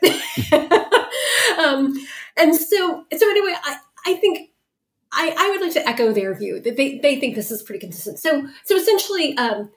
um, 1.58 1.94
and 2.36 2.54
so, 2.54 3.04
so 3.16 3.30
anyway, 3.30 3.54
I, 3.62 3.78
I 4.06 4.14
think 4.14 4.50
I, 5.12 5.34
I 5.36 5.50
would 5.50 5.60
like 5.60 5.72
to 5.74 5.88
echo 5.88 6.12
their 6.12 6.34
view 6.34 6.60
that 6.60 6.76
they, 6.76 6.98
they 6.98 7.20
think 7.20 7.34
this 7.34 7.50
is 7.50 7.62
pretty 7.62 7.80
consistent. 7.80 8.18
So, 8.18 8.46
so 8.64 8.76
essentially, 8.76 9.36
um, 9.36 9.70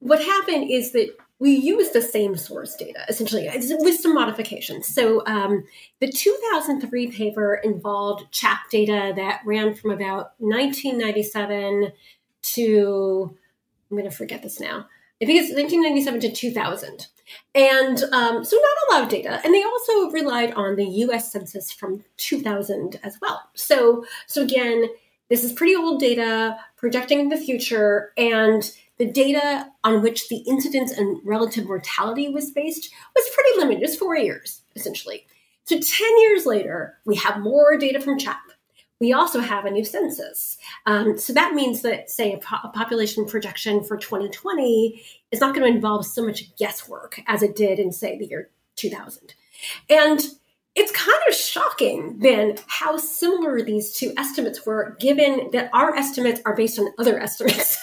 what 0.00 0.22
happened 0.22 0.70
is 0.70 0.92
that 0.92 1.16
we 1.40 1.54
use 1.54 1.90
the 1.90 2.02
same 2.02 2.36
source 2.36 2.74
data 2.74 3.00
essentially 3.08 3.48
with 3.78 4.00
some 4.00 4.14
modifications. 4.14 4.92
So 4.92 5.24
um, 5.26 5.64
the 6.00 6.10
2003 6.10 7.10
paper 7.12 7.60
involved 7.62 8.30
CHAP 8.32 8.58
data 8.70 9.12
that 9.14 9.42
ran 9.44 9.74
from 9.74 9.92
about 9.92 10.32
1997 10.38 11.92
to 12.42 13.36
I'm 13.90 13.96
going 13.96 14.10
to 14.10 14.14
forget 14.14 14.42
this 14.42 14.60
now. 14.60 14.86
I 15.20 15.26
think 15.26 15.40
it's 15.40 15.54
1997 15.54 16.20
to 16.20 16.32
2000. 16.32 17.08
And 17.54 18.02
um, 18.12 18.44
so 18.44 18.56
not 18.56 18.88
a 18.88 18.92
lot 18.92 19.02
of 19.02 19.08
data. 19.08 19.40
And 19.44 19.52
they 19.52 19.62
also 19.62 20.10
relied 20.10 20.54
on 20.54 20.76
the 20.76 20.86
US 20.86 21.32
Census 21.32 21.72
from 21.72 22.04
2000 22.16 23.00
as 23.02 23.18
well. 23.20 23.42
So, 23.54 24.04
so 24.26 24.42
again, 24.42 24.86
this 25.28 25.44
is 25.44 25.52
pretty 25.52 25.74
old 25.74 26.00
data 26.00 26.56
projecting 26.76 27.28
the 27.28 27.36
future. 27.36 28.12
And 28.16 28.70
the 28.98 29.06
data 29.06 29.68
on 29.84 30.02
which 30.02 30.28
the 30.28 30.38
incidence 30.38 30.92
and 30.92 31.20
relative 31.24 31.66
mortality 31.66 32.28
was 32.28 32.50
based 32.50 32.92
was 33.14 33.30
pretty 33.34 33.58
limited. 33.58 33.84
It's 33.84 33.96
four 33.96 34.16
years, 34.16 34.62
essentially. 34.74 35.26
So 35.64 35.78
10 35.78 36.20
years 36.20 36.46
later, 36.46 36.98
we 37.04 37.16
have 37.16 37.40
more 37.40 37.76
data 37.76 38.00
from 38.00 38.18
CHAP. 38.18 38.40
We 39.00 39.12
also 39.12 39.40
have 39.40 39.64
a 39.64 39.70
new 39.70 39.84
census. 39.84 40.58
Um, 40.86 41.18
so 41.18 41.32
that 41.32 41.54
means 41.54 41.82
that, 41.82 42.10
say, 42.10 42.32
a, 42.32 42.38
po- 42.38 42.56
a 42.64 42.68
population 42.68 43.26
projection 43.26 43.84
for 43.84 43.96
2020 43.96 45.02
is 45.30 45.40
not 45.40 45.54
going 45.54 45.66
to 45.66 45.74
involve 45.74 46.04
so 46.04 46.24
much 46.24 46.54
guesswork 46.56 47.20
as 47.26 47.42
it 47.42 47.54
did 47.54 47.78
in, 47.78 47.92
say, 47.92 48.18
the 48.18 48.26
year 48.26 48.50
2000. 48.76 49.34
And 49.88 50.20
it's 50.74 50.92
kind 50.92 51.18
of 51.28 51.34
shocking 51.34 52.18
then 52.20 52.56
how 52.66 52.96
similar 52.96 53.60
these 53.62 53.92
two 53.92 54.12
estimates 54.16 54.64
were, 54.64 54.96
given 55.00 55.50
that 55.52 55.70
our 55.72 55.94
estimates 55.94 56.40
are 56.44 56.54
based 56.54 56.78
on 56.78 56.88
other 56.98 57.18
estimates. 57.22 57.76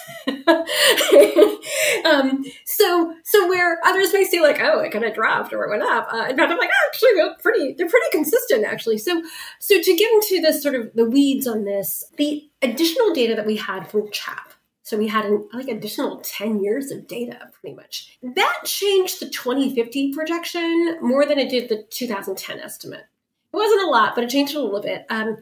um, 2.06 2.44
so, 2.66 3.14
so 3.24 3.48
where 3.48 3.80
others 3.86 4.14
may 4.14 4.24
say 4.24 4.40
like, 4.40 4.60
oh, 4.62 4.80
it 4.80 4.92
kind 4.92 5.04
of 5.04 5.14
dropped 5.14 5.52
or 5.54 5.66
it 5.66 5.70
went 5.70 5.84
up, 5.84 6.08
uh, 6.12 6.28
in 6.30 6.38
fact, 6.38 6.52
I'm 6.52 6.58
like, 6.58 6.70
oh, 6.70 6.88
actually, 6.88 7.14
they're 7.16 7.36
pretty, 7.42 7.76
they're 7.78 7.90
pretty 7.90 8.10
consistent 8.12 8.66
actually. 8.66 8.98
So, 8.98 9.22
so 9.60 9.82
to 9.82 9.96
get 9.96 10.12
into 10.14 10.42
the 10.42 10.54
sort 10.54 10.76
of 10.76 10.92
the 10.94 11.10
weeds 11.10 11.48
on 11.48 11.66
this, 11.66 12.04
the 12.18 12.50
additional 12.62 13.14
data 13.14 13.36
that 13.36 13.46
we 13.46 13.58
had 13.58 13.90
from 13.90 14.10
CHAP 14.12 14.55
so 14.86 15.00
we 15.00 15.08
had 15.08 15.26
an 15.26 15.50
like 15.52 15.68
additional 15.68 16.18
10 16.18 16.62
years 16.64 16.92
of 16.92 17.08
data 17.08 17.50
pretty 17.52 17.76
much. 17.76 18.20
That 18.22 18.62
changed 18.66 19.20
the 19.20 19.28
2050 19.28 20.14
projection 20.14 21.00
more 21.02 21.26
than 21.26 21.40
it 21.40 21.50
did 21.50 21.70
the 21.70 21.88
2010 21.90 22.60
estimate. 22.60 23.00
It 23.00 23.58
wasn't 23.58 23.82
a 23.82 23.88
lot, 23.88 24.14
but 24.14 24.24
it 24.24 24.30
changed 24.30 24.54
a 24.54 24.62
little 24.62 24.84
bit. 24.84 25.08
Um, 25.10 25.38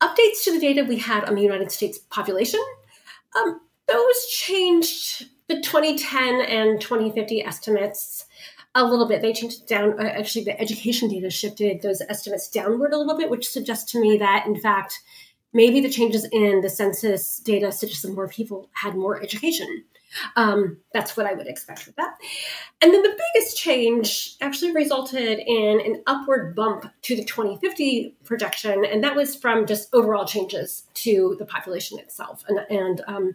updates 0.00 0.42
to 0.44 0.52
the 0.52 0.58
data 0.58 0.82
we 0.82 0.98
had 0.98 1.24
on 1.26 1.36
the 1.36 1.42
United 1.42 1.70
States 1.70 1.98
population, 2.10 2.58
um, 3.36 3.60
those 3.86 4.26
changed 4.26 5.28
the 5.46 5.60
2010 5.60 6.40
and 6.40 6.80
2050 6.80 7.40
estimates 7.44 8.26
a 8.74 8.84
little 8.84 9.06
bit. 9.06 9.22
They 9.22 9.32
changed 9.32 9.68
down. 9.68 9.92
Uh, 10.00 10.02
actually, 10.06 10.44
the 10.44 10.60
education 10.60 11.08
data 11.08 11.30
shifted 11.30 11.82
those 11.82 12.02
estimates 12.08 12.48
downward 12.48 12.92
a 12.92 12.98
little 12.98 13.16
bit, 13.16 13.30
which 13.30 13.48
suggests 13.48 13.92
to 13.92 14.00
me 14.00 14.18
that, 14.18 14.44
in 14.44 14.60
fact, 14.60 14.98
maybe 15.52 15.80
the 15.80 15.90
changes 15.90 16.26
in 16.32 16.60
the 16.60 16.70
census 16.70 17.38
data 17.38 17.72
suggest 17.72 18.02
that 18.02 18.14
more 18.14 18.28
people 18.28 18.68
had 18.72 18.94
more 18.94 19.22
education. 19.22 19.84
Um, 20.36 20.78
that's 20.92 21.16
what 21.16 21.26
I 21.26 21.32
would 21.32 21.46
expect 21.46 21.86
with 21.86 21.96
that. 21.96 22.18
And 22.82 22.92
then 22.92 23.02
the 23.02 23.18
biggest 23.34 23.56
change 23.56 24.36
actually 24.40 24.72
resulted 24.72 25.38
in 25.38 25.80
an 25.80 26.02
upward 26.06 26.54
bump 26.54 26.86
to 27.02 27.16
the 27.16 27.24
2050 27.24 28.16
projection, 28.24 28.84
and 28.84 29.02
that 29.04 29.16
was 29.16 29.34
from 29.34 29.66
just 29.66 29.88
overall 29.94 30.26
changes 30.26 30.84
to 30.94 31.36
the 31.38 31.46
population 31.46 31.98
itself. 31.98 32.44
And, 32.46 32.60
and 32.68 33.00
um, 33.06 33.34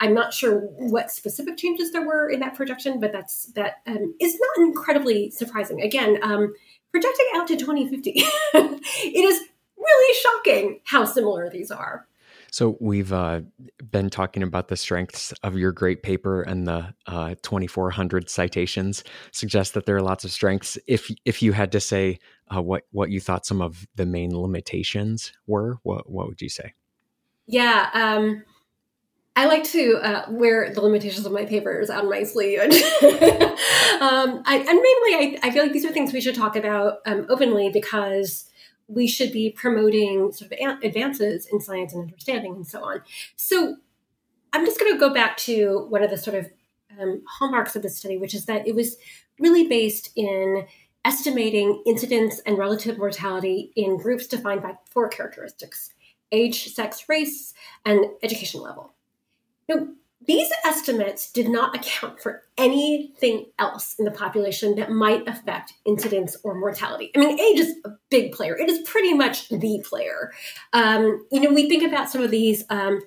I'm 0.00 0.14
not 0.14 0.32
sure 0.32 0.60
what 0.60 1.10
specific 1.10 1.56
changes 1.56 1.92
there 1.92 2.06
were 2.06 2.28
in 2.28 2.40
that 2.40 2.54
projection, 2.54 3.00
but 3.00 3.12
that's 3.12 3.46
that 3.54 3.76
um, 3.86 4.14
is 4.20 4.38
not 4.38 4.66
incredibly 4.66 5.30
surprising. 5.30 5.82
Again, 5.82 6.18
um, 6.22 6.54
projecting 6.92 7.26
out 7.34 7.48
to 7.48 7.56
2050, 7.56 8.10
it 8.54 9.24
is 9.24 9.42
really 9.78 10.14
shocking 10.14 10.80
how 10.84 11.04
similar 11.04 11.48
these 11.48 11.70
are. 11.70 12.06
So 12.50 12.76
we've 12.80 13.12
uh, 13.12 13.42
been 13.90 14.08
talking 14.08 14.42
about 14.42 14.68
the 14.68 14.76
strengths 14.76 15.32
of 15.42 15.56
your 15.56 15.70
great 15.70 16.02
paper, 16.02 16.42
and 16.42 16.66
the 16.66 16.94
uh, 17.06 17.34
2,400 17.42 18.30
citations 18.30 19.04
suggest 19.32 19.74
that 19.74 19.84
there 19.84 19.96
are 19.96 20.02
lots 20.02 20.24
of 20.24 20.30
strengths. 20.30 20.78
If 20.86 21.10
if 21.24 21.42
you 21.42 21.52
had 21.52 21.72
to 21.72 21.80
say 21.80 22.18
uh, 22.54 22.62
what 22.62 22.84
what 22.90 23.10
you 23.10 23.20
thought 23.20 23.44
some 23.44 23.60
of 23.60 23.86
the 23.96 24.06
main 24.06 24.38
limitations 24.38 25.32
were, 25.46 25.78
what 25.82 26.10
what 26.10 26.28
would 26.28 26.40
you 26.40 26.48
say? 26.48 26.72
Yeah, 27.46 27.90
um, 27.92 28.44
I 29.36 29.46
like 29.46 29.64
to 29.64 29.98
uh, 30.02 30.26
wear 30.30 30.72
the 30.72 30.80
limitations 30.80 31.24
of 31.24 31.32
my 31.32 31.44
papers 31.44 31.90
on 31.90 32.10
my 32.10 32.24
sleeve. 32.24 32.58
um, 32.60 32.72
I, 34.44 34.56
and 34.56 34.66
mainly, 34.66 34.82
I, 35.14 35.38
I, 35.44 35.50
feel 35.52 35.62
like 35.62 35.72
these 35.72 35.84
are 35.84 35.92
things 35.92 36.12
we 36.12 36.20
should 36.20 36.34
talk 36.34 36.56
about 36.56 36.98
um, 37.06 37.24
openly 37.28 37.70
because 37.70 38.47
we 38.88 39.06
should 39.06 39.32
be 39.32 39.50
promoting 39.50 40.32
sort 40.32 40.50
of 40.50 40.82
advances 40.82 41.46
in 41.46 41.60
science 41.60 41.92
and 41.92 42.02
understanding 42.02 42.54
and 42.56 42.66
so 42.66 42.82
on. 42.82 43.02
So 43.36 43.76
I'm 44.52 44.64
just 44.64 44.80
going 44.80 44.92
to 44.92 44.98
go 44.98 45.12
back 45.12 45.36
to 45.38 45.86
one 45.90 46.02
of 46.02 46.10
the 46.10 46.16
sort 46.16 46.36
of 46.36 46.50
um, 46.98 47.22
hallmarks 47.38 47.76
of 47.76 47.82
this 47.82 47.96
study, 47.96 48.16
which 48.16 48.34
is 48.34 48.46
that 48.46 48.66
it 48.66 48.74
was 48.74 48.96
really 49.38 49.68
based 49.68 50.10
in 50.16 50.66
estimating 51.04 51.82
incidence 51.86 52.40
and 52.40 52.58
relative 52.58 52.98
mortality 52.98 53.72
in 53.76 53.96
groups 53.96 54.26
defined 54.26 54.62
by 54.62 54.74
four 54.90 55.08
characteristics 55.08 55.92
age, 56.30 56.74
sex, 56.74 57.08
race, 57.08 57.54
and 57.86 58.04
education 58.22 58.60
level. 58.60 58.92
Now, 59.66 59.88
these 60.26 60.50
estimates 60.64 61.30
did 61.30 61.48
not 61.48 61.76
account 61.76 62.20
for 62.20 62.42
anything 62.56 63.46
else 63.58 63.94
in 63.98 64.04
the 64.04 64.10
population 64.10 64.74
that 64.74 64.90
might 64.90 65.26
affect 65.28 65.74
incidence 65.86 66.36
or 66.42 66.54
mortality. 66.54 67.10
I 67.14 67.20
mean, 67.20 67.38
age 67.38 67.60
is 67.60 67.74
a 67.84 67.90
big 68.10 68.32
player. 68.32 68.56
It 68.56 68.68
is 68.68 68.86
pretty 68.86 69.14
much 69.14 69.48
the 69.48 69.82
player. 69.88 70.32
Um, 70.72 71.24
you 71.30 71.40
know, 71.40 71.52
we 71.52 71.68
think 71.68 71.84
about 71.84 72.10
some 72.10 72.22
of 72.22 72.30
these 72.30 72.64
um, 72.68 73.00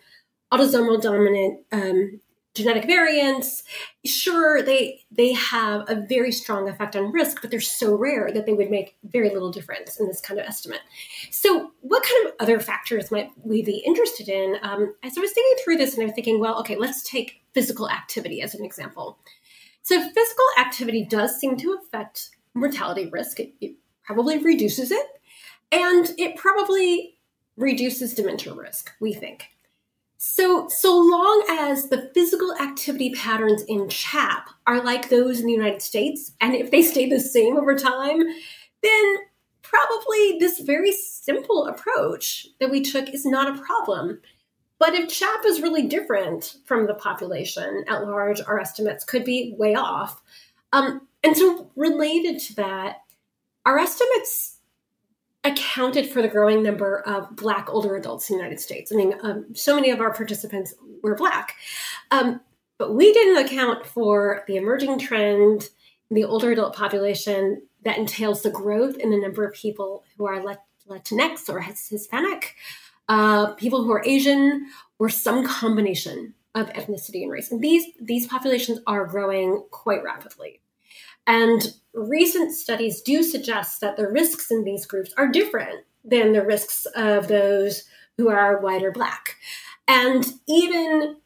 autosomal 0.53 1.01
dominant 1.01 1.65
um, 1.71 2.21
genetic 2.53 2.85
variants 2.85 3.63
sure 4.05 4.61
they 4.61 4.99
they 5.09 5.31
have 5.31 5.83
a 5.87 5.95
very 5.95 6.31
strong 6.31 6.67
effect 6.67 6.95
on 6.95 7.11
risk 7.11 7.41
but 7.41 7.49
they're 7.49 7.61
so 7.61 7.95
rare 7.95 8.29
that 8.31 8.45
they 8.45 8.53
would 8.53 8.69
make 8.69 8.97
very 9.03 9.29
little 9.29 9.51
difference 9.51 9.99
in 9.99 10.07
this 10.07 10.21
kind 10.21 10.39
of 10.39 10.45
estimate. 10.45 10.81
So 11.29 11.71
what 11.81 12.03
kind 12.03 12.27
of 12.27 12.33
other 12.39 12.59
factors 12.59 13.11
might 13.11 13.29
we 13.43 13.63
be 13.63 13.77
interested 13.85 14.27
in? 14.27 14.57
Um, 14.61 14.93
as 15.03 15.17
i 15.17 15.21
was 15.21 15.31
thinking 15.31 15.63
through 15.63 15.77
this 15.77 15.95
and 15.95 16.03
i'm 16.03 16.13
thinking 16.13 16.39
well 16.39 16.59
okay 16.59 16.75
let's 16.75 17.03
take 17.03 17.41
physical 17.53 17.89
activity 17.89 18.41
as 18.41 18.55
an 18.55 18.65
example. 18.65 19.17
So 19.83 19.99
physical 19.99 20.45
activity 20.59 21.05
does 21.05 21.39
seem 21.39 21.57
to 21.57 21.73
affect 21.81 22.29
mortality 22.53 23.09
risk. 23.09 23.39
It, 23.39 23.53
it 23.59 23.75
probably 24.03 24.37
reduces 24.37 24.91
it 24.91 25.05
and 25.71 26.11
it 26.17 26.35
probably 26.35 27.17
reduces 27.57 28.13
dementia 28.13 28.53
risk 28.53 28.91
we 28.99 29.13
think 29.13 29.50
So, 30.23 30.67
so 30.67 30.95
long 30.99 31.45
as 31.49 31.89
the 31.89 32.11
physical 32.13 32.53
activity 32.53 33.09
patterns 33.09 33.63
in 33.63 33.89
CHAP 33.89 34.51
are 34.67 34.83
like 34.83 35.09
those 35.09 35.39
in 35.39 35.47
the 35.47 35.51
United 35.51 35.81
States, 35.81 36.33
and 36.39 36.53
if 36.53 36.69
they 36.69 36.83
stay 36.83 37.09
the 37.09 37.19
same 37.19 37.57
over 37.57 37.73
time, 37.73 38.19
then 38.83 39.15
probably 39.63 40.37
this 40.37 40.59
very 40.59 40.91
simple 40.91 41.65
approach 41.65 42.45
that 42.59 42.69
we 42.69 42.81
took 42.81 43.09
is 43.09 43.25
not 43.25 43.49
a 43.49 43.63
problem. 43.63 44.21
But 44.77 44.93
if 44.93 45.09
CHAP 45.11 45.43
is 45.47 45.59
really 45.59 45.87
different 45.87 46.57
from 46.65 46.85
the 46.85 46.93
population 46.93 47.83
at 47.87 48.03
large, 48.03 48.41
our 48.41 48.59
estimates 48.59 49.03
could 49.03 49.25
be 49.25 49.55
way 49.57 49.73
off. 49.73 50.21
Um, 50.71 51.07
and 51.23 51.35
so, 51.35 51.71
related 51.75 52.39
to 52.41 52.55
that, 52.57 52.97
our 53.65 53.79
estimates 53.79 54.59
accounted 55.43 56.07
for 56.09 56.21
the 56.21 56.27
growing 56.27 56.61
number 56.61 56.99
of 57.01 57.35
Black 57.35 57.67
older 57.69 57.95
adults 57.95 58.29
in 58.29 58.37
the 58.37 58.43
United 58.43 58.59
States. 58.59 58.91
I 58.91 58.95
mean, 58.95 59.15
um, 59.23 59.45
so 59.53 59.75
many 59.75 59.89
of 59.89 59.99
our 59.99 60.13
participants 60.13 60.73
were 61.01 61.15
Black. 61.15 61.55
Um, 62.11 62.41
but 62.77 62.95
we 62.95 63.13
didn't 63.13 63.45
account 63.45 63.85
for 63.85 64.43
the 64.47 64.55
emerging 64.55 64.99
trend 64.99 65.69
in 66.09 66.15
the 66.15 66.23
older 66.23 66.51
adult 66.51 66.75
population 66.75 67.61
that 67.83 67.97
entails 67.97 68.41
the 68.41 68.49
growth 68.49 68.97
in 68.97 69.09
the 69.09 69.17
number 69.17 69.43
of 69.43 69.53
people 69.53 70.03
who 70.17 70.25
are 70.25 70.43
Latinx 70.87 71.49
or 71.49 71.61
Hispanic, 71.61 72.55
uh, 73.09 73.53
people 73.53 73.83
who 73.83 73.91
are 73.91 74.03
Asian, 74.05 74.67
or 74.99 75.09
some 75.09 75.45
combination 75.45 76.33
of 76.53 76.69
ethnicity 76.73 77.23
and 77.23 77.31
race. 77.31 77.51
And 77.51 77.61
these, 77.61 77.85
these 77.99 78.27
populations 78.27 78.79
are 78.85 79.05
growing 79.05 79.63
quite 79.71 80.03
rapidly. 80.03 80.60
And 81.27 81.61
recent 81.93 82.53
studies 82.53 83.01
do 83.01 83.23
suggest 83.23 83.81
that 83.81 83.97
the 83.97 84.07
risks 84.07 84.51
in 84.51 84.63
these 84.63 84.85
groups 84.85 85.13
are 85.17 85.27
different 85.27 85.85
than 86.03 86.33
the 86.33 86.45
risks 86.45 86.85
of 86.95 87.27
those 87.27 87.83
who 88.17 88.29
are 88.29 88.59
white 88.59 88.83
or 88.83 88.91
black. 88.91 89.35
And 89.87 90.25
even 90.47 91.17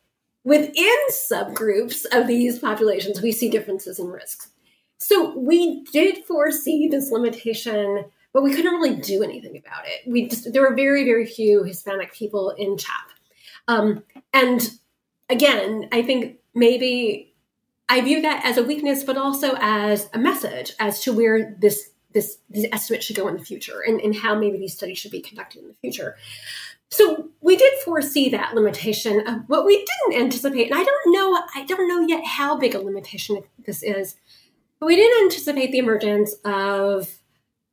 within 0.43 0.97
subgroups 1.09 2.05
of 2.11 2.27
these 2.27 2.59
populations, 2.59 3.21
we 3.21 3.31
see 3.31 3.49
differences 3.49 3.99
in 3.99 4.07
risks. 4.07 4.49
So 4.97 5.37
we 5.37 5.83
did 5.91 6.23
foresee 6.25 6.87
this 6.87 7.11
limitation, 7.11 8.05
but 8.33 8.43
we 8.43 8.53
couldn't 8.53 8.73
really 8.73 8.95
do 8.95 9.23
anything 9.23 9.57
about 9.57 9.85
it. 9.85 10.09
We 10.09 10.27
just 10.29 10.51
there 10.51 10.61
were 10.61 10.75
very, 10.75 11.03
very 11.03 11.25
few 11.25 11.63
Hispanic 11.63 12.13
people 12.13 12.51
in 12.51 12.77
CHAP. 12.77 13.09
Um, 13.67 14.03
and 14.33 14.69
again, 15.29 15.89
I 15.91 16.01
think 16.01 16.37
maybe 16.53 17.34
I 17.87 18.01
view 18.01 18.21
that 18.21 18.43
as 18.43 18.57
a 18.57 18.63
weakness, 18.63 19.03
but 19.03 19.17
also 19.17 19.55
as 19.59 20.09
a 20.13 20.19
message 20.19 20.73
as 20.79 21.01
to 21.01 21.13
where 21.13 21.55
this 21.59 21.91
this 22.13 22.37
these 22.49 22.65
estimates 22.71 23.05
should 23.05 23.15
go 23.15 23.27
in 23.27 23.37
the 23.37 23.43
future 23.43 23.81
and, 23.85 23.99
and 23.99 24.15
how 24.15 24.33
maybe 24.33 24.57
these 24.57 24.73
studies 24.73 24.97
should 24.97 25.11
be 25.11 25.21
conducted 25.21 25.61
in 25.61 25.67
the 25.67 25.73
future. 25.75 26.15
So 26.89 27.29
we 27.41 27.57
did 27.57 27.73
foresee 27.83 28.29
that 28.29 28.55
limitation. 28.55 29.21
Uh, 29.27 29.39
what 29.47 29.65
we 29.65 29.85
didn't 29.85 30.23
anticipate, 30.23 30.71
and 30.71 30.79
I 30.79 30.83
don't 30.83 31.13
know, 31.13 31.43
I 31.53 31.65
don't 31.65 31.87
know 31.87 32.07
yet 32.07 32.23
how 32.25 32.57
big 32.57 32.73
a 32.73 32.79
limitation 32.79 33.41
this 33.65 33.83
is, 33.83 34.15
but 34.79 34.85
we 34.85 34.95
didn't 34.95 35.23
anticipate 35.25 35.71
the 35.71 35.79
emergence 35.79 36.35
of 36.45 37.19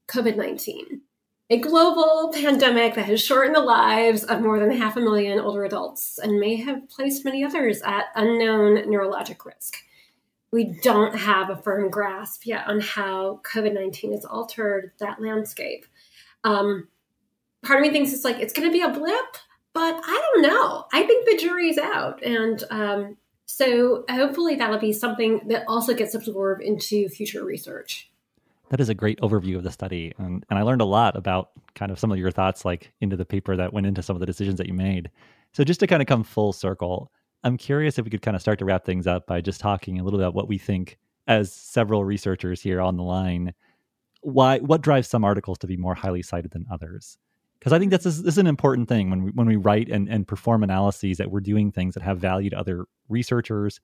COVID 0.09 0.37
nineteen, 0.37 1.03
a 1.49 1.59
global 1.59 2.33
pandemic 2.35 2.95
that 2.95 3.07
has 3.07 3.23
shortened 3.23 3.55
the 3.55 3.61
lives 3.61 4.25
of 4.25 4.41
more 4.41 4.59
than 4.59 4.73
half 4.73 4.97
a 4.97 5.01
million 5.01 5.39
older 5.39 5.65
adults 5.65 6.19
and 6.19 6.41
may 6.41 6.57
have 6.57 6.89
placed 6.89 7.25
many 7.25 7.45
others 7.45 7.81
at 7.83 8.07
unknown 8.17 8.79
neurologic 8.91 9.45
risk 9.45 9.77
we 10.53 10.65
don't 10.83 11.17
have 11.17 11.51
a 11.51 11.57
firm 11.57 11.91
grasp 11.91 12.47
yet 12.47 12.69
on 12.69 12.81
how 12.81 13.41
COVID 13.43 13.75
19 13.75 14.13
has 14.13 14.25
altered 14.25 14.93
that 15.01 15.21
landscape. 15.21 15.87
Um, 16.45 16.89
part 17.65 17.81
of 17.81 17.83
me 17.83 17.91
thinks 17.91 18.13
it's 18.13 18.25
like 18.25 18.39
it's 18.39 18.53
going 18.53 18.69
to 18.69 18.73
be 18.73 18.83
a 18.83 18.91
blip, 18.91 19.37
but 19.73 20.01
I 20.05 20.31
don't 20.35 20.43
know. 20.43 20.85
I 20.93 21.05
think 21.05 21.25
the 21.25 21.39
jury's 21.39 21.79
out. 21.79 22.23
And 22.23 22.63
um, 22.71 23.17
so 23.47 24.05
hopefully 24.11 24.57
that'll 24.57 24.79
be 24.79 24.93
something 24.93 25.41
that 25.49 25.65
also 25.67 25.95
gets 25.95 26.15
absorbed 26.15 26.63
into 26.63 27.09
future 27.09 27.45
research. 27.45 28.11
That 28.69 28.81
is 28.81 28.89
a 28.89 28.95
great 28.95 29.21
overview 29.21 29.57
of 29.57 29.65
the 29.65 29.71
study. 29.71 30.13
And, 30.19 30.45
and 30.49 30.59
I 30.59 30.63
learned 30.63 30.81
a 30.81 30.87
lot 30.87 31.17
about 31.17 31.51
kind 31.75 31.91
of 31.93 31.99
some 31.99 32.11
of 32.11 32.19
your 32.19 32.31
thoughts, 32.31 32.65
like 32.65 32.93
into 33.01 33.17
the 33.17 33.25
paper 33.25 33.57
that 33.57 33.73
went 33.73 33.87
into 33.87 34.03
some 34.03 34.17
of 34.17 34.21
the 34.21 34.27
decisions 34.27 34.59
that 34.59 34.67
you 34.67 34.75
made. 34.75 35.11
So 35.53 35.65
just 35.65 35.81
to 35.81 35.87
kind 35.87 36.01
of 36.01 36.09
come 36.09 36.25
full 36.25 36.53
circle, 36.53 37.11
I'm 37.45 37.57
curious 37.57 37.99
if 37.99 38.05
we 38.05 38.11
could 38.11 38.23
kind 38.23 38.37
of 38.37 38.41
start 38.41 38.59
to 38.61 38.65
wrap 38.65 38.85
things 38.85 39.07
up 39.07 39.27
by 39.27 39.41
just 39.41 39.61
talking 39.61 39.99
a 39.99 40.05
little 40.05 40.19
bit 40.19 40.25
about 40.25 40.35
what 40.35 40.49
we 40.49 40.59
think 40.59 40.99
as 41.27 41.53
several 41.53 42.05
researchers 42.05 42.61
here 42.61 42.81
on 42.81 42.97
the 42.97 43.03
line 43.03 43.55
why 44.23 44.59
what 44.61 44.81
drives 44.81 45.09
some 45.09 45.25
articles 45.25 45.59
to 45.59 45.67
be 45.67 45.77
more 45.77 45.95
highly 45.95 46.23
cited 46.23 46.53
than 46.53 46.65
others? 46.71 47.19
Because 47.59 47.73
i 47.73 47.79
think 47.79 47.91
that's 47.91 48.05
this 48.05 48.19
is 48.19 48.39
an 48.39 48.47
important 48.47 48.89
thing 48.89 49.11
when 49.11 49.25
we 49.25 49.31
when 49.33 49.47
we 49.47 49.57
write 49.57 49.89
and, 49.89 50.09
and 50.09 50.27
perform 50.27 50.63
analyses 50.63 51.19
that 51.19 51.31
we're 51.31 51.41
doing 51.41 51.71
things 51.71 51.95
that 51.95 52.03
have 52.03 52.19
value 52.19 52.51
to 52.51 52.59
other 52.59 52.87
researchers 53.09 53.81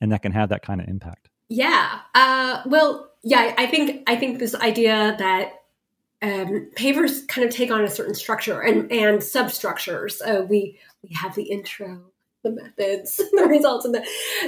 and 0.00 0.10
that 0.10 0.22
can 0.22 0.32
have 0.32 0.48
that 0.48 0.62
kind 0.62 0.80
of 0.80 0.88
impact. 0.88 1.28
Yeah 1.48 2.00
uh, 2.14 2.62
well 2.66 3.10
yeah 3.22 3.54
i 3.56 3.66
think 3.66 4.02
i 4.08 4.16
think 4.16 4.38
this 4.38 4.54
idea 4.54 5.14
that 5.18 5.52
um, 6.22 6.70
papers 6.76 7.24
kind 7.24 7.46
of 7.46 7.52
take 7.52 7.70
on 7.70 7.82
a 7.82 7.90
certain 7.90 8.14
structure 8.14 8.60
and 8.60 8.90
and 8.92 9.22
substructures. 9.22 10.22
Uh, 10.22 10.46
we 10.48 10.78
we 11.02 11.14
have 11.14 11.34
the 11.34 11.42
intro 11.42 12.11
the 12.42 12.50
methods, 12.50 13.16
the 13.32 13.46
results, 13.48 13.84
and 13.84 13.94
the 13.94 14.06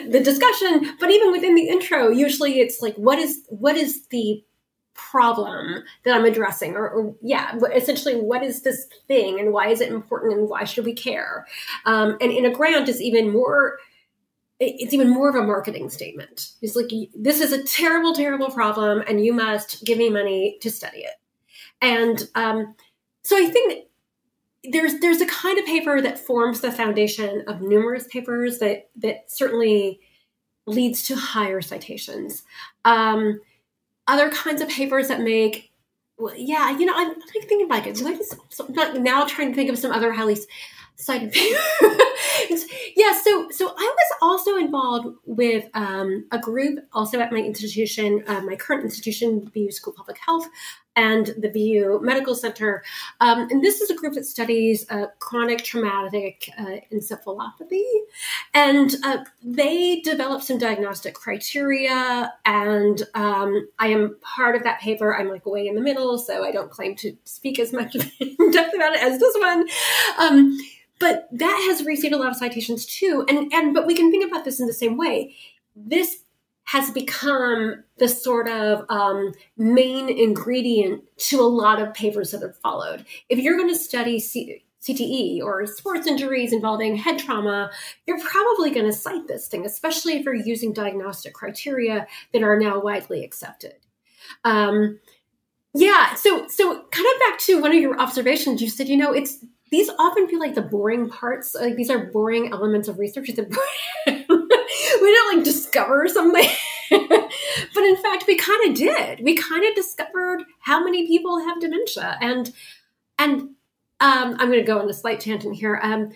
the 0.08 0.20
discussion. 0.20 0.96
But 0.98 1.10
even 1.10 1.32
within 1.32 1.54
the 1.54 1.68
intro, 1.68 2.08
usually 2.08 2.60
it's 2.60 2.80
like, 2.80 2.96
what 2.96 3.18
is 3.18 3.44
what 3.48 3.76
is 3.76 4.06
the 4.08 4.44
problem 4.94 5.82
that 6.04 6.14
I'm 6.14 6.24
addressing, 6.24 6.76
or, 6.76 6.88
or, 6.88 7.16
yeah, 7.20 7.58
essentially, 7.74 8.14
what 8.14 8.44
is 8.44 8.62
this 8.62 8.86
thing, 9.08 9.40
and 9.40 9.52
why 9.52 9.68
is 9.68 9.80
it 9.80 9.90
important, 9.90 10.34
and 10.34 10.48
why 10.48 10.64
should 10.64 10.84
we 10.84 10.94
care? 10.94 11.46
Um, 11.84 12.16
and 12.20 12.30
in 12.30 12.44
a 12.44 12.52
grant 12.52 12.88
is 12.88 13.00
even 13.00 13.30
more. 13.30 13.78
It's 14.60 14.94
even 14.94 15.10
more 15.10 15.28
of 15.28 15.34
a 15.34 15.42
marketing 15.42 15.90
statement. 15.90 16.52
It's 16.62 16.76
like 16.76 16.88
this 17.12 17.40
is 17.40 17.52
a 17.52 17.64
terrible, 17.64 18.14
terrible 18.14 18.50
problem, 18.50 19.02
and 19.06 19.24
you 19.24 19.32
must 19.32 19.84
give 19.84 19.98
me 19.98 20.10
money 20.10 20.58
to 20.60 20.70
study 20.70 21.00
it. 21.00 21.14
And 21.82 22.28
um, 22.36 22.76
so 23.22 23.36
I 23.36 23.50
think 23.50 23.88
there's 24.70 24.98
there's 25.00 25.20
a 25.20 25.26
kind 25.26 25.58
of 25.58 25.66
paper 25.66 26.00
that 26.00 26.18
forms 26.18 26.60
the 26.60 26.72
foundation 26.72 27.44
of 27.46 27.60
numerous 27.60 28.06
papers 28.06 28.58
that 28.58 28.88
that 28.96 29.30
certainly 29.30 30.00
leads 30.66 31.02
to 31.04 31.16
higher 31.16 31.60
citations. 31.60 32.42
Um, 32.84 33.40
other 34.06 34.30
kinds 34.30 34.60
of 34.60 34.68
papers 34.68 35.08
that 35.08 35.20
make 35.20 35.70
well, 36.16 36.34
yeah, 36.36 36.76
you 36.78 36.86
know, 36.86 36.94
I'm, 36.94 37.10
I'm 37.10 37.20
thinking 37.22 37.62
about 37.62 37.86
it. 37.86 38.00
I'm 38.00 39.02
now 39.02 39.26
trying 39.26 39.48
to 39.48 39.54
think 39.54 39.68
of 39.68 39.78
some 39.78 39.90
other 39.90 40.12
highly 40.12 40.38
cited 40.96 41.32
papers. 41.32 42.64
yeah, 42.96 43.12
so 43.20 43.50
so 43.50 43.68
I 43.68 43.94
was 43.96 44.18
also 44.22 44.56
involved 44.56 45.16
with 45.26 45.68
um, 45.74 46.26
a 46.30 46.38
group 46.38 46.78
also 46.92 47.18
at 47.20 47.32
my 47.32 47.38
institution, 47.38 48.22
uh, 48.26 48.40
my 48.42 48.56
current 48.56 48.84
institution, 48.84 49.50
BU 49.52 49.72
School 49.72 49.92
of 49.92 49.98
Public 49.98 50.18
Health, 50.18 50.48
and 50.96 51.26
the 51.38 51.50
VU 51.50 52.00
Medical 52.02 52.34
Center. 52.34 52.82
Um, 53.20 53.48
and 53.50 53.62
this 53.62 53.80
is 53.80 53.90
a 53.90 53.94
group 53.94 54.14
that 54.14 54.26
studies 54.26 54.86
uh, 54.90 55.06
chronic 55.18 55.64
traumatic 55.64 56.48
uh, 56.58 56.76
encephalopathy. 56.92 57.82
And 58.52 58.94
uh, 59.02 59.24
they 59.42 60.00
developed 60.00 60.44
some 60.44 60.58
diagnostic 60.58 61.14
criteria. 61.14 62.32
And 62.44 63.02
um, 63.14 63.68
I 63.78 63.88
am 63.88 64.16
part 64.20 64.56
of 64.56 64.62
that 64.64 64.80
paper. 64.80 65.16
I'm 65.16 65.28
like 65.28 65.46
way 65.46 65.66
in 65.66 65.74
the 65.74 65.80
middle, 65.80 66.18
so 66.18 66.44
I 66.44 66.52
don't 66.52 66.70
claim 66.70 66.94
to 66.96 67.16
speak 67.24 67.58
as 67.58 67.72
much 67.72 67.94
in 67.94 68.50
depth 68.52 68.74
about 68.74 68.94
it 68.94 69.02
as 69.02 69.18
this 69.18 69.34
one. 69.38 69.68
Um, 70.18 70.58
but 71.00 71.28
that 71.32 71.66
has 71.68 71.84
received 71.84 72.14
a 72.14 72.18
lot 72.18 72.30
of 72.30 72.36
citations 72.36 72.86
too. 72.86 73.24
And, 73.28 73.52
and 73.52 73.74
but 73.74 73.86
we 73.86 73.94
can 73.94 74.10
think 74.10 74.26
about 74.26 74.44
this 74.44 74.60
in 74.60 74.66
the 74.66 74.72
same 74.72 74.96
way. 74.96 75.34
This 75.74 76.23
has 76.64 76.90
become 76.90 77.84
the 77.98 78.08
sort 78.08 78.48
of 78.48 78.84
um, 78.88 79.32
main 79.56 80.08
ingredient 80.08 81.02
to 81.18 81.40
a 81.40 81.42
lot 81.42 81.80
of 81.80 81.94
papers 81.94 82.30
that 82.30 82.42
have 82.42 82.56
followed. 82.58 83.04
If 83.28 83.38
you're 83.38 83.56
going 83.56 83.72
to 83.72 83.78
study 83.78 84.18
C- 84.18 84.64
CTE 84.82 85.42
or 85.42 85.66
sports 85.66 86.06
injuries 86.06 86.52
involving 86.52 86.96
head 86.96 87.18
trauma, 87.18 87.70
you're 88.06 88.20
probably 88.20 88.70
going 88.70 88.86
to 88.86 88.92
cite 88.92 89.28
this 89.28 89.46
thing, 89.46 89.64
especially 89.64 90.14
if 90.14 90.24
you're 90.24 90.34
using 90.34 90.72
diagnostic 90.72 91.34
criteria 91.34 92.06
that 92.32 92.42
are 92.42 92.58
now 92.58 92.80
widely 92.80 93.24
accepted. 93.24 93.76
Um, 94.44 95.00
yeah, 95.74 96.14
so 96.14 96.46
so 96.48 96.84
kind 96.90 97.06
of 97.06 97.20
back 97.20 97.38
to 97.40 97.60
one 97.60 97.72
of 97.72 97.80
your 97.80 97.98
observations, 97.98 98.62
you 98.62 98.70
said, 98.70 98.88
you 98.88 98.96
know, 98.96 99.12
it's 99.12 99.44
these 99.70 99.90
often 99.98 100.28
feel 100.28 100.38
like 100.38 100.54
the 100.54 100.62
boring 100.62 101.08
parts. 101.08 101.54
Like 101.54 101.74
these 101.74 101.90
are 101.90 102.06
boring 102.12 102.52
elements 102.52 102.86
of 102.86 102.98
research. 102.98 103.28
we 103.28 104.23
didn't 105.10 105.36
like 105.36 105.44
discover 105.44 106.08
something. 106.08 106.48
but 106.90 107.84
in 107.84 107.96
fact, 107.96 108.24
we 108.26 108.36
kind 108.36 108.70
of 108.70 108.76
did. 108.76 109.24
We 109.24 109.36
kind 109.36 109.64
of 109.64 109.74
discovered 109.74 110.44
how 110.60 110.84
many 110.84 111.06
people 111.06 111.40
have 111.40 111.60
dementia. 111.60 112.18
And 112.20 112.52
and 113.18 113.40
um, 114.00 114.36
I'm 114.38 114.48
going 114.48 114.60
to 114.60 114.62
go 114.62 114.80
on 114.80 114.90
a 114.90 114.94
slight 114.94 115.20
tangent 115.20 115.56
here. 115.56 115.80
Um, 115.82 116.12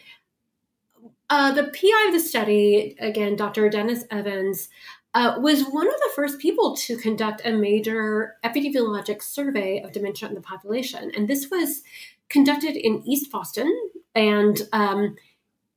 uh, 1.30 1.53
the 1.53 1.64
PI 1.64 2.07
of 2.09 2.14
the 2.14 2.20
study, 2.20 2.97
again, 2.99 3.36
Dr. 3.36 3.68
Denis 3.68 4.05
Evans, 4.11 4.68
uh, 5.14 5.39
was 5.41 5.62
one 5.64 5.86
of 5.86 5.95
the 5.95 6.11
first 6.14 6.39
people 6.39 6.76
to 6.76 6.97
conduct 6.97 7.43
a 7.45 7.53
major 7.53 8.36
epidemiologic 8.45 9.22
survey 9.22 9.80
of 9.82 9.93
dementia 9.93 10.28
in 10.28 10.34
the 10.34 10.41
population. 10.41 11.11
And 11.16 11.28
this 11.28 11.51
was 11.51 11.82
conducted 12.28 12.76
in 12.76 13.03
East 13.07 13.30
Boston. 13.30 13.72
And 14.14 14.61
um, 14.72 15.16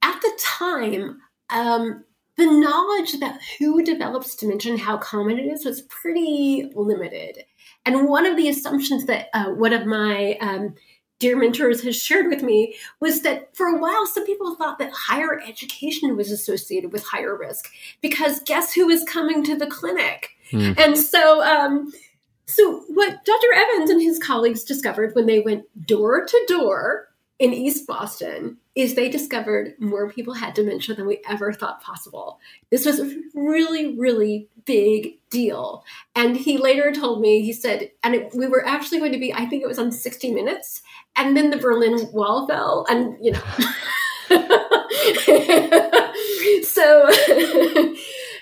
at 0.02 0.20
the 0.22 0.40
time, 0.40 1.22
um, 1.50 2.04
the 2.38 2.46
knowledge 2.46 3.14
about 3.14 3.40
who 3.60 3.84
develops 3.84 4.36
dementia 4.36 4.72
and 4.74 4.82
how 4.82 4.98
common 4.98 5.38
it 5.38 5.46
is 5.46 5.66
was 5.66 5.82
pretty 5.84 6.72
limited. 6.76 7.44
And 7.86 8.08
one 8.08 8.26
of 8.26 8.38
the 8.38 8.50
assumptions 8.50 9.06
that 9.06 9.30
uh, 9.34 9.52
one 9.52 9.74
of 9.74 9.86
my 9.86 10.38
um, 10.40 10.76
dear 11.20 11.38
mentors 11.38 11.84
has 11.84 12.02
shared 12.02 12.28
with 12.28 12.42
me 12.42 12.76
was 13.00 13.22
that 13.22 13.56
for 13.56 13.68
a 13.68 13.80
while, 13.80 14.06
some 14.08 14.26
people 14.26 14.56
thought 14.56 14.80
that 14.80 14.92
higher 14.92 15.42
education 15.48 16.16
was 16.16 16.32
associated 16.32 16.92
with 16.92 17.04
higher 17.04 17.38
risk 17.38 17.72
because 18.02 18.42
guess 18.42 18.74
who 18.74 18.90
is 18.90 19.04
coming 19.04 19.44
to 19.44 19.56
the 19.56 19.68
clinic? 19.68 20.32
Hmm. 20.50 20.74
And 20.78 20.98
so, 20.98 21.44
um, 21.44 21.92
so 22.46 22.84
what 22.90 23.24
Dr. 23.24 23.54
Evans 23.56 23.90
and 23.90 24.02
his 24.02 24.20
colleagues 24.20 24.64
discovered 24.64 25.16
when 25.16 25.26
they 25.28 25.40
went 25.40 25.66
door 25.86 26.26
to 26.26 26.46
door 26.48 27.10
in 27.40 27.54
East 27.54 27.88
Boston 27.88 28.58
is 28.76 28.96
they 28.96 29.10
discovered 29.10 29.74
more 29.80 30.10
people 30.10 30.34
had 30.34 30.54
dementia 30.54 30.96
than 30.96 31.06
we 31.06 31.22
ever 31.28 31.52
thought 31.52 31.82
possible. 31.82 32.40
This 32.70 32.86
was 32.86 33.00
a 33.00 33.22
really, 33.34 33.98
really 33.98 34.48
big 34.66 35.20
deal. 35.30 35.84
And 36.16 36.38
he 36.38 36.58
later 36.58 36.92
told 36.92 37.22
me, 37.22 37.42
he 37.42 37.52
said, 37.52 37.92
and 38.04 38.16
it, 38.16 38.34
we 38.34 38.48
were 38.48 38.66
actually 38.66 39.00
going 39.00 39.12
to 39.12 39.20
be, 39.20 39.34
I 39.34 39.46
think 39.46 39.64
it 39.64 39.68
was 39.68 39.80
on 39.80 39.92
60 39.92 40.32
Minutes, 40.32 40.82
and 41.16 41.36
then 41.36 41.50
the 41.50 41.58
Berlin 41.58 42.10
Wall 42.14 42.48
fell, 42.48 42.86
and 42.90 43.18
you 43.22 43.34
know. 43.34 43.42
so, 46.64 47.12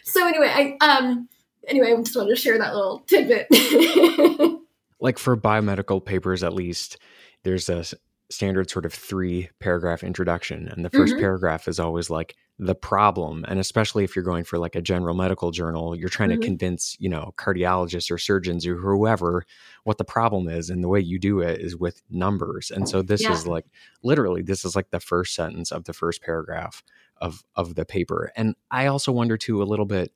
so 0.04 0.28
anyway, 0.28 0.50
I 0.50 0.78
um, 0.82 1.28
anyway, 1.68 1.94
I 1.94 1.98
just 1.98 2.16
wanted 2.16 2.30
to 2.30 2.36
share 2.36 2.58
that 2.58 2.76
little 2.76 3.00
tidbit. 3.08 3.48
like 5.00 5.18
for 5.18 5.36
biomedical 5.36 6.04
papers, 6.04 6.44
at 6.44 6.54
least, 6.54 6.98
there's 7.44 7.70
a 7.70 7.86
standard 8.32 8.70
sort 8.70 8.86
of 8.86 8.94
three 8.94 9.50
paragraph 9.60 10.04
introduction. 10.04 10.68
And 10.68 10.86
the 10.86 10.90
1st 10.90 11.10
mm-hmm. 11.10 11.20
paragraph 11.20 11.68
is 11.68 11.80
always 11.80 12.10
like 12.10 12.36
the 12.60 12.76
problem. 12.76 13.44
And 13.48 13.60
especially 13.60 14.04
if 14.04 14.16
you're 14.16 14.26
going 14.26 14.44
for 14.44 14.60
like 14.60 14.76
a 14.76 14.82
general 14.82 15.16
medical 15.16 15.52
journal, 15.52 15.96
you're 15.96 16.10
trying 16.10 16.30
mm-hmm. 16.30 16.42
to 16.42 16.48
convince, 16.48 16.96
you 17.00 17.10
know, 17.10 17.34
cardiologists 17.38 18.12
or 18.12 18.18
surgeons 18.18 18.68
or 18.68 18.76
whoever 18.76 19.46
what 19.84 19.98
the 19.98 20.04
problem 20.04 20.48
is. 20.48 20.70
And 20.70 20.84
the 20.84 20.90
way 20.90 21.00
you 21.00 21.18
do 21.18 21.40
it 21.40 21.60
is 21.60 21.76
with 21.76 22.02
numbers. 22.10 22.70
And 22.70 22.88
so 22.88 23.02
this 23.02 23.24
yeah. 23.24 23.32
is 23.32 23.48
like 23.48 23.66
literally, 24.04 24.44
this 24.44 24.64
is 24.64 24.76
like 24.76 24.92
the 24.92 25.00
first 25.00 25.34
sentence 25.34 25.72
of 25.72 25.86
the 25.86 25.94
first 25.94 26.22
paragraph 26.22 26.84
of 27.18 27.44
of 27.56 27.76
the 27.76 27.86
paper. 27.86 28.32
And 28.36 28.56
I 28.70 28.86
also 28.86 29.12
wonder 29.12 29.38
too 29.38 29.62
a 29.62 29.66
little 29.66 29.86
bit 29.86 30.12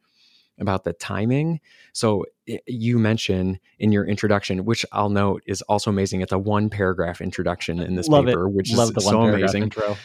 about 0.60 0.84
the 0.84 0.94
timing. 0.94 1.60
So 1.94 2.26
you 2.68 3.00
mentioned 3.00 3.60
in 3.80 3.92
your 3.92 4.06
introduction, 4.06 4.66
which 4.66 4.86
I'll 4.92 5.10
note 5.10 5.44
is 5.46 5.62
also 5.64 5.90
amazing. 5.90 6.22
It's 6.22 6.32
a 6.32 6.38
one 6.38 6.70
paragraph 6.70 7.22
introduction 7.22 7.80
in 7.80 7.96
this 7.96 8.08
Love 8.08 8.26
paper, 8.26 8.48
it. 8.48 8.52
which 8.52 8.74
Love 8.74 8.94
is 8.96 9.06
so 9.06 9.22
amazing. 9.22 9.64
Intro. 9.64 9.98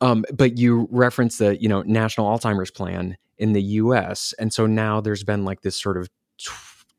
Um, 0.00 0.24
but 0.32 0.58
you 0.58 0.88
reference 0.90 1.38
the 1.38 1.60
you 1.60 1.68
know 1.68 1.82
National 1.82 2.26
Alzheimer's 2.26 2.70
Plan 2.70 3.16
in 3.38 3.52
the 3.52 3.62
U.S. 3.62 4.34
and 4.38 4.52
so 4.52 4.66
now 4.66 5.00
there's 5.00 5.24
been 5.24 5.44
like 5.44 5.62
this 5.62 5.80
sort 5.80 5.96
of 5.96 6.08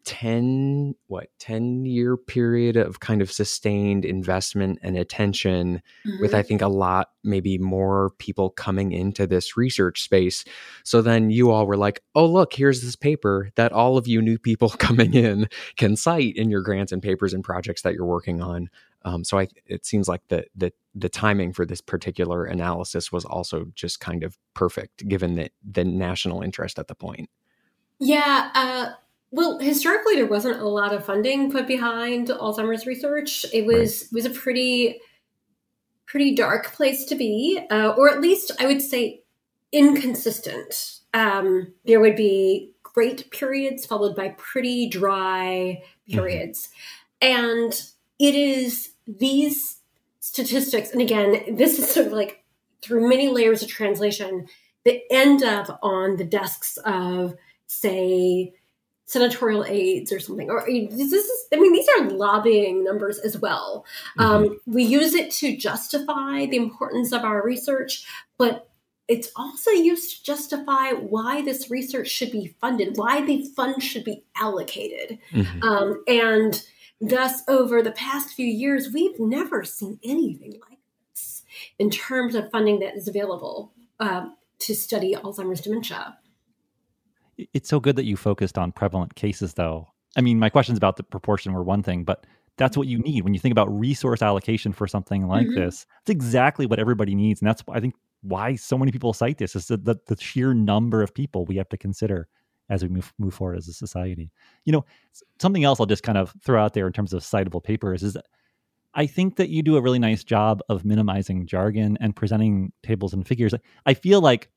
10 0.05 0.95
what 1.07 1.27
10 1.39 1.85
year 1.85 2.17
period 2.17 2.75
of 2.75 2.99
kind 2.99 3.21
of 3.21 3.31
sustained 3.31 4.05
investment 4.05 4.79
and 4.81 4.97
attention 4.97 5.81
mm-hmm. 6.05 6.21
with 6.21 6.33
i 6.33 6.41
think 6.41 6.61
a 6.61 6.67
lot 6.67 7.09
maybe 7.23 7.57
more 7.57 8.11
people 8.17 8.49
coming 8.49 8.91
into 8.91 9.25
this 9.25 9.55
research 9.55 10.01
space. 10.01 10.43
So 10.83 11.01
then 11.01 11.29
you 11.29 11.51
all 11.51 11.65
were 11.65 11.77
like 11.77 12.01
oh 12.15 12.25
look 12.25 12.53
here's 12.53 12.81
this 12.81 12.95
paper 12.95 13.49
that 13.55 13.71
all 13.71 13.97
of 13.97 14.07
you 14.07 14.21
new 14.21 14.37
people 14.37 14.69
coming 14.77 15.13
in 15.13 15.47
can 15.77 15.95
cite 15.95 16.35
in 16.35 16.49
your 16.49 16.61
grants 16.61 16.91
and 16.91 17.01
papers 17.01 17.33
and 17.33 17.43
projects 17.43 17.81
that 17.83 17.93
you're 17.93 18.05
working 18.05 18.41
on. 18.41 18.69
Um, 19.05 19.25
so 19.25 19.37
I, 19.37 19.49
it 19.65 19.85
seems 19.85 20.07
like 20.07 20.21
the, 20.29 20.45
the 20.55 20.71
the 20.95 21.09
timing 21.09 21.51
for 21.51 21.65
this 21.65 21.81
particular 21.81 22.45
analysis 22.45 23.11
was 23.11 23.25
also 23.25 23.65
just 23.75 23.99
kind 23.99 24.23
of 24.23 24.37
perfect 24.53 25.07
given 25.07 25.35
the 25.35 25.49
the 25.69 25.83
national 25.83 26.41
interest 26.41 26.79
at 26.79 26.87
the 26.87 26.95
point. 26.95 27.29
Yeah 27.99 28.49
uh 28.53 28.91
well, 29.33 29.57
historically, 29.57 30.13
there 30.15 30.27
wasn't 30.27 30.61
a 30.61 30.67
lot 30.67 30.93
of 30.93 31.05
funding 31.05 31.51
put 31.51 31.65
behind 31.65 32.27
Alzheimer's 32.27 32.85
research. 32.85 33.47
It 33.51 33.65
was 33.65 34.03
right. 34.03 34.13
was 34.13 34.25
a 34.25 34.29
pretty 34.29 35.01
pretty 36.05 36.35
dark 36.35 36.71
place 36.73 37.05
to 37.05 37.15
be, 37.15 37.59
uh, 37.71 37.95
or 37.97 38.11
at 38.11 38.21
least 38.21 38.51
I 38.59 38.67
would 38.67 38.79
say 38.79 39.23
inconsistent. 39.71 40.99
Um, 41.15 41.73
there 41.83 41.99
would 41.99 42.15
be 42.15 42.73
great 42.83 43.31
periods 43.31 43.87
followed 43.87 44.15
by 44.15 44.35
pretty 44.37 44.87
dry 44.87 45.81
mm-hmm. 45.81 46.13
periods, 46.13 46.69
mm-hmm. 47.19 47.35
and 47.35 47.81
it 48.19 48.35
is 48.35 48.91
these 49.07 49.79
statistics. 50.19 50.91
And 50.91 51.01
again, 51.01 51.55
this 51.57 51.79
is 51.79 51.89
sort 51.89 52.05
of 52.05 52.13
like 52.13 52.43
through 52.83 53.09
many 53.09 53.29
layers 53.29 53.63
of 53.63 53.67
translation 53.67 54.45
that 54.85 55.01
end 55.09 55.41
up 55.41 55.79
on 55.81 56.17
the 56.17 56.23
desks 56.23 56.77
of 56.85 57.33
say 57.65 58.53
senatorial 59.05 59.65
aides 59.65 60.11
or 60.11 60.19
something 60.19 60.49
or 60.49 60.65
this 60.65 61.11
is 61.11 61.45
i 61.53 61.57
mean 61.57 61.73
these 61.73 61.87
are 61.97 62.09
lobbying 62.09 62.83
numbers 62.83 63.19
as 63.19 63.37
well 63.37 63.85
mm-hmm. 64.17 64.21
um, 64.21 64.59
we 64.65 64.83
use 64.83 65.13
it 65.13 65.29
to 65.29 65.55
justify 65.57 66.45
the 66.45 66.55
importance 66.55 67.11
of 67.11 67.23
our 67.23 67.43
research 67.43 68.05
but 68.37 68.69
it's 69.09 69.29
also 69.35 69.71
used 69.71 70.17
to 70.17 70.23
justify 70.23 70.91
why 70.91 71.41
this 71.41 71.69
research 71.69 72.07
should 72.07 72.31
be 72.31 72.55
funded 72.61 72.95
why 72.95 73.23
the 73.25 73.43
fund 73.55 73.83
should 73.83 74.05
be 74.05 74.23
allocated 74.37 75.19
mm-hmm. 75.31 75.63
um, 75.63 76.01
and 76.07 76.65
thus 77.01 77.41
over 77.49 77.81
the 77.81 77.91
past 77.91 78.33
few 78.33 78.47
years 78.47 78.93
we've 78.93 79.19
never 79.19 79.65
seen 79.65 79.99
anything 80.03 80.53
like 80.69 80.79
this 81.13 81.43
in 81.77 81.89
terms 81.89 82.35
of 82.35 82.49
funding 82.51 82.79
that 82.79 82.95
is 82.95 83.09
available 83.09 83.73
uh, 83.99 84.27
to 84.59 84.73
study 84.73 85.13
alzheimer's 85.13 85.59
dementia 85.59 86.17
it's 87.37 87.69
so 87.69 87.79
good 87.79 87.95
that 87.95 88.05
you 88.05 88.15
focused 88.15 88.57
on 88.57 88.71
prevalent 88.71 89.15
cases, 89.15 89.53
though. 89.53 89.87
I 90.15 90.21
mean, 90.21 90.39
my 90.39 90.49
questions 90.49 90.77
about 90.77 90.97
the 90.97 91.03
proportion 91.03 91.53
were 91.53 91.63
one 91.63 91.83
thing, 91.83 92.03
but 92.03 92.25
that's 92.57 92.77
what 92.77 92.87
you 92.87 92.99
need 92.99 93.23
when 93.23 93.33
you 93.33 93.39
think 93.39 93.51
about 93.51 93.67
resource 93.77 94.21
allocation 94.21 94.73
for 94.73 94.87
something 94.87 95.27
like 95.27 95.47
mm-hmm. 95.47 95.59
this. 95.59 95.85
It's 96.01 96.09
exactly 96.09 96.65
what 96.65 96.79
everybody 96.79 97.15
needs, 97.15 97.41
and 97.41 97.47
that's 97.47 97.63
I 97.69 97.79
think 97.79 97.95
why 98.21 98.55
so 98.55 98.77
many 98.77 98.91
people 98.91 99.11
cite 99.11 99.37
this 99.37 99.55
is 99.55 99.67
the, 99.67 99.77
the, 99.77 99.95
the 100.07 100.19
sheer 100.19 100.53
number 100.53 101.01
of 101.01 101.13
people 101.13 101.45
we 101.45 101.57
have 101.57 101.67
to 101.69 101.77
consider 101.77 102.27
as 102.69 102.81
we 102.81 102.89
move 102.89 103.11
move 103.17 103.33
forward 103.33 103.57
as 103.57 103.67
a 103.67 103.73
society. 103.73 104.31
You 104.65 104.73
know, 104.73 104.85
something 105.39 105.63
else 105.63 105.79
I'll 105.79 105.85
just 105.85 106.03
kind 106.03 106.17
of 106.17 106.33
throw 106.43 106.63
out 106.63 106.73
there 106.73 106.87
in 106.87 106.93
terms 106.93 107.13
of 107.13 107.21
citable 107.21 107.63
papers 107.63 108.03
is 108.03 108.13
that 108.13 108.25
I 108.93 109.07
think 109.07 109.37
that 109.37 109.49
you 109.49 109.63
do 109.63 109.75
a 109.75 109.81
really 109.81 109.99
nice 109.99 110.23
job 110.23 110.61
of 110.69 110.85
minimizing 110.85 111.47
jargon 111.47 111.97
and 111.99 112.15
presenting 112.15 112.71
tables 112.83 113.13
and 113.13 113.27
figures. 113.27 113.53
I 113.85 113.95
feel 113.95 114.21
like 114.21 114.49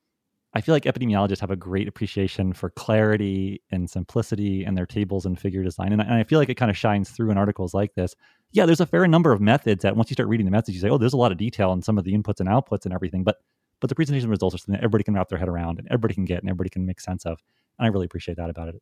I 0.56 0.62
feel 0.62 0.74
like 0.74 0.84
epidemiologists 0.84 1.40
have 1.40 1.50
a 1.50 1.56
great 1.56 1.86
appreciation 1.86 2.54
for 2.54 2.70
clarity 2.70 3.60
and 3.70 3.90
simplicity 3.90 4.64
and 4.64 4.74
their 4.74 4.86
tables 4.86 5.26
and 5.26 5.38
figure 5.38 5.62
design. 5.62 5.92
And 5.92 6.00
I, 6.00 6.06
and 6.06 6.14
I 6.14 6.24
feel 6.24 6.38
like 6.38 6.48
it 6.48 6.54
kind 6.54 6.70
of 6.70 6.78
shines 6.78 7.10
through 7.10 7.30
in 7.30 7.36
articles 7.36 7.74
like 7.74 7.94
this. 7.94 8.14
Yeah, 8.52 8.64
there's 8.64 8.80
a 8.80 8.86
fair 8.86 9.06
number 9.06 9.32
of 9.32 9.40
methods 9.42 9.82
that 9.82 9.96
once 9.96 10.08
you 10.08 10.14
start 10.14 10.30
reading 10.30 10.46
the 10.46 10.50
methods, 10.50 10.74
you 10.74 10.80
say, 10.80 10.88
oh, 10.88 10.96
there's 10.96 11.12
a 11.12 11.18
lot 11.18 11.30
of 11.30 11.36
detail 11.36 11.74
in 11.74 11.82
some 11.82 11.98
of 11.98 12.04
the 12.04 12.14
inputs 12.14 12.40
and 12.40 12.48
outputs 12.48 12.86
and 12.86 12.94
everything. 12.94 13.22
But 13.22 13.36
but 13.80 13.90
the 13.90 13.94
presentation 13.94 14.30
results 14.30 14.54
are 14.54 14.58
something 14.58 14.72
that 14.72 14.82
everybody 14.82 15.04
can 15.04 15.12
wrap 15.12 15.28
their 15.28 15.36
head 15.36 15.50
around 15.50 15.78
and 15.78 15.86
everybody 15.88 16.14
can 16.14 16.24
get 16.24 16.40
and 16.40 16.48
everybody 16.48 16.70
can 16.70 16.86
make 16.86 17.00
sense 17.00 17.26
of. 17.26 17.38
And 17.78 17.84
I 17.84 17.90
really 17.90 18.06
appreciate 18.06 18.38
that 18.38 18.48
about 18.48 18.68
it. 18.68 18.76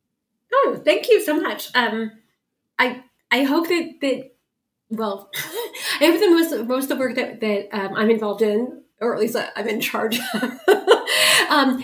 Oh, 0.53 0.81
thank 0.85 1.09
you 1.09 1.21
so 1.21 1.37
much. 1.41 1.75
Um, 1.75 2.09
I 2.79 3.03
I 3.31 3.43
hope 3.43 3.67
that 3.67 3.95
that 3.99 4.31
well, 4.91 5.29
I 5.99 6.05
hope 6.05 6.21
that 6.21 6.29
most 6.29 6.67
most 6.69 6.83
of 6.83 6.89
the 6.91 6.95
work 6.95 7.15
that 7.15 7.41
that 7.41 7.67
um, 7.73 7.95
I'm 7.95 8.09
involved 8.09 8.41
in, 8.41 8.81
or 9.01 9.13
at 9.13 9.19
least 9.19 9.35
I'm 9.57 9.67
in 9.67 9.81
charge 9.81 10.21
of, 10.35 10.41
um, 11.49 11.83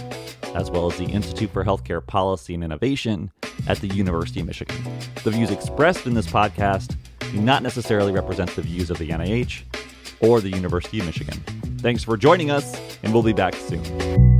as 0.56 0.72
well 0.72 0.92
as 0.92 0.98
the 0.98 1.06
Institute 1.06 1.52
for 1.52 1.64
Healthcare 1.64 2.04
Policy 2.04 2.56
and 2.56 2.64
Innovation 2.64 3.30
at 3.68 3.78
the 3.82 3.88
University 3.90 4.40
of 4.40 4.48
Michigan. 4.48 4.78
The 5.24 5.30
views 5.30 5.52
expressed 5.52 6.08
in 6.08 6.16
this 6.16 6.26
podcast 6.26 6.96
do 7.20 7.40
not 7.40 7.62
necessarily 7.62 8.14
represent 8.14 8.50
the 8.56 8.64
views 8.64 8.90
of 8.90 8.98
the 8.98 9.10
NIH 9.10 9.62
or 10.22 10.42
the 10.42 10.50
University 10.50 11.02
of 11.02 11.06
Michigan. 11.06 11.40
Thanks 11.80 12.04
for 12.04 12.18
joining 12.18 12.52
us, 12.52 12.80
and 13.04 13.14
we'll 13.14 13.24
be 13.24 13.34
back 13.34 13.56
soon. 13.56 14.37